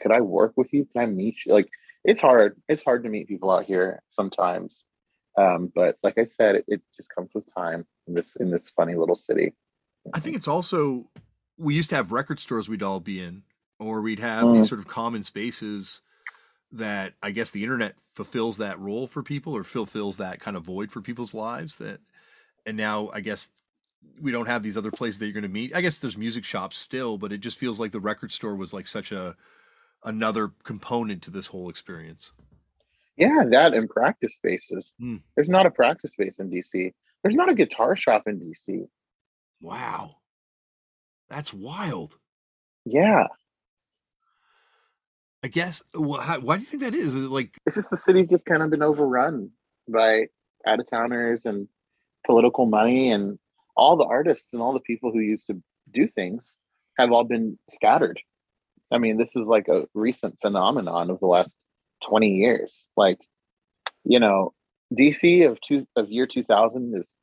could 0.01 0.13
I 0.13 0.21
work 0.21 0.55
with 0.57 0.73
you? 0.73 0.87
Can 0.93 1.03
I 1.03 1.07
meet 1.07 1.47
you? 1.47 1.53
Like, 1.53 1.69
it's 2.05 2.21
hard. 2.21 2.61
It's 2.69 2.83
hard 2.83 3.03
to 3.05 3.09
meet 3.09 3.29
people 3.29 3.51
out 3.51 3.65
here 3.65 4.03
sometimes. 4.15 4.85
Um, 5.39 5.73
but 5.75 5.97
like 6.03 6.19
I 6.19 6.25
said, 6.27 6.57
it, 6.57 6.65
it 6.69 6.83
just 6.97 7.09
comes 7.15 7.31
with 7.35 7.45
time 7.55 7.87
in 8.07 8.15
this 8.15 8.37
in 8.37 8.51
this 8.51 8.71
funny 8.77 8.95
little 8.95 9.17
city. 9.17 9.55
I 10.13 10.21
think 10.21 10.37
it's 10.37 10.49
also 10.49 11.09
we 11.59 11.75
used 11.75 11.91
to 11.91 11.97
have 11.97 12.13
record 12.13 12.41
stores 12.41 12.69
we'd 12.69 12.83
all 12.83 13.01
be 13.01 13.21
in, 13.23 13.43
or 13.79 14.01
we'd 14.01 14.19
have 14.19 14.45
Mm. 14.45 14.55
these 14.55 14.69
sort 14.69 14.81
of 14.81 14.89
common 14.89 15.23
spaces 15.23 16.03
that 16.73 17.15
I 17.23 17.31
guess 17.31 17.51
the 17.51 17.63
internet 17.63 17.95
fulfills 18.15 18.57
that 18.59 18.79
role 18.79 19.07
for 19.07 19.23
people 19.23 19.55
or 19.57 19.65
fulfills 19.65 20.17
that 20.19 20.41
kind 20.41 20.57
of 20.57 20.65
void 20.65 20.91
for 20.91 21.01
people's 21.01 21.35
lives 21.35 21.77
that 21.77 22.01
and 22.67 22.77
now 22.77 23.11
I 23.13 23.21
guess 23.21 23.51
we 24.21 24.33
don't 24.33 24.47
have 24.47 24.63
these 24.63 24.77
other 24.77 24.91
places 24.91 25.19
that 25.19 25.27
you're 25.27 25.33
going 25.33 25.43
to 25.43 25.49
meet. 25.49 25.75
I 25.75 25.81
guess 25.81 25.99
there's 25.99 26.17
music 26.17 26.45
shops 26.45 26.77
still, 26.77 27.19
but 27.19 27.33
it 27.33 27.39
just 27.39 27.59
feels 27.59 27.79
like 27.79 27.93
the 27.93 28.01
record 28.01 28.33
store 28.33 28.57
was 28.57 28.73
like 28.75 28.87
such 28.87 29.13
a 29.13 29.37
another 30.05 30.53
component 30.65 31.23
to 31.23 31.31
this 31.31 31.49
whole 31.49 31.69
experience. 31.69 32.33
Yeah, 33.17 33.45
that 33.51 33.75
and 33.75 33.89
practice 33.89 34.35
spaces. 34.35 34.93
Hmm. 34.99 35.17
There's 35.35 35.49
not 35.49 35.67
a 35.67 35.71
practice 35.71 36.13
space 36.13 36.39
in 36.39 36.51
DC. 36.51 36.93
There's 37.23 37.35
not 37.35 37.51
a 37.51 37.55
guitar 37.55 37.95
shop 37.95 38.25
in 38.27 38.41
DC. 38.41 38.87
Wow. 39.61 40.17
That's 41.29 41.53
wild. 41.53 42.19
Yeah, 42.85 43.27
I 45.43 45.49
guess 45.49 45.83
well, 45.95 46.21
how, 46.21 46.39
why 46.39 46.57
do 46.57 46.61
you 46.61 46.67
think 46.67 46.83
that 46.83 46.95
is? 46.95 47.17
Is 47.17 47.25
it 47.25 47.31
like 47.31 47.57
it's 47.67 47.77
just 47.77 47.91
the 47.91 47.97
city's 47.97 48.29
just 48.29 48.47
kind 48.47 48.63
of 48.63 48.71
been 48.71 48.83
overrun 48.83 49.51
by 49.89 50.27
out 50.65 50.79
of 50.79 50.89
towners 50.89 51.43
and 51.45 51.67
political 52.25 52.67
money, 52.67 53.11
and 53.11 53.39
all 53.77 53.97
the 53.97 54.05
artists 54.05 54.53
and 54.53 54.63
all 54.63 54.73
the 54.73 54.81
people 54.81 55.11
who 55.11 55.19
used 55.19 55.47
to 55.49 55.61
do 55.93 56.07
things 56.07 56.57
have 56.97 57.11
all 57.11 57.25
been 57.25 57.59
scattered. 57.71 58.21
I 58.93 58.99
mean, 58.99 59.17
this 59.17 59.31
is 59.35 59.47
like 59.47 59.69
a 59.69 59.87
recent 59.95 60.39
phenomenon 60.43 61.11
of 61.11 61.19
the 61.21 61.27
last 61.27 61.57
20 62.05 62.29
years. 62.29 62.87
Like, 62.97 63.19
you 64.05 64.21
know, 64.21 64.53
DC 64.93 65.49
of 65.51 65.59
two 65.61 65.87
of 65.97 66.11
year 66.11 66.27
2000 66.27 66.95
is 66.97 67.15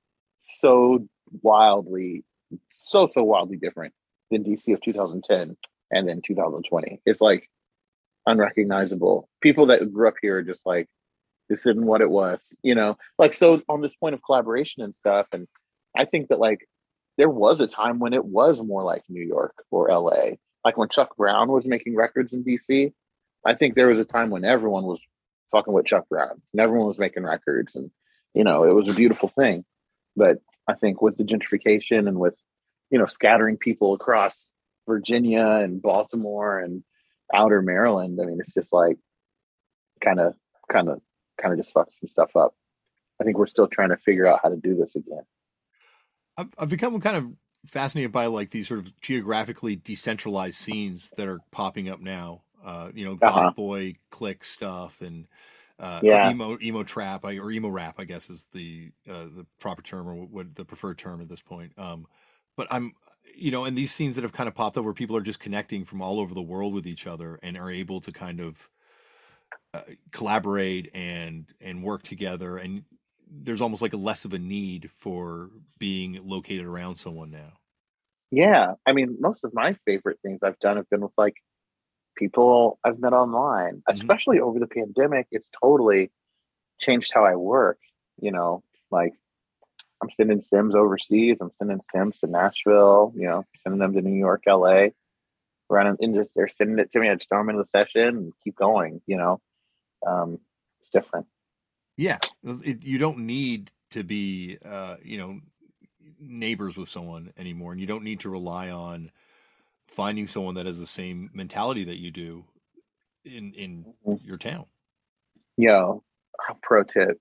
so 0.41 1.07
wildly, 1.41 2.24
so 2.72 3.07
so 3.11 3.24
wildly 3.24 3.57
different 3.57 3.93
than 4.32 4.43
DC 4.43 4.74
of 4.74 4.82
2010 4.82 5.55
and 5.91 6.07
then 6.07 6.22
2020. 6.26 7.01
It's 7.05 7.22
like 7.22 7.49
unrecognizable. 8.26 9.30
People 9.41 9.67
that 9.67 9.93
grew 9.93 10.07
up 10.07 10.15
here 10.22 10.38
are 10.38 10.43
just 10.43 10.65
like, 10.65 10.88
this 11.49 11.65
isn't 11.65 11.86
what 11.86 12.01
it 12.01 12.09
was, 12.09 12.53
you 12.63 12.76
know. 12.76 12.97
Like 13.17 13.34
so 13.34 13.61
on 13.70 13.82
this 13.82 13.95
point 13.95 14.15
of 14.15 14.24
collaboration 14.24 14.84
and 14.84 14.93
stuff, 14.93 15.28
and 15.34 15.47
I 15.97 16.05
think 16.05 16.30
that 16.30 16.39
like 16.39 16.67
there 17.17 17.30
was 17.30 17.59
a 17.59 17.67
time 17.67 17.99
when 17.99 18.13
it 18.13 18.24
was 18.24 18.59
more 18.59 18.84
like 18.84 19.03
New 19.09 19.26
York 19.26 19.53
or 19.72 19.89
LA, 19.89 20.36
like 20.64 20.78
when 20.78 20.89
Chuck 20.89 21.16
Brown 21.16 21.49
was 21.49 21.66
making 21.66 21.95
records 21.95 22.34
in 22.34 22.43
DC, 22.43 22.93
I 23.45 23.55
think 23.55 23.76
there 23.76 23.88
was 23.88 23.99
a 23.99 24.05
time 24.05 24.30
when 24.30 24.45
everyone 24.45 24.84
was 24.84 25.01
fucking 25.51 25.74
with 25.74 25.86
Chuck 25.86 26.07
Brown 26.10 26.41
and 26.53 26.62
everyone 26.62 26.88
was 26.88 26.99
making 26.99 27.24
records 27.24 27.76
and 27.76 27.91
you 28.34 28.43
know, 28.43 28.64
it 28.64 28.74
was 28.74 28.88
a 28.88 28.93
beautiful 28.93 29.30
thing. 29.30 29.66
But 30.16 30.38
I 30.68 30.74
think 30.76 31.01
with 31.01 31.18
the 31.18 31.24
gentrification 31.24 32.07
and 32.07 32.20
with, 32.20 32.36
you 32.89 32.99
know, 32.99 33.05
scattering 33.05 33.57
people 33.57 33.93
across 33.93 34.51
Virginia 34.88 35.45
and 35.45 35.82
Baltimore 35.82 36.60
and 36.60 36.84
outer 37.34 37.62
Maryland, 37.62 38.20
I 38.22 38.26
mean, 38.26 38.39
it's 38.39 38.53
just 38.53 38.74
like 38.74 38.97
kind 40.03 40.20
of, 40.20 40.36
kind 40.72 40.89
of, 40.89 41.01
kind 41.41 41.53
of 41.53 41.64
just 41.64 41.74
fucks 41.74 41.99
some 41.99 42.07
stuff 42.07 42.36
up. 42.36 42.53
I 43.22 43.24
think 43.24 43.38
we're 43.38 43.47
still 43.47 43.68
trying 43.68 43.89
to 43.89 43.97
figure 43.97 44.28
out 44.28 44.39
how 44.41 44.49
to 44.49 44.55
do 44.55 44.76
this 44.76 44.95
again. 44.95 45.24
I've, 46.38 46.49
I've 46.57 46.70
become 46.70 46.99
kind 47.01 47.18
of 47.18 47.34
fascinated 47.66 48.12
by 48.12 48.28
like 48.28 48.51
these 48.51 48.68
sort 48.68 48.80
of 48.80 48.99
geographically 49.01 49.76
decentralized 49.76 50.57
scenes 50.57 51.12
that 51.18 51.28
are 51.28 51.39
popping 51.51 51.89
up 51.89 51.99
now. 51.99 52.41
Uh, 52.64 52.89
you 52.93 53.05
know, 53.05 53.18
uh-huh. 53.22 53.45
goth 53.45 53.55
boy 53.55 53.95
click 54.10 54.43
stuff 54.43 55.01
and 55.01 55.28
uh, 55.80 56.01
yeah. 56.03 56.30
emo 56.30 56.57
emo 56.62 56.84
trap 56.84 57.24
or 57.24 57.51
emo 57.51 57.70
rap, 57.70 57.95
I 57.97 58.03
guess 58.03 58.30
is 58.30 58.47
the 58.51 58.91
uh, 59.10 59.26
the 59.36 59.45
proper 59.60 59.82
term 59.82 60.07
or 60.07 60.16
what 60.16 60.55
the 60.55 60.66
preferred 60.66 60.97
term 60.97 61.22
at 61.22 61.30
this 61.30 61.41
point. 61.41 61.72
Um, 61.78 62.05
but 62.57 62.68
I'm 62.72 62.93
you 63.36 63.51
know, 63.51 63.66
and 63.66 63.78
these 63.78 63.93
scenes 63.93 64.16
that 64.16 64.24
have 64.24 64.34
kind 64.34 64.49
of 64.49 64.55
popped 64.55 64.78
up 64.78 64.84
where 64.84 64.93
people 64.93 65.16
are 65.16 65.22
just 65.22 65.39
connecting 65.39 65.86
from 65.86 66.01
all 66.01 66.20
over 66.20 66.34
the 66.34 66.41
world 66.41 66.74
with 66.74 66.88
each 66.88 67.07
other 67.07 67.39
and 67.41 67.57
are 67.57 67.72
able 67.72 68.01
to 68.01 68.12
kind 68.12 68.39
of 68.41 68.70
uh, 69.74 69.82
collaborate 70.12 70.89
and 70.93 71.45
and 71.62 71.84
work 71.84 72.03
together 72.03 72.57
and 72.57 72.84
there's 73.30 73.61
almost 73.61 73.82
like 73.82 73.93
a 73.93 73.97
less 73.97 74.25
of 74.25 74.34
a 74.34 74.39
need 74.39 74.89
for 74.91 75.49
being 75.77 76.19
located 76.23 76.65
around 76.65 76.95
someone 76.95 77.32
now. 77.32 77.53
Yeah, 78.32 78.73
I 78.86 78.93
mean, 78.93 79.17
most 79.19 79.43
of 79.43 79.53
my 79.53 79.75
favorite 79.86 80.19
things 80.21 80.39
I've 80.43 80.59
done 80.59 80.77
have 80.77 80.89
been 80.89 81.01
with 81.01 81.13
like 81.17 81.36
people 82.15 82.80
I've 82.84 82.99
met 82.99 83.13
online, 83.13 83.77
mm-hmm. 83.77 83.95
especially 83.95 84.39
over 84.39 84.59
the 84.59 84.67
pandemic. 84.67 85.27
It's 85.32 85.49
totally 85.61 86.11
changed 86.80 87.11
how 87.13 87.25
I 87.25 87.36
work. 87.36 87.80
You 88.21 88.32
know, 88.32 88.63
like 88.91 89.13
I'm 90.01 90.11
sending 90.11 90.41
Sims 90.41 90.75
overseas. 90.75 91.38
I'm 91.41 91.51
sending 91.51 91.82
Sims 91.91 92.19
to 92.19 92.27
Nashville. 92.27 93.13
You 93.15 93.27
know, 93.27 93.45
sending 93.57 93.80
them 93.80 93.93
to 93.93 94.01
New 94.01 94.17
York, 94.17 94.43
LA. 94.47 94.88
Running 95.71 95.97
and 95.99 96.15
just 96.15 96.34
they're 96.36 96.47
sending 96.47 96.80
it 96.80 96.91
to 96.91 96.99
me. 96.99 97.09
I 97.09 97.15
just 97.15 97.30
throw 97.30 97.39
them 97.39 97.49
into 97.49 97.61
the 97.61 97.67
session 97.67 98.01
and 98.01 98.34
keep 98.43 98.55
going. 98.55 99.01
You 99.07 99.17
know, 99.17 99.41
um, 100.05 100.39
it's 100.80 100.89
different. 100.89 101.27
Yeah, 102.00 102.18
it, 102.64 102.86
you 102.86 102.97
don't 102.97 103.18
need 103.26 103.72
to 103.91 104.06
be, 104.06 104.58
uh, 104.64 104.95
you 105.04 105.18
know, 105.18 105.41
neighbors 106.18 106.78
with 106.78 106.88
someone 106.88 107.34
anymore, 107.38 107.74
and 107.74 107.82
you 107.82 107.88
don't 107.88 108.06
need 108.06 108.22
to 108.22 108.30
rely 108.30 108.70
on 108.70 109.12
finding 109.89 110.26
someone 110.26 110.56
that 110.56 110.66
has 110.66 110.80
the 110.80 110.88
same 110.88 111.30
mentality 111.34 111.84
that 111.84 112.00
you 112.00 112.10
do 112.10 112.45
in 113.26 113.54
in 113.54 113.84
mm-hmm. 114.08 114.26
your 114.26 114.38
town. 114.38 114.68
Yo, 115.58 116.02
pro 116.62 116.86
tip. 116.86 117.20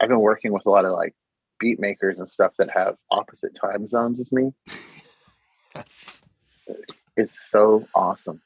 I've 0.00 0.08
been 0.08 0.20
working 0.20 0.50
with 0.50 0.64
a 0.64 0.70
lot 0.70 0.86
of 0.86 0.92
like 0.92 1.14
beat 1.60 1.78
makers 1.78 2.18
and 2.18 2.26
stuff 2.26 2.52
that 2.56 2.70
have 2.70 2.96
opposite 3.10 3.54
time 3.54 3.86
zones 3.86 4.18
as 4.18 4.32
me. 4.32 4.50
yes. 5.74 6.22
It's 7.18 7.50
so 7.50 7.86
awesome. 7.94 8.40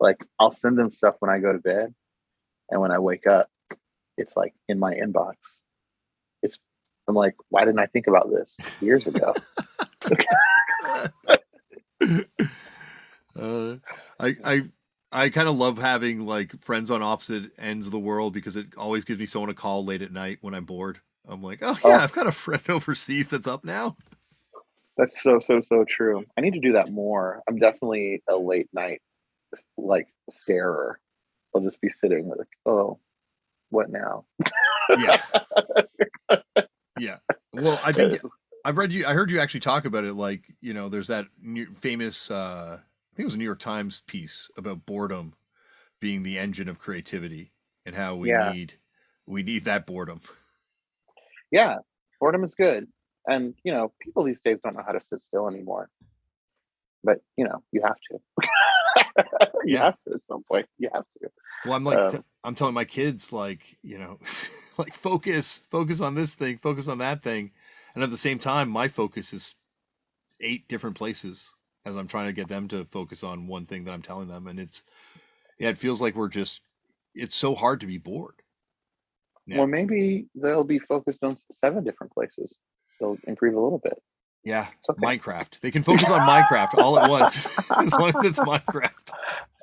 Like 0.00 0.26
I'll 0.40 0.50
send 0.50 0.76
them 0.76 0.90
stuff 0.90 1.14
when 1.20 1.30
I 1.30 1.38
go 1.38 1.52
to 1.52 1.60
bed 1.60 1.94
and 2.68 2.80
when 2.80 2.90
I 2.90 2.98
wake 2.98 3.28
up, 3.28 3.48
it's 4.18 4.36
like 4.36 4.54
in 4.68 4.78
my 4.78 4.94
inbox. 4.94 5.34
It's 6.42 6.58
I'm 7.06 7.14
like, 7.14 7.34
why 7.48 7.64
didn't 7.64 7.80
I 7.80 7.86
think 7.86 8.06
about 8.06 8.30
this 8.30 8.56
years 8.80 9.06
ago? 9.06 9.34
Uh, 13.38 13.76
I 14.18 14.36
I 14.44 14.62
I 15.12 15.28
kind 15.28 15.48
of 15.48 15.56
love 15.56 15.78
having 15.78 16.26
like 16.26 16.60
friends 16.62 16.90
on 16.90 17.02
opposite 17.02 17.52
ends 17.56 17.86
of 17.86 17.92
the 17.92 17.98
world 17.98 18.32
because 18.32 18.56
it 18.56 18.66
always 18.76 19.04
gives 19.04 19.20
me 19.20 19.26
someone 19.26 19.48
to 19.48 19.54
call 19.54 19.84
late 19.84 20.02
at 20.02 20.12
night 20.12 20.38
when 20.40 20.54
I'm 20.54 20.64
bored. 20.64 21.00
I'm 21.26 21.42
like, 21.42 21.60
oh 21.62 21.78
yeah, 21.84 21.98
oh. 21.98 22.02
I've 22.02 22.12
got 22.12 22.26
a 22.26 22.32
friend 22.32 22.62
overseas 22.68 23.28
that's 23.28 23.46
up 23.46 23.64
now. 23.64 23.96
That's 24.96 25.22
so 25.22 25.38
so 25.38 25.60
so 25.60 25.84
true. 25.88 26.24
I 26.36 26.40
need 26.40 26.54
to 26.54 26.60
do 26.60 26.72
that 26.72 26.90
more. 26.90 27.42
I'm 27.48 27.58
definitely 27.58 28.22
a 28.28 28.36
late 28.36 28.68
night 28.72 29.00
like 29.76 30.08
starer. 30.30 30.98
I'll 31.54 31.62
just 31.62 31.80
be 31.80 31.88
sitting 31.88 32.28
like, 32.28 32.48
oh, 32.66 32.98
what 33.70 33.90
now? 33.90 34.24
yeah. 34.98 35.20
yeah. 36.98 37.16
Well, 37.52 37.80
I 37.82 37.92
think 37.92 38.20
I've 38.64 38.76
read 38.76 38.92
you. 38.92 39.06
I 39.06 39.14
heard 39.14 39.30
you 39.30 39.40
actually 39.40 39.60
talk 39.60 39.84
about 39.84 40.04
it. 40.04 40.14
Like, 40.14 40.44
you 40.60 40.74
know, 40.74 40.88
there's 40.88 41.08
that 41.08 41.26
new, 41.40 41.66
famous 41.80 42.30
uh, 42.30 42.78
I 42.80 43.16
think 43.16 43.24
it 43.24 43.26
was 43.26 43.34
a 43.34 43.38
New 43.38 43.44
York 43.44 43.58
Times 43.58 44.02
piece 44.06 44.50
about 44.56 44.86
boredom 44.86 45.34
being 46.00 46.22
the 46.22 46.38
engine 46.38 46.68
of 46.68 46.78
creativity 46.78 47.52
and 47.84 47.96
how 47.96 48.14
we 48.14 48.28
yeah. 48.28 48.52
need 48.52 48.74
we 49.26 49.42
need 49.42 49.64
that 49.64 49.86
boredom. 49.86 50.20
Yeah, 51.50 51.76
boredom 52.20 52.44
is 52.44 52.54
good. 52.54 52.86
And 53.26 53.54
you 53.64 53.72
know, 53.72 53.92
people 54.00 54.24
these 54.24 54.40
days 54.40 54.58
don't 54.62 54.76
know 54.76 54.84
how 54.86 54.92
to 54.92 55.00
sit 55.00 55.20
still 55.20 55.48
anymore. 55.48 55.88
But 57.02 57.18
you 57.36 57.44
know, 57.44 57.62
you 57.72 57.82
have 57.82 57.96
to. 58.10 58.18
you 59.64 59.74
yeah. 59.74 59.84
have 59.84 59.98
to 60.06 60.14
at 60.14 60.22
some 60.22 60.42
point. 60.44 60.66
You 60.78 60.90
have 60.92 61.04
to. 61.20 61.28
Well, 61.64 61.74
I'm 61.74 61.82
like, 61.82 61.98
um, 61.98 62.10
t- 62.10 62.24
I'm 62.44 62.54
telling 62.54 62.74
my 62.74 62.84
kids, 62.84 63.32
like, 63.32 63.78
you 63.82 63.98
know, 63.98 64.18
like 64.78 64.94
focus, 64.94 65.60
focus 65.68 66.00
on 66.00 66.14
this 66.14 66.34
thing, 66.34 66.58
focus 66.58 66.88
on 66.88 66.98
that 66.98 67.22
thing, 67.22 67.52
and 67.94 68.04
at 68.04 68.10
the 68.10 68.16
same 68.16 68.38
time, 68.38 68.68
my 68.68 68.88
focus 68.88 69.32
is 69.32 69.54
eight 70.40 70.68
different 70.68 70.96
places 70.96 71.52
as 71.84 71.96
I'm 71.96 72.06
trying 72.06 72.26
to 72.26 72.32
get 72.32 72.48
them 72.48 72.68
to 72.68 72.84
focus 72.84 73.24
on 73.24 73.46
one 73.46 73.66
thing 73.66 73.84
that 73.84 73.92
I'm 73.92 74.02
telling 74.02 74.28
them. 74.28 74.46
And 74.46 74.60
it's, 74.60 74.82
yeah, 75.58 75.70
it 75.70 75.78
feels 75.78 76.00
like 76.00 76.14
we're 76.14 76.28
just, 76.28 76.62
it's 77.14 77.34
so 77.34 77.54
hard 77.54 77.80
to 77.80 77.86
be 77.86 77.98
bored. 77.98 78.34
Now. 79.46 79.58
Well, 79.58 79.66
maybe 79.66 80.26
they'll 80.34 80.64
be 80.64 80.78
focused 80.78 81.24
on 81.24 81.36
seven 81.50 81.82
different 81.82 82.12
places. 82.12 82.54
They'll 83.00 83.16
improve 83.26 83.54
a 83.54 83.60
little 83.60 83.78
bit. 83.78 83.98
Yeah, 84.44 84.68
okay. 84.88 85.00
Minecraft. 85.00 85.60
They 85.60 85.70
can 85.70 85.82
focus 85.82 86.10
on 86.10 86.20
Minecraft 86.20 86.78
all 86.78 86.98
at 86.98 87.08
once, 87.08 87.48
as 87.70 87.98
long 87.98 88.10
as 88.10 88.24
it's 88.24 88.38
Minecraft. 88.38 89.12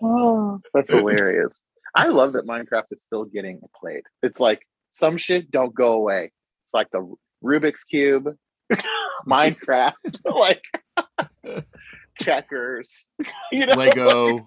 Oh, 0.02 0.60
that's 0.74 0.89
hilarious. 0.89 1.62
I 1.96 2.08
love 2.08 2.34
that 2.34 2.46
Minecraft 2.46 2.86
is 2.91 3.02
still 3.02 3.24
getting 3.26 3.62
played. 3.80 4.04
It's 4.22 4.39
like 4.39 4.68
some 4.91 5.18
shit 5.18 5.50
don't 5.50 5.74
go 5.74 5.93
away. 5.93 6.26
It's 6.26 6.74
like 6.74 6.91
the 6.91 7.16
Rubik's 7.43 7.84
cube, 7.84 8.36
Minecraft, 9.28 9.93
like 10.26 10.64
checkers, 12.20 13.08
you 13.52 13.66
know, 13.66 13.74
Lego. 13.78 14.43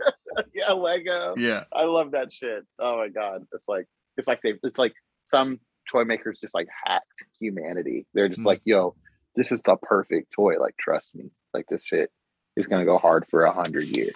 yeah, 0.54 0.72
Lego. 0.72 1.34
Yeah, 1.36 1.64
I 1.72 1.84
love 1.84 2.12
that 2.12 2.32
shit. 2.32 2.64
Oh 2.78 2.98
my 2.98 3.08
god, 3.08 3.44
it's 3.52 3.68
like 3.68 3.86
it's 4.16 4.28
like 4.28 4.42
they 4.42 4.54
it's 4.62 4.78
like 4.78 4.92
some 5.24 5.58
toy 5.90 6.04
makers 6.04 6.38
just 6.40 6.54
like 6.54 6.68
hacked 6.84 7.24
humanity. 7.40 8.06
They're 8.12 8.28
just 8.28 8.42
mm. 8.42 8.46
like, 8.46 8.60
yo, 8.64 8.94
this 9.36 9.52
is 9.52 9.60
the 9.64 9.76
perfect 9.76 10.32
toy. 10.32 10.58
Like, 10.60 10.76
trust 10.78 11.14
me, 11.14 11.30
like 11.54 11.66
this 11.68 11.82
shit 11.82 12.10
is 12.56 12.66
gonna 12.66 12.84
go 12.84 12.98
hard 12.98 13.24
for 13.30 13.44
a 13.44 13.52
hundred 13.52 13.84
years. 13.84 14.14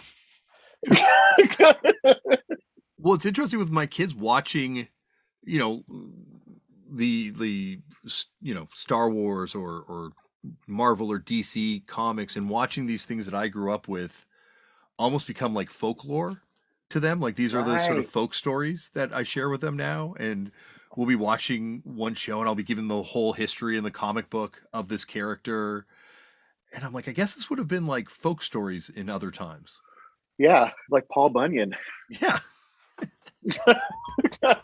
Well, 3.02 3.14
it's 3.14 3.26
interesting 3.26 3.58
with 3.58 3.70
my 3.70 3.86
kids 3.86 4.14
watching, 4.14 4.88
you 5.42 5.58
know, 5.58 5.84
the 6.90 7.30
the 7.30 7.80
you 8.40 8.54
know 8.54 8.68
Star 8.72 9.10
Wars 9.10 9.54
or 9.54 9.84
or 9.88 10.12
Marvel 10.66 11.10
or 11.10 11.18
DC 11.18 11.86
comics 11.86 12.36
and 12.36 12.48
watching 12.48 12.86
these 12.86 13.04
things 13.04 13.26
that 13.26 13.34
I 13.34 13.48
grew 13.48 13.72
up 13.72 13.88
with 13.88 14.26
almost 14.98 15.26
become 15.26 15.54
like 15.54 15.70
folklore 15.70 16.42
to 16.90 17.00
them. 17.00 17.20
Like 17.20 17.36
these 17.36 17.54
are 17.54 17.62
the 17.62 17.78
sort 17.78 17.98
of 17.98 18.08
folk 18.08 18.34
stories 18.34 18.90
that 18.94 19.12
I 19.12 19.22
share 19.22 19.48
with 19.48 19.60
them 19.60 19.76
now. 19.76 20.14
And 20.18 20.52
we'll 20.96 21.06
be 21.06 21.16
watching 21.16 21.82
one 21.84 22.14
show 22.14 22.40
and 22.40 22.48
I'll 22.48 22.54
be 22.54 22.62
giving 22.62 22.88
the 22.88 23.02
whole 23.02 23.32
history 23.32 23.76
in 23.76 23.84
the 23.84 23.90
comic 23.90 24.30
book 24.30 24.62
of 24.72 24.88
this 24.88 25.04
character. 25.04 25.86
And 26.74 26.84
I'm 26.84 26.92
like, 26.92 27.08
I 27.08 27.12
guess 27.12 27.34
this 27.34 27.50
would 27.50 27.58
have 27.58 27.68
been 27.68 27.86
like 27.86 28.08
folk 28.08 28.42
stories 28.42 28.88
in 28.88 29.08
other 29.08 29.30
times. 29.30 29.80
Yeah, 30.38 30.70
like 30.90 31.08
Paul 31.08 31.30
Bunyan. 31.30 31.74
Yeah. 32.20 32.40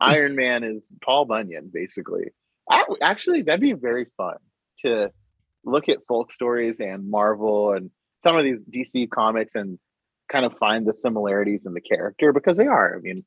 Iron 0.00 0.34
Man 0.34 0.64
is 0.64 0.92
Paul 1.04 1.26
Bunyan, 1.26 1.70
basically. 1.72 2.30
I, 2.70 2.84
actually, 3.02 3.42
that'd 3.42 3.60
be 3.60 3.72
very 3.72 4.06
fun 4.16 4.36
to 4.78 5.10
look 5.64 5.88
at 5.88 5.98
folk 6.08 6.32
stories 6.32 6.76
and 6.80 7.10
Marvel 7.10 7.72
and 7.72 7.90
some 8.22 8.36
of 8.36 8.44
these 8.44 8.64
DC 8.64 9.10
comics 9.10 9.54
and 9.54 9.78
kind 10.30 10.46
of 10.46 10.56
find 10.58 10.86
the 10.86 10.94
similarities 10.94 11.66
in 11.66 11.74
the 11.74 11.80
character 11.80 12.32
because 12.32 12.56
they 12.56 12.66
are. 12.66 12.96
I 12.96 13.00
mean, 13.00 13.24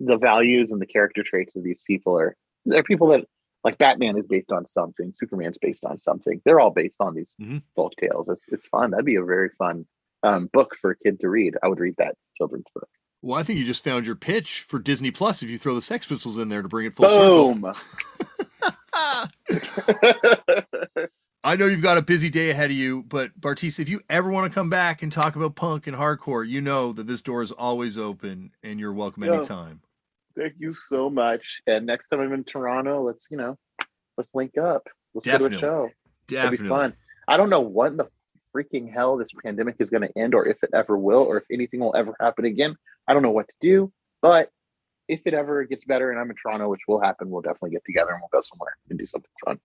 the 0.00 0.16
values 0.16 0.70
and 0.70 0.80
the 0.80 0.86
character 0.86 1.22
traits 1.22 1.54
of 1.56 1.62
these 1.62 1.82
people 1.86 2.18
are 2.18 2.36
they're 2.64 2.82
people 2.82 3.08
that 3.08 3.24
like 3.62 3.78
Batman 3.78 4.16
is 4.16 4.26
based 4.26 4.52
on 4.52 4.66
something, 4.66 5.12
Superman's 5.16 5.58
based 5.58 5.84
on 5.84 5.98
something. 5.98 6.40
They're 6.44 6.60
all 6.60 6.70
based 6.70 6.98
on 7.00 7.14
these 7.14 7.34
mm-hmm. 7.40 7.58
folk 7.74 7.92
tales. 8.00 8.28
It's 8.28 8.48
it's 8.48 8.66
fun. 8.68 8.90
That'd 8.90 9.06
be 9.06 9.16
a 9.16 9.24
very 9.24 9.50
fun 9.58 9.86
um, 10.22 10.48
book 10.52 10.76
for 10.80 10.92
a 10.92 10.96
kid 10.96 11.20
to 11.20 11.28
read. 11.28 11.54
I 11.62 11.68
would 11.68 11.80
read 11.80 11.96
that 11.98 12.16
children's 12.36 12.66
book. 12.74 12.88
Well, 13.26 13.40
I 13.40 13.42
think 13.42 13.58
you 13.58 13.64
just 13.64 13.82
found 13.82 14.06
your 14.06 14.14
pitch 14.14 14.60
for 14.60 14.78
Disney 14.78 15.10
Plus 15.10 15.42
if 15.42 15.50
you 15.50 15.58
throw 15.58 15.74
the 15.74 15.82
Sex 15.82 16.06
Pistols 16.06 16.38
in 16.38 16.48
there 16.48 16.62
to 16.62 16.68
bring 16.68 16.86
it 16.86 16.94
full 16.94 17.08
Boom. 17.08 17.74
circle. 17.74 19.28
I 21.42 21.56
know 21.56 21.66
you've 21.66 21.82
got 21.82 21.98
a 21.98 22.02
busy 22.02 22.30
day 22.30 22.50
ahead 22.50 22.70
of 22.70 22.76
you, 22.76 23.02
but 23.02 23.32
Bartees, 23.40 23.80
if 23.80 23.88
you 23.88 24.00
ever 24.08 24.30
want 24.30 24.48
to 24.48 24.54
come 24.54 24.70
back 24.70 25.02
and 25.02 25.10
talk 25.10 25.34
about 25.34 25.56
punk 25.56 25.88
and 25.88 25.96
hardcore, 25.96 26.46
you 26.46 26.60
know 26.60 26.92
that 26.92 27.08
this 27.08 27.20
door 27.20 27.42
is 27.42 27.50
always 27.50 27.98
open 27.98 28.52
and 28.62 28.78
you're 28.78 28.92
welcome 28.92 29.24
anytime. 29.24 29.80
Thank 30.38 30.54
you 30.60 30.72
so 30.72 31.10
much. 31.10 31.62
And 31.66 31.84
next 31.84 32.06
time 32.06 32.20
I'm 32.20 32.32
in 32.32 32.44
Toronto, 32.44 33.02
let's 33.02 33.26
you 33.28 33.38
know, 33.38 33.58
let's 34.16 34.32
link 34.36 34.56
up. 34.56 34.86
Let's 35.14 35.26
go 35.26 35.48
to 35.48 35.56
a 35.56 35.58
show. 35.58 35.66
It'll 35.66 35.88
be 35.88 35.94
Definitely. 36.28 36.68
fun. 36.68 36.94
I 37.26 37.36
don't 37.36 37.50
know 37.50 37.58
what 37.58 37.96
the 37.96 38.06
freaking 38.54 38.88
hell 38.90 39.16
this 39.16 39.28
pandemic 39.44 39.76
is 39.80 39.90
going 39.90 40.02
to 40.02 40.16
end, 40.16 40.32
or 40.32 40.46
if 40.46 40.62
it 40.62 40.70
ever 40.72 40.96
will, 40.96 41.24
or 41.24 41.38
if 41.38 41.44
anything 41.50 41.80
will 41.80 41.96
ever 41.96 42.14
happen 42.20 42.44
again. 42.44 42.76
I 43.08 43.14
don't 43.14 43.22
know 43.22 43.30
what 43.30 43.46
to 43.48 43.54
do, 43.60 43.92
but 44.20 44.50
if 45.08 45.20
it 45.26 45.34
ever 45.34 45.64
gets 45.64 45.84
better 45.84 46.10
and 46.10 46.18
I'm 46.18 46.28
in 46.28 46.36
Toronto, 46.36 46.68
which 46.68 46.80
will 46.88 47.00
happen, 47.00 47.30
we'll 47.30 47.42
definitely 47.42 47.70
get 47.70 47.84
together 47.84 48.10
and 48.10 48.20
we'll 48.20 48.40
go 48.40 48.44
somewhere 48.44 48.76
and 48.90 48.98
do 48.98 49.06
something 49.06 49.30
fun. 49.44 49.60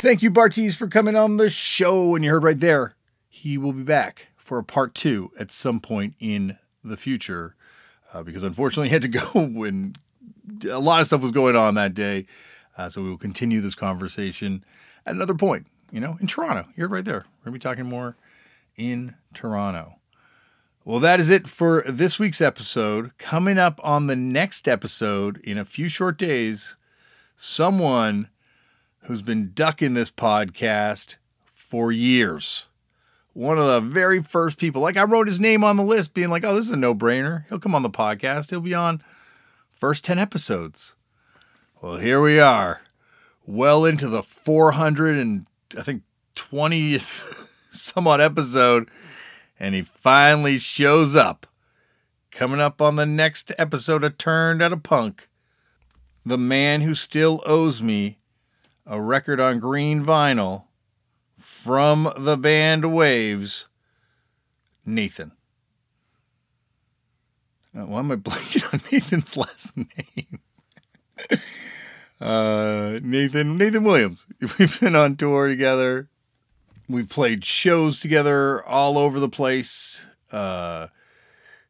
Thank 0.00 0.22
you, 0.22 0.30
Bartees, 0.30 0.76
for 0.76 0.86
coming 0.86 1.16
on 1.16 1.36
the 1.36 1.50
show. 1.50 2.14
And 2.14 2.24
you 2.24 2.30
heard 2.30 2.44
right 2.44 2.58
there, 2.58 2.94
he 3.28 3.58
will 3.58 3.72
be 3.72 3.82
back 3.82 4.28
for 4.36 4.56
a 4.58 4.64
part 4.64 4.94
two 4.94 5.30
at 5.38 5.50
some 5.50 5.80
point 5.80 6.14
in 6.18 6.56
the 6.82 6.96
future. 6.96 7.54
Uh, 8.14 8.22
because 8.22 8.42
unfortunately, 8.42 8.88
he 8.88 8.92
had 8.94 9.02
to 9.02 9.08
go 9.08 9.46
when 9.46 9.96
a 10.70 10.78
lot 10.78 11.00
of 11.00 11.06
stuff 11.06 11.20
was 11.20 11.32
going 11.32 11.56
on 11.56 11.74
that 11.74 11.92
day. 11.92 12.26
Uh, 12.78 12.88
so 12.88 13.02
we 13.02 13.10
will 13.10 13.18
continue 13.18 13.60
this 13.60 13.74
conversation 13.74 14.64
at 15.04 15.14
another 15.14 15.34
point, 15.34 15.66
you 15.90 16.00
know, 16.00 16.16
in 16.20 16.26
Toronto. 16.26 16.66
You 16.76 16.84
heard 16.84 16.92
right 16.92 17.04
there. 17.04 17.24
We're 17.44 17.50
going 17.50 17.60
to 17.60 17.66
be 17.66 17.70
talking 17.70 17.86
more 17.86 18.16
in 18.76 19.14
Toronto. 19.34 19.96
Well, 20.84 21.00
that 21.00 21.18
is 21.18 21.30
it 21.30 21.48
for 21.48 21.82
this 21.88 22.18
week's 22.18 22.40
episode. 22.40 23.10
Coming 23.18 23.58
up 23.58 23.80
on 23.82 24.06
the 24.06 24.14
next 24.14 24.68
episode 24.68 25.38
in 25.38 25.58
a 25.58 25.64
few 25.64 25.88
short 25.88 26.16
days, 26.16 26.76
someone 27.36 28.28
who's 29.00 29.22
been 29.22 29.52
ducking 29.52 29.94
this 29.94 30.10
podcast 30.10 31.16
for 31.54 31.90
years. 31.90 32.66
One 33.32 33.58
of 33.58 33.66
the 33.66 33.80
very 33.80 34.22
first 34.22 34.58
people, 34.58 34.80
like 34.80 34.96
I 34.96 35.04
wrote 35.04 35.26
his 35.26 35.40
name 35.40 35.64
on 35.64 35.76
the 35.76 35.82
list, 35.82 36.14
being 36.14 36.30
like, 36.30 36.44
oh, 36.44 36.54
this 36.54 36.66
is 36.66 36.72
a 36.72 36.76
no 36.76 36.94
brainer. 36.94 37.46
He'll 37.48 37.58
come 37.58 37.74
on 37.74 37.82
the 37.82 37.90
podcast. 37.90 38.50
He'll 38.50 38.60
be 38.60 38.72
on 38.72 39.02
first 39.74 40.04
10 40.04 40.18
episodes. 40.18 40.94
Well, 41.82 41.96
here 41.96 42.20
we 42.20 42.38
are, 42.40 42.80
well 43.44 43.84
into 43.84 44.08
the 44.08 44.22
400 44.22 45.18
and 45.18 45.46
I 45.76 45.82
think 45.82 46.02
20th 46.36 47.45
somewhat 47.76 48.20
episode, 48.20 48.90
and 49.58 49.74
he 49.74 49.82
finally 49.82 50.58
shows 50.58 51.14
up. 51.14 51.46
Coming 52.30 52.60
up 52.60 52.82
on 52.82 52.96
the 52.96 53.06
next 53.06 53.52
episode 53.56 54.04
of 54.04 54.18
Turned 54.18 54.60
Out 54.60 54.72
a 54.72 54.76
Punk, 54.76 55.28
the 56.24 56.36
man 56.36 56.82
who 56.82 56.94
still 56.94 57.42
owes 57.46 57.80
me 57.80 58.18
a 58.84 59.00
record 59.00 59.40
on 59.40 59.58
green 59.58 60.04
vinyl 60.04 60.64
from 61.38 62.12
the 62.18 62.36
band 62.36 62.84
Wavves, 62.84 63.66
Nathan. 64.84 65.32
Uh, 67.76 67.86
why 67.86 67.98
am 67.98 68.10
I 68.10 68.16
blanking 68.16 68.72
on 68.72 68.80
Nathan's 68.92 69.36
last 69.36 69.76
name? 69.76 70.40
uh, 72.20 72.98
Nathan 73.02 73.58
Nathan 73.58 73.84
Williams. 73.84 74.24
We've 74.58 74.80
been 74.80 74.96
on 74.96 75.16
tour 75.16 75.48
together. 75.48 76.08
We've 76.88 77.08
played 77.08 77.44
shows 77.44 77.98
together 78.00 78.64
all 78.64 78.96
over 78.96 79.18
the 79.18 79.28
place. 79.28 80.06
Uh, 80.30 80.88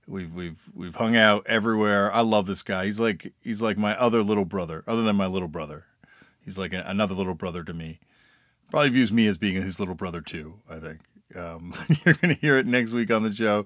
we've 0.07 0.35
we've 0.35 0.62
we've 0.75 0.95
hung 0.97 1.17
out 1.17 1.47
everywhere. 1.47 2.12
I 2.12 2.21
love 2.21 2.47
this 2.47 2.62
guy. 2.62 2.87
He's 2.87 3.01
like 3.01 3.33
he's 3.41 3.62
like 3.62 3.79
my 3.79 3.99
other 3.99 4.23
little 4.23 4.45
brother, 4.45 4.85
other 4.87 5.03
than 5.03 5.17
my 5.17 5.27
little 5.27 5.49
brother. 5.49 5.85
He's 6.45 6.59
like 6.59 6.73
another 6.73 7.14
little 7.14 7.35
brother 7.35 7.64
to 7.64 7.73
me. 7.73 7.99
Probably 8.71 8.91
views 8.91 9.12
me 9.12 9.27
as 9.27 9.39
being 9.39 9.61
his 9.61 9.81
little 9.81 9.95
brother 9.95 10.21
too. 10.21 10.61
I 10.69 10.79
think 10.79 11.01
um, 11.35 11.75
you're 12.05 12.14
to 12.14 12.35
hear 12.35 12.57
it 12.59 12.67
next 12.67 12.93
week 12.93 13.11
on 13.11 13.23
the 13.23 13.33
show. 13.33 13.64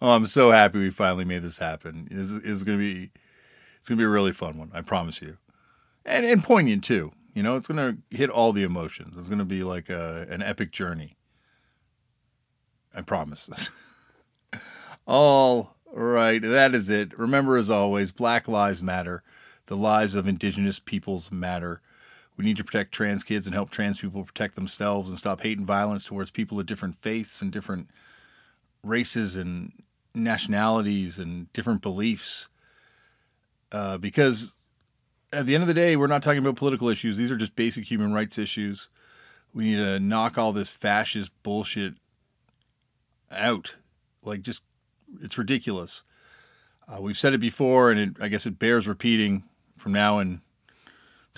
Oh, 0.00 0.10
I'm 0.10 0.26
so 0.26 0.50
happy 0.50 0.78
we 0.78 0.90
finally 0.90 1.24
made 1.24 1.42
this 1.42 1.58
happen. 1.58 2.08
This 2.10 2.30
is 2.30 2.64
to 2.64 2.76
be 2.76 3.10
it's 3.78 3.88
to 3.88 3.96
be 3.96 4.04
a 4.04 4.08
really 4.08 4.32
fun 4.32 4.58
one. 4.58 4.70
I 4.74 4.82
promise 4.82 5.22
you, 5.22 5.38
and 6.04 6.26
and 6.26 6.42
poignant 6.42 6.84
too. 6.84 7.12
You 7.38 7.44
know, 7.44 7.54
it's 7.54 7.68
going 7.68 7.76
to 8.10 8.16
hit 8.16 8.30
all 8.30 8.52
the 8.52 8.64
emotions. 8.64 9.16
It's 9.16 9.28
going 9.28 9.38
to 9.38 9.44
be 9.44 9.62
like 9.62 9.88
a, 9.88 10.26
an 10.28 10.42
epic 10.42 10.72
journey. 10.72 11.16
I 12.92 13.02
promise. 13.02 13.48
all 15.06 15.76
right, 15.92 16.42
that 16.42 16.74
is 16.74 16.90
it. 16.90 17.16
Remember, 17.16 17.56
as 17.56 17.70
always, 17.70 18.10
Black 18.10 18.48
Lives 18.48 18.82
Matter. 18.82 19.22
The 19.66 19.76
lives 19.76 20.16
of 20.16 20.26
Indigenous 20.26 20.80
peoples 20.80 21.30
matter. 21.30 21.80
We 22.36 22.44
need 22.44 22.56
to 22.56 22.64
protect 22.64 22.90
trans 22.90 23.22
kids 23.22 23.46
and 23.46 23.54
help 23.54 23.70
trans 23.70 24.00
people 24.00 24.24
protect 24.24 24.56
themselves 24.56 25.08
and 25.08 25.16
stop 25.16 25.42
hate 25.42 25.58
and 25.58 25.66
violence 25.66 26.02
towards 26.02 26.32
people 26.32 26.58
of 26.58 26.66
different 26.66 26.96
faiths 26.96 27.40
and 27.40 27.52
different 27.52 27.88
races 28.82 29.36
and 29.36 29.84
nationalities 30.12 31.20
and 31.20 31.52
different 31.52 31.82
beliefs. 31.82 32.48
Uh, 33.70 33.96
because 33.96 34.54
at 35.32 35.46
the 35.46 35.54
end 35.54 35.62
of 35.62 35.68
the 35.68 35.74
day, 35.74 35.96
we're 35.96 36.06
not 36.06 36.22
talking 36.22 36.38
about 36.38 36.56
political 36.56 36.88
issues. 36.88 37.16
These 37.16 37.30
are 37.30 37.36
just 37.36 37.56
basic 37.56 37.90
human 37.90 38.12
rights 38.12 38.38
issues. 38.38 38.88
We 39.52 39.64
need 39.64 39.76
to 39.76 40.00
knock 40.00 40.38
all 40.38 40.52
this 40.52 40.70
fascist 40.70 41.30
bullshit 41.42 41.94
out. 43.30 43.76
Like, 44.24 44.42
just, 44.42 44.62
it's 45.22 45.38
ridiculous. 45.38 46.02
Uh, 46.86 47.00
we've 47.00 47.18
said 47.18 47.34
it 47.34 47.38
before, 47.38 47.90
and 47.90 48.00
it, 48.00 48.22
I 48.22 48.28
guess 48.28 48.46
it 48.46 48.58
bears 48.58 48.88
repeating 48.88 49.44
from 49.76 49.92
now 49.92 50.18
and 50.18 50.40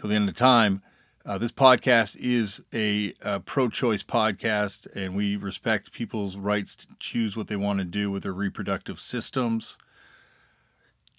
the 0.09 0.15
end 0.15 0.29
of 0.29 0.35
time. 0.35 0.83
Uh, 1.27 1.37
this 1.37 1.53
podcast 1.53 2.17
is 2.17 2.63
a, 2.73 3.13
a 3.21 3.41
pro-choice 3.41 4.03
podcast, 4.03 4.87
and 4.95 5.15
we 5.15 5.37
respect 5.37 5.93
people's 5.93 6.37
rights 6.37 6.75
to 6.75 6.87
choose 6.99 7.37
what 7.37 7.49
they 7.49 7.57
want 7.57 7.79
to 7.79 7.85
do 7.85 8.11
with 8.11 8.23
their 8.23 8.33
reproductive 8.33 8.99
systems. 8.99 9.77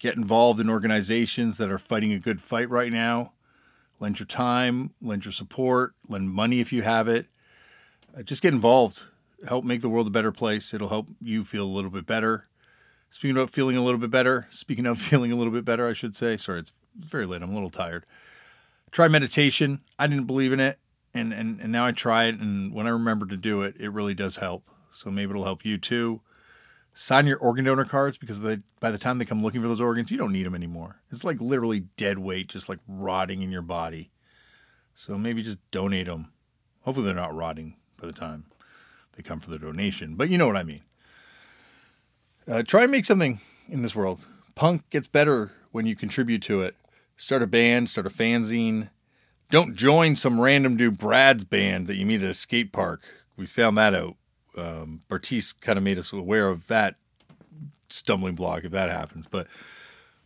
Get 0.02 0.16
involved 0.16 0.58
in 0.58 0.68
organizations 0.68 1.58
that 1.58 1.70
are 1.70 1.78
fighting 1.78 2.12
a 2.12 2.18
good 2.18 2.40
fight 2.40 2.68
right 2.68 2.90
now. 2.90 3.34
Lend 4.00 4.18
your 4.18 4.26
time, 4.26 4.90
lend 5.00 5.24
your 5.24 5.30
support, 5.30 5.94
lend 6.08 6.30
money 6.30 6.58
if 6.58 6.72
you 6.72 6.82
have 6.82 7.06
it. 7.06 7.26
Uh, 8.12 8.22
just 8.24 8.42
get 8.42 8.52
involved. 8.52 9.04
Help 9.46 9.64
make 9.64 9.80
the 9.80 9.88
world 9.88 10.08
a 10.08 10.10
better 10.10 10.32
place. 10.32 10.74
It'll 10.74 10.88
help 10.88 11.06
you 11.20 11.44
feel 11.44 11.64
a 11.64 11.70
little 11.70 11.88
bit 11.88 12.04
better. 12.04 12.48
Speaking 13.10 13.36
about 13.36 13.50
feeling 13.50 13.76
a 13.76 13.84
little 13.84 14.00
bit 14.00 14.10
better, 14.10 14.48
speaking 14.50 14.86
of 14.86 14.98
feeling 15.00 15.30
a 15.30 15.36
little 15.36 15.52
bit 15.52 15.64
better, 15.64 15.86
I 15.86 15.92
should 15.92 16.16
say. 16.16 16.36
Sorry, 16.36 16.58
it's 16.58 16.72
very 16.96 17.24
late. 17.24 17.40
I'm 17.40 17.52
a 17.52 17.54
little 17.54 17.70
tired. 17.70 18.04
Try 18.90 19.06
meditation. 19.06 19.82
I 20.00 20.08
didn't 20.08 20.26
believe 20.26 20.52
in 20.52 20.58
it, 20.58 20.80
and, 21.14 21.32
and, 21.32 21.60
and 21.60 21.70
now 21.70 21.86
I 21.86 21.92
try 21.92 22.24
it. 22.24 22.40
And 22.40 22.74
when 22.74 22.88
I 22.88 22.90
remember 22.90 23.24
to 23.26 23.36
do 23.36 23.62
it, 23.62 23.76
it 23.78 23.92
really 23.92 24.14
does 24.14 24.38
help. 24.38 24.68
So 24.90 25.12
maybe 25.12 25.30
it'll 25.30 25.44
help 25.44 25.64
you 25.64 25.78
too. 25.78 26.22
Sign 26.94 27.26
your 27.26 27.38
organ 27.38 27.64
donor 27.64 27.84
cards 27.84 28.18
because 28.18 28.38
by 28.38 28.56
the, 28.56 28.62
by 28.80 28.90
the 28.90 28.98
time 28.98 29.18
they 29.18 29.24
come 29.24 29.40
looking 29.40 29.62
for 29.62 29.68
those 29.68 29.80
organs, 29.80 30.10
you 30.10 30.18
don't 30.18 30.32
need 30.32 30.44
them 30.44 30.54
anymore. 30.54 31.00
It's 31.10 31.24
like 31.24 31.40
literally 31.40 31.80
dead 31.96 32.18
weight, 32.18 32.48
just 32.48 32.68
like 32.68 32.80
rotting 32.86 33.42
in 33.42 33.50
your 33.50 33.62
body. 33.62 34.10
So 34.94 35.16
maybe 35.16 35.42
just 35.42 35.58
donate 35.70 36.06
them. 36.06 36.32
Hopefully, 36.82 37.06
they're 37.06 37.14
not 37.14 37.34
rotting 37.34 37.76
by 38.00 38.06
the 38.06 38.12
time 38.12 38.44
they 39.16 39.22
come 39.22 39.40
for 39.40 39.50
the 39.50 39.58
donation. 39.58 40.16
But 40.16 40.28
you 40.28 40.36
know 40.36 40.46
what 40.46 40.56
I 40.56 40.64
mean. 40.64 40.82
Uh, 42.46 42.62
try 42.62 42.82
and 42.82 42.90
make 42.92 43.06
something 43.06 43.40
in 43.68 43.82
this 43.82 43.94
world. 43.94 44.26
Punk 44.54 44.88
gets 44.90 45.06
better 45.06 45.52
when 45.70 45.86
you 45.86 45.96
contribute 45.96 46.42
to 46.42 46.60
it. 46.60 46.76
Start 47.16 47.42
a 47.42 47.46
band, 47.46 47.88
start 47.88 48.06
a 48.06 48.10
fanzine. 48.10 48.90
Don't 49.50 49.76
join 49.76 50.16
some 50.16 50.40
random 50.40 50.76
dude 50.76 50.98
Brad's 50.98 51.44
band 51.44 51.86
that 51.86 51.96
you 51.96 52.04
meet 52.04 52.22
at 52.22 52.30
a 52.30 52.34
skate 52.34 52.72
park. 52.72 53.02
We 53.36 53.46
found 53.46 53.78
that 53.78 53.94
out. 53.94 54.16
Um, 54.56 55.02
kind 55.60 55.78
of 55.78 55.82
made 55.82 55.98
us 55.98 56.12
aware 56.12 56.48
of 56.48 56.66
that 56.66 56.96
stumbling 57.88 58.34
block 58.34 58.64
if 58.64 58.72
that 58.72 58.90
happens. 58.90 59.26
But 59.26 59.46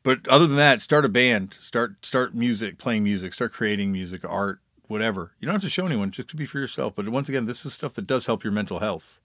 but 0.02 0.26
other 0.28 0.46
than 0.46 0.56
that, 0.56 0.80
start 0.80 1.04
a 1.04 1.08
band, 1.08 1.54
start 1.60 2.04
start 2.04 2.34
music, 2.34 2.78
playing 2.78 3.04
music, 3.04 3.34
start 3.34 3.52
creating 3.52 3.92
music, 3.92 4.22
art, 4.24 4.60
whatever. 4.88 5.32
You 5.40 5.46
don't 5.46 5.54
have 5.54 5.62
to 5.62 5.70
show 5.70 5.86
anyone; 5.86 6.10
just 6.10 6.28
to 6.28 6.36
be 6.36 6.46
for 6.46 6.58
yourself. 6.58 6.94
But 6.94 7.08
once 7.08 7.28
again, 7.28 7.46
this 7.46 7.66
is 7.66 7.74
stuff 7.74 7.94
that 7.94 8.06
does 8.06 8.26
help 8.26 8.44
your 8.44 8.52
mental 8.52 8.78
health. 8.78 9.20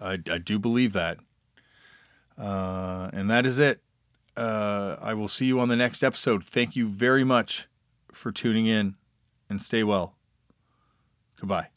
I, 0.00 0.14
I 0.30 0.38
do 0.38 0.58
believe 0.58 0.92
that. 0.92 1.18
Uh, 2.36 3.10
and 3.12 3.30
that 3.30 3.46
is 3.46 3.58
it. 3.58 3.80
Uh, 4.36 4.96
I 5.00 5.14
will 5.14 5.28
see 5.28 5.46
you 5.46 5.60
on 5.60 5.68
the 5.68 5.76
next 5.76 6.02
episode. 6.02 6.44
Thank 6.44 6.74
you 6.74 6.88
very 6.88 7.22
much 7.22 7.68
for 8.10 8.32
tuning 8.32 8.66
in 8.66 8.96
and 9.48 9.62
stay 9.62 9.84
well. 9.84 10.16
Goodbye. 11.38 11.71